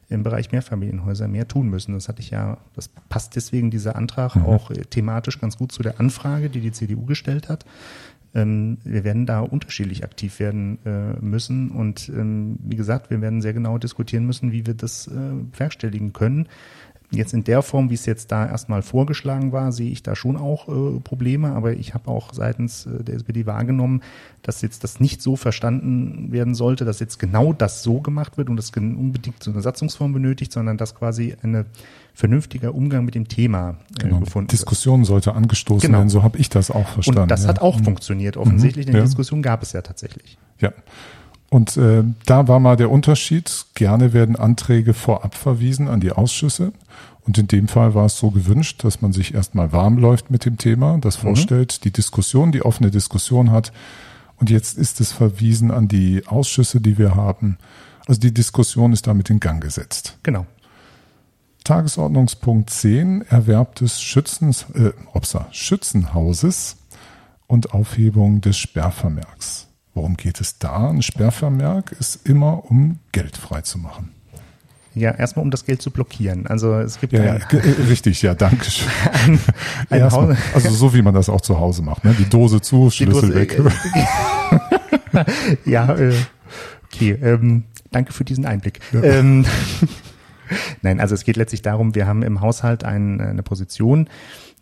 im 0.10 0.24
Bereich 0.24 0.52
Mehrfamilienhäuser 0.52 1.28
mehr 1.28 1.48
tun 1.48 1.68
müssen. 1.70 1.94
Das 1.94 2.08
hatte 2.08 2.22
ich 2.22 2.30
ja, 2.30 2.58
das 2.76 2.90
passt 3.10 3.36
deswegen 3.36 3.72
dieser 3.72 3.96
Antrag 3.96 4.36
mhm. 4.36 4.46
auch 4.46 4.72
äh, 4.72 4.86
thematisch 4.86 5.40
ganz 5.40 5.58
gut 5.58 5.72
zu 5.72 5.84
der 5.84 6.00
Anfrage, 6.00 6.50
die 6.50 6.62
die 6.62 6.72
CDU 6.72 7.06
gestellt 7.06 7.50
hat. 7.50 7.66
Ähm, 8.38 8.78
wir 8.84 9.04
werden 9.04 9.26
da 9.26 9.40
unterschiedlich 9.40 10.04
aktiv 10.04 10.40
werden 10.40 10.78
äh, 10.86 11.20
müssen. 11.20 11.72
Und 11.72 12.08
ähm, 12.10 12.58
wie 12.64 12.76
gesagt, 12.76 13.10
wir 13.10 13.20
werden 13.20 13.42
sehr 13.42 13.54
genau 13.54 13.80
diskutieren 13.80 14.26
müssen, 14.26 14.52
wie 14.52 14.68
wir 14.68 14.76
das 14.76 15.08
äh, 15.08 15.12
bewerkstelligen 15.52 16.14
können. 16.14 16.48
Jetzt 17.10 17.34
in 17.34 17.46
der 17.46 17.62
Form, 17.62 17.90
wie 17.90 17.94
es 17.94 18.06
jetzt 18.06 18.34
da 18.34 18.46
erstmal 18.46 18.82
vorgeschlagen 18.82 19.54
war, 19.54 19.72
sehe 19.72 19.90
ich 19.90 20.04
da 20.04 20.14
schon 20.14 20.36
auch 20.36 20.68
äh, 20.68 21.00
Probleme, 21.00 21.54
aber 21.54 21.72
ich 21.72 21.94
habe 21.94 22.10
auch 22.10 22.34
seitens 22.34 22.86
äh, 22.86 23.02
der 23.02 23.16
SPD 23.16 23.46
wahrgenommen, 23.46 24.02
dass 24.42 24.62
jetzt 24.62 24.84
das 24.84 25.00
nicht 25.00 25.22
so 25.22 25.38
verstanden 25.38 26.34
werden 26.34 26.54
sollte, 26.54 26.84
dass 26.84 27.00
jetzt 27.00 27.18
genau 27.18 27.54
das 27.54 27.82
so 27.82 28.02
gemacht 28.02 28.38
wird 28.38 28.50
und 28.50 28.58
das 28.58 28.72
unbedingt 28.76 29.42
so 29.42 29.52
eine 29.52 29.62
Satzungsform 29.62 30.12
benötigt, 30.12 30.52
sondern 30.52 30.76
dass 30.76 30.96
quasi 30.96 31.34
ein 31.44 31.66
vernünftiger 32.14 32.76
Umgang 32.76 33.06
mit 33.06 33.16
dem 33.16 33.30
Thema 33.30 33.78
äh, 34.00 34.04
genau. 34.04 34.20
gefunden 34.20 34.50
Diskussion 34.50 35.02
wird. 35.02 35.08
sollte 35.08 35.34
angestoßen 35.34 35.88
genau. 35.88 36.00
werden, 36.00 36.10
so 36.10 36.24
habe 36.24 36.38
ich 36.38 36.50
das 36.50 36.72
auch 36.72 36.90
verstanden. 36.90 37.22
Und 37.22 37.32
das 37.32 37.44
ja. 37.44 37.50
hat 37.50 37.62
auch 37.62 37.80
mhm. 37.80 37.86
funktioniert, 37.86 38.36
offensichtlich, 38.36 38.86
mhm. 38.86 38.92
denn 38.92 39.00
ja. 39.00 39.06
Diskussion 39.06 39.42
gab 39.42 39.64
es 39.64 39.72
ja 39.72 39.82
tatsächlich. 39.82 40.38
Ja. 40.60 40.74
Und 41.50 41.78
äh, 41.78 42.04
da 42.26 42.48
war 42.48 42.60
mal 42.60 42.76
der 42.76 42.92
Unterschied. 42.92 43.66
Gerne 43.74 44.14
werden 44.14 44.36
Anträge 44.36 44.94
vorab 44.94 45.36
verwiesen 45.36 45.88
an 45.88 46.00
die 46.00 46.12
Ausschüsse. 46.12 46.74
Und 47.26 47.38
in 47.38 47.48
dem 47.48 47.68
Fall 47.68 47.94
war 47.94 48.06
es 48.06 48.18
so 48.18 48.32
gewünscht, 48.32 48.84
dass 48.84 49.02
man 49.02 49.14
sich 49.14 49.34
erstmal 49.34 49.72
warm 49.72 49.98
läuft 49.98 50.32
mit 50.32 50.46
dem 50.46 50.58
Thema, 50.58 50.98
das 50.98 51.18
mhm. 51.18 51.28
vorstellt, 51.28 51.84
die 51.84 51.92
Diskussion, 51.92 52.52
die 52.52 52.64
offene 52.64 52.92
Diskussion 52.92 53.52
hat. 53.52 53.72
Und 54.38 54.50
jetzt 54.50 54.78
ist 54.78 55.02
es 55.02 55.12
verwiesen 55.12 55.72
an 55.72 55.88
die 55.88 56.26
Ausschüsse, 56.28 56.80
die 56.80 56.98
wir 56.98 57.16
haben. 57.16 57.58
Also 58.08 58.22
die 58.22 58.34
Diskussion 58.34 58.94
ist 58.94 59.08
damit 59.08 59.30
in 59.30 59.40
Gang 59.40 59.62
gesetzt. 59.62 60.18
Genau. 60.24 60.46
Tagesordnungspunkt 61.64 62.70
10, 62.70 63.24
Erwerb 63.24 63.76
des 63.76 64.02
Schützens, 64.02 64.66
äh, 64.74 64.94
Opsa, 65.14 65.48
Schützenhauses 65.52 66.78
und 67.48 67.74
Aufhebung 67.74 68.40
des 68.40 68.58
Sperrvermerks. 68.58 69.67
Worum 69.98 70.16
geht 70.16 70.40
es 70.42 70.60
da? 70.60 70.92
Ein 70.92 71.02
Sperrvermerk 71.02 71.92
ist 72.00 72.28
immer, 72.28 72.70
um 72.70 73.00
Geld 73.14 73.36
freizumachen. 73.36 74.12
Ja, 74.94 75.10
erstmal 75.10 75.44
um 75.44 75.50
das 75.50 75.66
Geld 75.66 75.82
zu 75.82 75.90
blockieren. 75.90 76.46
Also 76.46 76.76
es 76.76 77.00
gibt 77.00 77.14
ja, 77.14 77.24
ja 77.24 77.34
äh, 77.52 77.58
richtig, 77.90 78.22
ja, 78.22 78.36
danke 78.36 78.70
schön. 78.70 78.88
Ein, 79.12 79.40
ein 79.90 80.12
Haus, 80.12 80.38
also 80.54 80.70
so 80.70 80.94
wie 80.94 81.02
man 81.02 81.16
das 81.16 81.30
auch 81.30 81.42
zu 81.42 81.60
Hause 81.60 81.82
macht, 81.82 82.06
ne? 82.06 82.14
Die 82.14 82.30
Dose 82.30 82.62
zu, 82.62 82.92
Schlüssel 82.92 83.32
Dose, 83.32 83.34
weg. 83.34 83.60
Äh, 85.14 85.26
ja, 85.66 85.96
äh, 85.96 86.14
okay. 86.86 87.18
Ähm, 87.20 87.64
danke 87.90 88.14
für 88.14 88.24
diesen 88.24 88.46
Einblick. 88.46 88.82
Ja. 88.94 89.02
Ähm, 89.02 89.46
Nein, 90.84 91.00
also 91.00 91.16
es 91.16 91.24
geht 91.24 91.38
letztlich 91.38 91.64
darum, 91.64 91.96
wir 91.96 92.06
haben 92.06 92.22
im 92.22 92.40
Haushalt 92.40 92.84
ein, 92.84 93.20
eine 93.20 93.42
Position, 93.42 94.08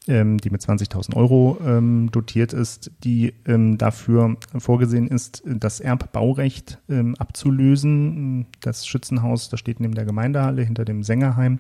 ähm, 0.08 0.38
die 0.38 0.50
mit 0.50 0.62
20.000 0.62 1.16
Euro 1.16 1.58
ähm, 1.66 2.10
dotiert 2.12 2.54
ist, 2.54 2.92
die 3.04 3.34
ähm, 3.46 3.78
dafür 3.78 4.38
vorgesehen 4.58 5.08
ist, 5.08 5.44
das 5.46 5.80
Erbbaurecht 5.80 6.80
ähm, 6.90 7.16
abzulösen. 7.16 8.48
Das 8.62 8.86
Schützenhaus, 8.88 9.50
das 9.50 9.60
steht 9.60 9.80
neben 9.80 9.96
der 9.96 10.06
Gemeindehalle 10.06 10.64
hinter 10.64 10.86
dem 10.86 11.04
Sängerheim, 11.04 11.60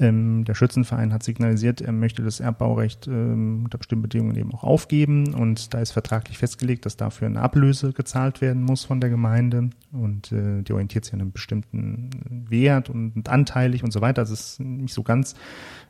Ähm, 0.00 0.44
der 0.44 0.54
Schützenverein 0.54 1.12
hat 1.12 1.22
signalisiert, 1.22 1.80
er 1.80 1.92
möchte 1.92 2.22
das 2.22 2.40
Erbbaurecht 2.40 3.06
ähm, 3.06 3.62
unter 3.64 3.78
bestimmten 3.78 4.02
Bedingungen 4.02 4.36
eben 4.36 4.52
auch 4.52 4.64
aufgeben. 4.64 5.34
Und 5.34 5.72
da 5.72 5.80
ist 5.80 5.92
vertraglich 5.92 6.38
festgelegt, 6.38 6.84
dass 6.84 6.96
dafür 6.96 7.28
eine 7.28 7.40
Ablöse 7.40 7.92
gezahlt 7.92 8.40
werden 8.40 8.62
muss 8.62 8.84
von 8.84 9.00
der 9.00 9.10
Gemeinde. 9.10 9.70
Und 9.92 10.32
äh, 10.32 10.62
die 10.62 10.72
orientiert 10.72 11.04
sich 11.04 11.14
an 11.14 11.20
einem 11.20 11.32
bestimmten 11.32 12.10
Wert 12.48 12.90
und, 12.90 13.14
und 13.14 13.28
anteilig 13.28 13.84
und 13.84 13.92
so 13.92 14.00
weiter. 14.00 14.22
Das 14.22 14.30
ist 14.30 14.58
nicht 14.60 14.94
so 14.94 15.04
ganz 15.04 15.36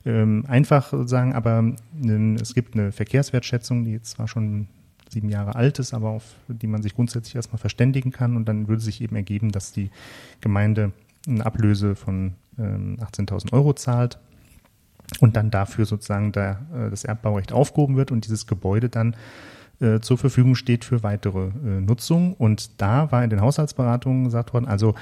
ähm, 0.04 0.44
einfach 0.48 0.92
sagen, 1.06 1.32
aber 1.32 1.72
äh, 2.04 2.34
es 2.34 2.54
gibt 2.54 2.74
eine 2.74 2.92
Verkehrswertschätzung, 2.92 3.84
die 3.84 3.92
jetzt 3.92 4.10
zwar 4.10 4.28
schon 4.28 4.68
sieben 5.08 5.30
Jahre 5.30 5.54
alt 5.54 5.78
ist, 5.78 5.94
aber 5.94 6.10
auf 6.10 6.24
die 6.48 6.66
man 6.66 6.82
sich 6.82 6.94
grundsätzlich 6.94 7.36
erstmal 7.36 7.58
verständigen 7.58 8.10
kann. 8.10 8.36
Und 8.36 8.46
dann 8.48 8.68
würde 8.68 8.82
sich 8.82 9.00
eben 9.00 9.16
ergeben, 9.16 9.50
dass 9.50 9.72
die 9.72 9.90
Gemeinde 10.42 10.92
eine 11.26 11.44
Ablöse 11.44 11.94
von 11.94 12.34
ähm, 12.58 12.98
18.000 13.00 13.52
Euro 13.52 13.72
zahlt 13.72 14.18
und 15.20 15.36
dann 15.36 15.50
dafür 15.50 15.86
sozusagen 15.86 16.32
der, 16.32 16.60
äh, 16.74 16.90
das 16.90 17.04
Erbbaurecht 17.04 17.52
aufgehoben 17.52 17.96
wird 17.96 18.10
und 18.10 18.26
dieses 18.26 18.46
Gebäude 18.46 18.88
dann 18.88 19.16
äh, 19.80 20.00
zur 20.00 20.18
Verfügung 20.18 20.54
steht 20.54 20.84
für 20.84 21.02
weitere 21.02 21.48
äh, 21.48 21.80
Nutzung. 21.80 22.34
Und 22.34 22.80
da 22.80 23.10
war 23.10 23.24
in 23.24 23.30
den 23.30 23.40
Haushaltsberatungen 23.40 24.24
gesagt 24.24 24.52
worden, 24.52 24.66
also 24.66 24.94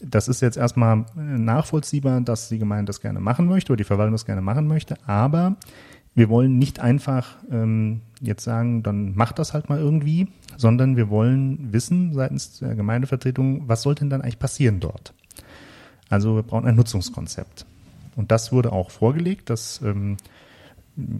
das 0.00 0.28
ist 0.28 0.40
jetzt 0.40 0.56
erstmal 0.56 1.06
äh, 1.16 1.20
nachvollziehbar, 1.20 2.20
dass 2.20 2.48
die 2.48 2.58
Gemeinde 2.58 2.86
das 2.86 3.00
gerne 3.00 3.20
machen 3.20 3.46
möchte 3.46 3.72
oder 3.72 3.78
die 3.78 3.84
Verwaltung 3.84 4.12
das 4.12 4.26
gerne 4.26 4.42
machen 4.42 4.66
möchte, 4.68 4.96
aber 5.06 5.56
wir 6.14 6.28
wollen 6.28 6.58
nicht 6.58 6.80
einfach 6.80 7.36
ähm, 7.50 8.00
jetzt 8.20 8.42
sagen, 8.42 8.82
dann 8.82 9.14
macht 9.14 9.38
das 9.38 9.54
halt 9.54 9.68
mal 9.68 9.78
irgendwie, 9.78 10.26
sondern 10.56 10.96
wir 10.96 11.10
wollen 11.10 11.72
wissen 11.72 12.12
seitens 12.12 12.58
der 12.58 12.74
Gemeindevertretung, 12.74 13.68
was 13.68 13.82
soll 13.82 13.94
denn 13.94 14.10
dann 14.10 14.22
eigentlich 14.22 14.40
passieren 14.40 14.80
dort? 14.80 15.14
Also 16.08 16.36
wir 16.36 16.42
brauchen 16.42 16.66
ein 16.66 16.76
Nutzungskonzept. 16.76 17.66
Und 18.16 18.30
das 18.32 18.52
wurde 18.52 18.72
auch 18.72 18.90
vorgelegt, 18.90 19.50
das 19.50 19.80
ähm, 19.84 20.16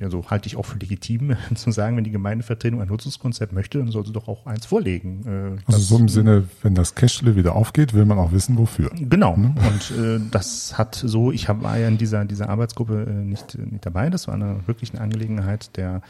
also 0.01 0.29
halte 0.29 0.49
ich 0.49 0.57
auch 0.57 0.65
für 0.65 0.79
legitim 0.79 1.37
zu 1.55 1.71
sagen, 1.71 1.97
wenn 1.97 2.05
die 2.05 2.11
Gemeindevertretung 2.11 2.81
ein 2.81 2.89
Nutzungskonzept 2.89 3.53
möchte, 3.53 3.79
dann 3.79 3.91
soll 3.91 4.05
sie 4.07 4.13
doch 4.13 4.29
auch 4.29 4.47
eins 4.47 4.67
vorlegen. 4.67 5.59
Äh, 5.67 5.73
also 5.73 5.79
so 5.79 5.99
im 5.99 6.09
Sinne, 6.09 6.45
wenn 6.63 6.75
das 6.75 6.95
Cashle 6.95 7.37
wieder 7.37 7.55
aufgeht, 7.55 7.95
will 7.95 8.05
man 8.05 8.19
auch 8.19 8.33
wissen, 8.33 8.59
wofür. 8.59 8.91
Genau. 8.95 9.37
Ne? 9.37 9.55
Und 9.57 9.99
äh, 9.99 10.21
das 10.31 10.79
hat 10.79 10.95
so, 10.97 11.33
ich 11.33 11.49
hab, 11.49 11.63
war 11.63 11.79
ja 11.79 11.89
in 11.89 11.99
dieser, 11.99 12.25
dieser 12.25 12.49
Arbeitsgruppe 12.49 13.07
äh, 13.09 13.13
nicht, 13.13 13.57
nicht 13.59 13.85
dabei. 13.85 14.11
Das 14.11 14.27
war 14.27 14.35
eine 14.35 14.61
wirklich 14.67 14.93
eine 14.93 15.01
Angelegenheit 15.01 15.77
der 15.77 16.03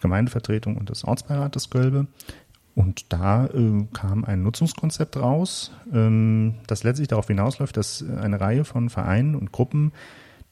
Gemeindevertretung 0.00 0.76
und 0.76 0.88
des 0.88 1.04
Ortsbeirates 1.04 1.70
Gölbe. 1.70 2.06
Und 2.74 3.12
da 3.12 3.46
äh, 3.46 3.86
kam 3.92 4.24
ein 4.24 4.42
Nutzungskonzept 4.42 5.16
raus, 5.16 5.72
ähm, 5.92 6.54
das 6.66 6.84
letztlich 6.84 7.08
darauf 7.08 7.26
hinausläuft, 7.26 7.76
dass 7.76 8.04
eine 8.20 8.40
Reihe 8.40 8.64
von 8.64 8.90
Vereinen 8.90 9.34
und 9.34 9.52
Gruppen, 9.52 9.92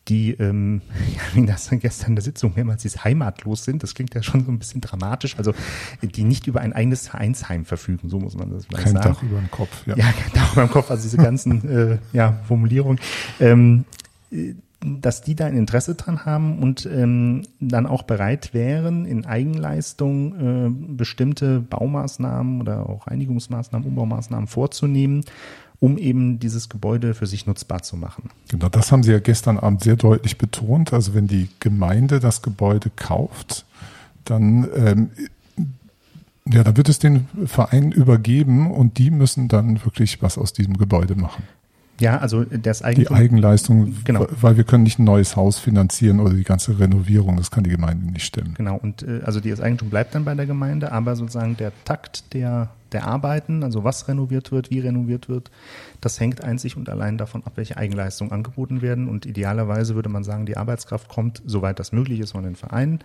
die, 0.08 0.32
ähm, 0.32 0.82
ja, 1.14 1.20
wie 1.34 1.46
das 1.46 1.70
gestern 1.70 2.10
in 2.10 2.16
der 2.16 2.24
Sitzung 2.24 2.54
mehrmals 2.56 2.84
ist, 2.84 3.04
heimatlos 3.04 3.64
sind, 3.64 3.82
das 3.82 3.94
klingt 3.94 4.14
ja 4.14 4.22
schon 4.22 4.44
so 4.44 4.50
ein 4.50 4.58
bisschen 4.58 4.80
dramatisch, 4.80 5.36
also 5.38 5.54
die 6.02 6.24
nicht 6.24 6.46
über 6.46 6.60
ein 6.60 6.72
eigenes 6.72 7.08
Vereinsheim 7.08 7.64
verfügen, 7.64 8.08
so 8.08 8.18
muss 8.18 8.36
man 8.36 8.50
das 8.50 8.66
vielleicht 8.66 8.84
kein 8.84 8.94
sagen. 8.94 9.04
Kein 9.04 9.14
Dach 9.14 9.22
über 9.22 9.38
dem 9.38 9.50
Kopf, 9.50 9.86
ja. 9.86 9.96
Ja, 9.96 10.12
kein 10.12 10.32
Dach 10.32 10.52
über 10.52 10.62
dem 10.62 10.70
Kopf, 10.70 10.90
also 10.90 11.02
diese 11.02 11.18
ganzen 11.18 11.68
äh, 11.68 11.98
ja, 12.12 12.40
Formulierungen. 12.46 13.00
Ähm, 13.38 13.84
dass 14.81 15.22
die 15.22 15.35
da 15.35 15.47
ein 15.47 15.57
Interesse 15.57 15.95
dran 15.95 16.24
haben 16.24 16.61
und 16.61 16.87
ähm, 16.87 17.43
dann 17.59 17.87
auch 17.87 18.03
bereit 18.03 18.55
wären, 18.55 19.07
in 19.07 19.26
Eigenleistung 19.26 20.35
äh, 20.35 20.95
bestimmte 20.97 21.61
Baumaßnahmen 21.61 22.61
oder 22.61 22.89
auch 22.89 23.09
Reinigungsmaßnahmen, 23.09 23.87
Umbaumaßnahmen 23.89 24.47
vorzunehmen, 24.47 25.24
um 25.81 25.99
eben 25.99 26.39
dieses 26.39 26.68
Gebäude 26.68 27.14
für 27.14 27.26
sich 27.26 27.47
nutzbar 27.47 27.83
zu 27.83 27.97
machen. 27.97 28.31
Genau, 28.49 28.68
das 28.68 28.93
haben 28.93 29.03
Sie 29.03 29.11
ja 29.11 29.18
gestern 29.18 29.59
Abend 29.59 29.83
sehr 29.83 29.97
deutlich 29.97 30.39
betont. 30.39 30.93
Also 30.93 31.12
wenn 31.12 31.26
die 31.26 31.49
Gemeinde 31.59 32.20
das 32.20 32.43
Gebäude 32.43 32.91
kauft, 32.95 33.64
dann 34.24 34.68
ähm, 34.76 35.11
ja, 36.51 36.64
dann 36.64 36.76
wird 36.76 36.89
es 36.89 36.99
den 36.99 37.29
Verein 37.47 37.93
übergeben 37.93 38.70
und 38.70 38.99
die 38.99 39.11
müssen 39.11 39.49
dann 39.49 39.85
wirklich 39.85 40.22
was 40.22 40.39
aus 40.39 40.53
diesem 40.53 40.79
Gebäude 40.79 41.14
machen. 41.14 41.43
Ja, 42.01 42.18
also 42.18 42.44
das 42.44 42.82
Eigentum. 42.82 43.16
Die 43.16 43.22
Eigenleistung, 43.22 43.94
genau. 44.05 44.26
weil 44.40 44.57
wir 44.57 44.64
können 44.64 44.84
nicht 44.84 44.99
ein 44.99 45.05
neues 45.05 45.34
Haus 45.34 45.59
finanzieren 45.59 46.20
oder 46.20 46.32
die 46.32 46.44
ganze 46.44 46.78
Renovierung, 46.78 47.36
das 47.36 47.51
kann 47.51 47.64
die 47.64 47.70
Gemeinde 47.70 48.12
nicht 48.12 48.24
stemmen. 48.24 48.55
Genau, 48.55 48.76
und 48.76 49.03
äh, 49.03 49.20
also 49.24 49.40
das 49.40 49.61
Eigentum 49.61 49.90
bleibt 49.90 50.14
dann 50.14 50.24
bei 50.24 50.34
der 50.34 50.46
Gemeinde, 50.46 50.92
aber 50.92 51.16
sozusagen 51.16 51.57
der 51.57 51.72
Takt 51.84 52.34
der, 52.34 52.70
der 52.92 53.07
Arbeiten, 53.07 53.64
also 53.64 53.82
was 53.82 54.07
renoviert 54.07 54.53
wird, 54.53 54.70
wie 54.70 54.78
renoviert 54.78 55.28
wird, 55.28 55.51
das 56.01 56.20
hängt 56.20 56.44
einzig 56.44 56.76
und 56.76 56.88
allein 56.88 57.18
davon 57.18 57.42
ab, 57.44 57.53
welche 57.57 57.76
Eigenleistungen 57.76 58.32
angeboten 58.32 58.80
werden. 58.80 59.09
Und 59.09 59.26
idealerweise 59.26 59.96
würde 59.96 60.09
man 60.09 60.22
sagen, 60.22 60.46
die 60.46 60.57
Arbeitskraft 60.57 61.09
kommt, 61.09 61.42
soweit 61.46 61.80
das 61.80 61.90
möglich 61.90 62.20
ist, 62.20 62.32
von 62.32 62.44
den 62.44 62.55
Vereinen. 62.55 63.01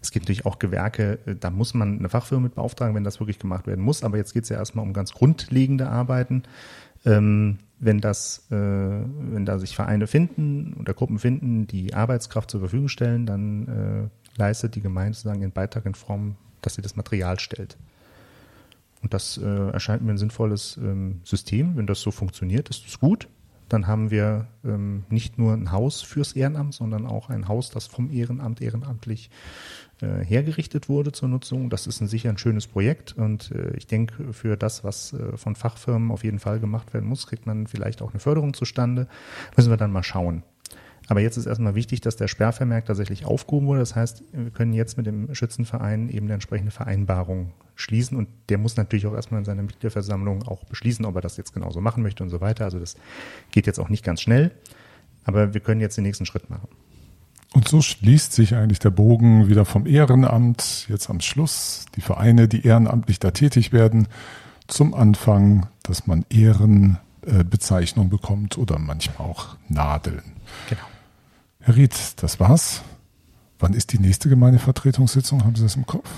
Es 0.00 0.12
gibt 0.12 0.26
natürlich 0.26 0.46
auch 0.46 0.60
Gewerke, 0.60 1.18
äh, 1.26 1.34
da 1.34 1.50
muss 1.50 1.74
man 1.74 1.98
eine 1.98 2.08
Fachfirma 2.08 2.44
mit 2.44 2.54
beauftragen, 2.54 2.94
wenn 2.94 3.04
das 3.04 3.18
wirklich 3.18 3.40
gemacht 3.40 3.66
werden 3.66 3.84
muss. 3.84 4.04
Aber 4.04 4.16
jetzt 4.16 4.32
geht 4.32 4.44
es 4.44 4.48
ja 4.48 4.58
erstmal 4.58 4.84
um 4.84 4.92
ganz 4.92 5.12
grundlegende 5.12 5.88
Arbeiten. 5.88 6.44
Ähm, 7.04 7.58
wenn 7.80 8.00
das, 8.00 8.46
äh, 8.50 8.54
wenn 8.54 9.44
da 9.44 9.58
sich 9.58 9.76
Vereine 9.76 10.06
finden 10.06 10.74
oder 10.80 10.94
Gruppen 10.94 11.18
finden, 11.18 11.66
die 11.66 11.94
Arbeitskraft 11.94 12.50
zur 12.50 12.60
Verfügung 12.60 12.88
stellen, 12.88 13.26
dann 13.26 14.10
äh, 14.36 14.38
leistet 14.38 14.74
die 14.74 14.80
Gemeinde 14.80 15.14
sozusagen 15.14 15.40
ihren 15.40 15.52
Beitrag 15.52 15.86
in 15.86 15.94
Form, 15.94 16.36
dass 16.62 16.74
sie 16.74 16.82
das 16.82 16.96
Material 16.96 17.38
stellt. 17.38 17.76
Und 19.02 19.14
das 19.14 19.38
äh, 19.38 19.70
erscheint 19.70 20.02
mir 20.02 20.10
ein 20.10 20.18
sinnvolles 20.18 20.76
ähm, 20.76 21.20
System. 21.24 21.76
Wenn 21.76 21.86
das 21.86 22.00
so 22.00 22.10
funktioniert, 22.10 22.68
ist 22.68 22.86
es 22.86 22.98
gut. 22.98 23.28
Dann 23.68 23.86
haben 23.86 24.10
wir 24.10 24.46
ähm, 24.64 25.04
nicht 25.10 25.38
nur 25.38 25.52
ein 25.52 25.72
Haus 25.72 26.02
fürs 26.02 26.32
Ehrenamt, 26.32 26.74
sondern 26.74 27.06
auch 27.06 27.28
ein 27.28 27.48
Haus, 27.48 27.70
das 27.70 27.86
vom 27.86 28.10
Ehrenamt 28.10 28.60
ehrenamtlich 28.60 29.30
äh, 30.00 30.24
hergerichtet 30.24 30.88
wurde 30.88 31.12
zur 31.12 31.28
Nutzung. 31.28 31.70
Das 31.70 31.86
ist 31.86 32.00
ein 32.00 32.08
sicher 32.08 32.30
ein 32.30 32.38
schönes 32.38 32.66
Projekt 32.66 33.16
und 33.16 33.50
äh, 33.50 33.76
ich 33.76 33.86
denke, 33.86 34.32
für 34.32 34.56
das, 34.56 34.84
was 34.84 35.12
äh, 35.12 35.36
von 35.36 35.56
Fachfirmen 35.56 36.10
auf 36.10 36.24
jeden 36.24 36.38
Fall 36.38 36.60
gemacht 36.60 36.94
werden 36.94 37.08
muss, 37.08 37.26
kriegt 37.26 37.46
man 37.46 37.66
vielleicht 37.66 38.00
auch 38.00 38.10
eine 38.10 38.20
Förderung 38.20 38.54
zustande. 38.54 39.08
Müssen 39.56 39.70
wir 39.70 39.76
dann 39.76 39.92
mal 39.92 40.04
schauen. 40.04 40.44
Aber 41.08 41.20
jetzt 41.20 41.38
ist 41.38 41.46
erstmal 41.46 41.74
wichtig, 41.74 42.02
dass 42.02 42.16
der 42.16 42.28
Sperrvermerk 42.28 42.84
tatsächlich 42.84 43.24
aufgehoben 43.24 43.66
wurde. 43.66 43.80
Das 43.80 43.96
heißt, 43.96 44.22
wir 44.32 44.50
können 44.50 44.74
jetzt 44.74 44.98
mit 44.98 45.06
dem 45.06 45.34
Schützenverein 45.34 46.10
eben 46.10 46.26
eine 46.26 46.34
entsprechende 46.34 46.70
Vereinbarung 46.70 47.52
schließen 47.76 48.16
und 48.16 48.28
der 48.50 48.58
muss 48.58 48.76
natürlich 48.76 49.06
auch 49.06 49.14
erstmal 49.14 49.38
in 49.38 49.46
seiner 49.46 49.62
Mitgliederversammlung 49.62 50.42
auch 50.42 50.64
beschließen, 50.64 51.06
ob 51.06 51.14
er 51.16 51.22
das 51.22 51.38
jetzt 51.38 51.54
genauso 51.54 51.80
machen 51.80 52.02
möchte 52.02 52.22
und 52.22 52.28
so 52.28 52.42
weiter. 52.42 52.64
Also 52.64 52.78
das 52.78 52.96
geht 53.52 53.66
jetzt 53.66 53.78
auch 53.78 53.88
nicht 53.88 54.04
ganz 54.04 54.20
schnell, 54.20 54.50
aber 55.24 55.54
wir 55.54 55.60
können 55.62 55.80
jetzt 55.80 55.96
den 55.96 56.04
nächsten 56.04 56.26
Schritt 56.26 56.50
machen. 56.50 56.68
Und 57.54 57.66
so 57.66 57.80
schließt 57.80 58.34
sich 58.34 58.54
eigentlich 58.54 58.78
der 58.78 58.90
Bogen 58.90 59.48
wieder 59.48 59.64
vom 59.64 59.86
Ehrenamt 59.86 60.86
jetzt 60.90 61.08
am 61.08 61.20
Schluss, 61.20 61.86
die 61.96 62.02
Vereine, 62.02 62.48
die 62.48 62.66
ehrenamtlich 62.66 63.18
da 63.18 63.30
tätig 63.30 63.72
werden, 63.72 64.08
zum 64.66 64.92
Anfang, 64.92 65.66
dass 65.82 66.06
man 66.06 66.26
Ehrenbezeichnung 66.28 68.10
bekommt 68.10 68.58
oder 68.58 68.78
manchmal 68.78 69.26
auch 69.26 69.56
Nadeln. 69.70 70.22
Genau. 70.68 70.82
Herr 71.68 71.76
Ried, 71.76 71.94
das 72.22 72.40
war's. 72.40 72.80
Wann 73.58 73.74
ist 73.74 73.92
die 73.92 73.98
nächste 73.98 74.30
Gemeindevertretungssitzung? 74.30 75.44
Haben 75.44 75.54
Sie 75.54 75.62
das 75.62 75.76
im 75.76 75.84
Kopf? 75.84 76.08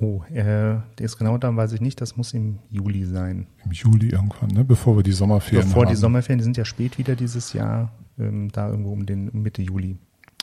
Oh, 0.00 0.22
äh, 0.32 0.42
der 0.42 0.82
ist 1.00 1.18
genau 1.18 1.36
dann, 1.36 1.54
weiß 1.54 1.72
ich 1.72 1.82
nicht. 1.82 2.00
Das 2.00 2.16
muss 2.16 2.32
im 2.32 2.60
Juli 2.70 3.04
sein. 3.04 3.46
Im 3.66 3.72
Juli 3.72 4.08
irgendwann, 4.08 4.48
ne? 4.48 4.64
Bevor 4.64 4.96
wir 4.96 5.02
die 5.02 5.12
Sommerferien 5.12 5.68
Bevor 5.68 5.82
haben. 5.82 5.88
Bevor 5.88 5.94
die 5.94 6.00
Sommerferien, 6.00 6.38
die 6.38 6.44
sind 6.44 6.56
ja 6.56 6.64
spät 6.64 6.96
wieder 6.96 7.14
dieses 7.14 7.52
Jahr, 7.52 7.92
ähm, 8.18 8.50
da 8.52 8.70
irgendwo 8.70 8.92
um 8.92 9.04
den 9.04 9.28
Mitte 9.34 9.60
Juli. 9.60 9.98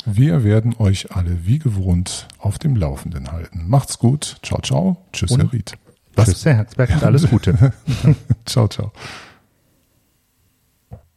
Wir 0.05 0.43
werden 0.43 0.75
euch 0.77 1.15
alle 1.15 1.47
wie 1.47 1.57
gewohnt 1.57 2.27
auf 2.37 2.59
dem 2.59 2.75
Laufenden 2.75 3.31
halten. 3.31 3.63
Macht's 3.67 3.97
gut. 3.97 4.37
Ciao, 4.43 4.61
ciao. 4.61 4.97
Tschüss, 5.13 5.31
Und 5.31 5.41
Herr 5.41 5.51
Ried. 5.51 5.73
Was, 6.13 6.27
Tschüss. 6.27 6.45
Herr 6.45 6.57
Herzberg, 6.57 7.01
alles 7.01 7.27
Gute. 7.27 7.73
ciao, 8.45 8.67
ciao. 8.67 8.91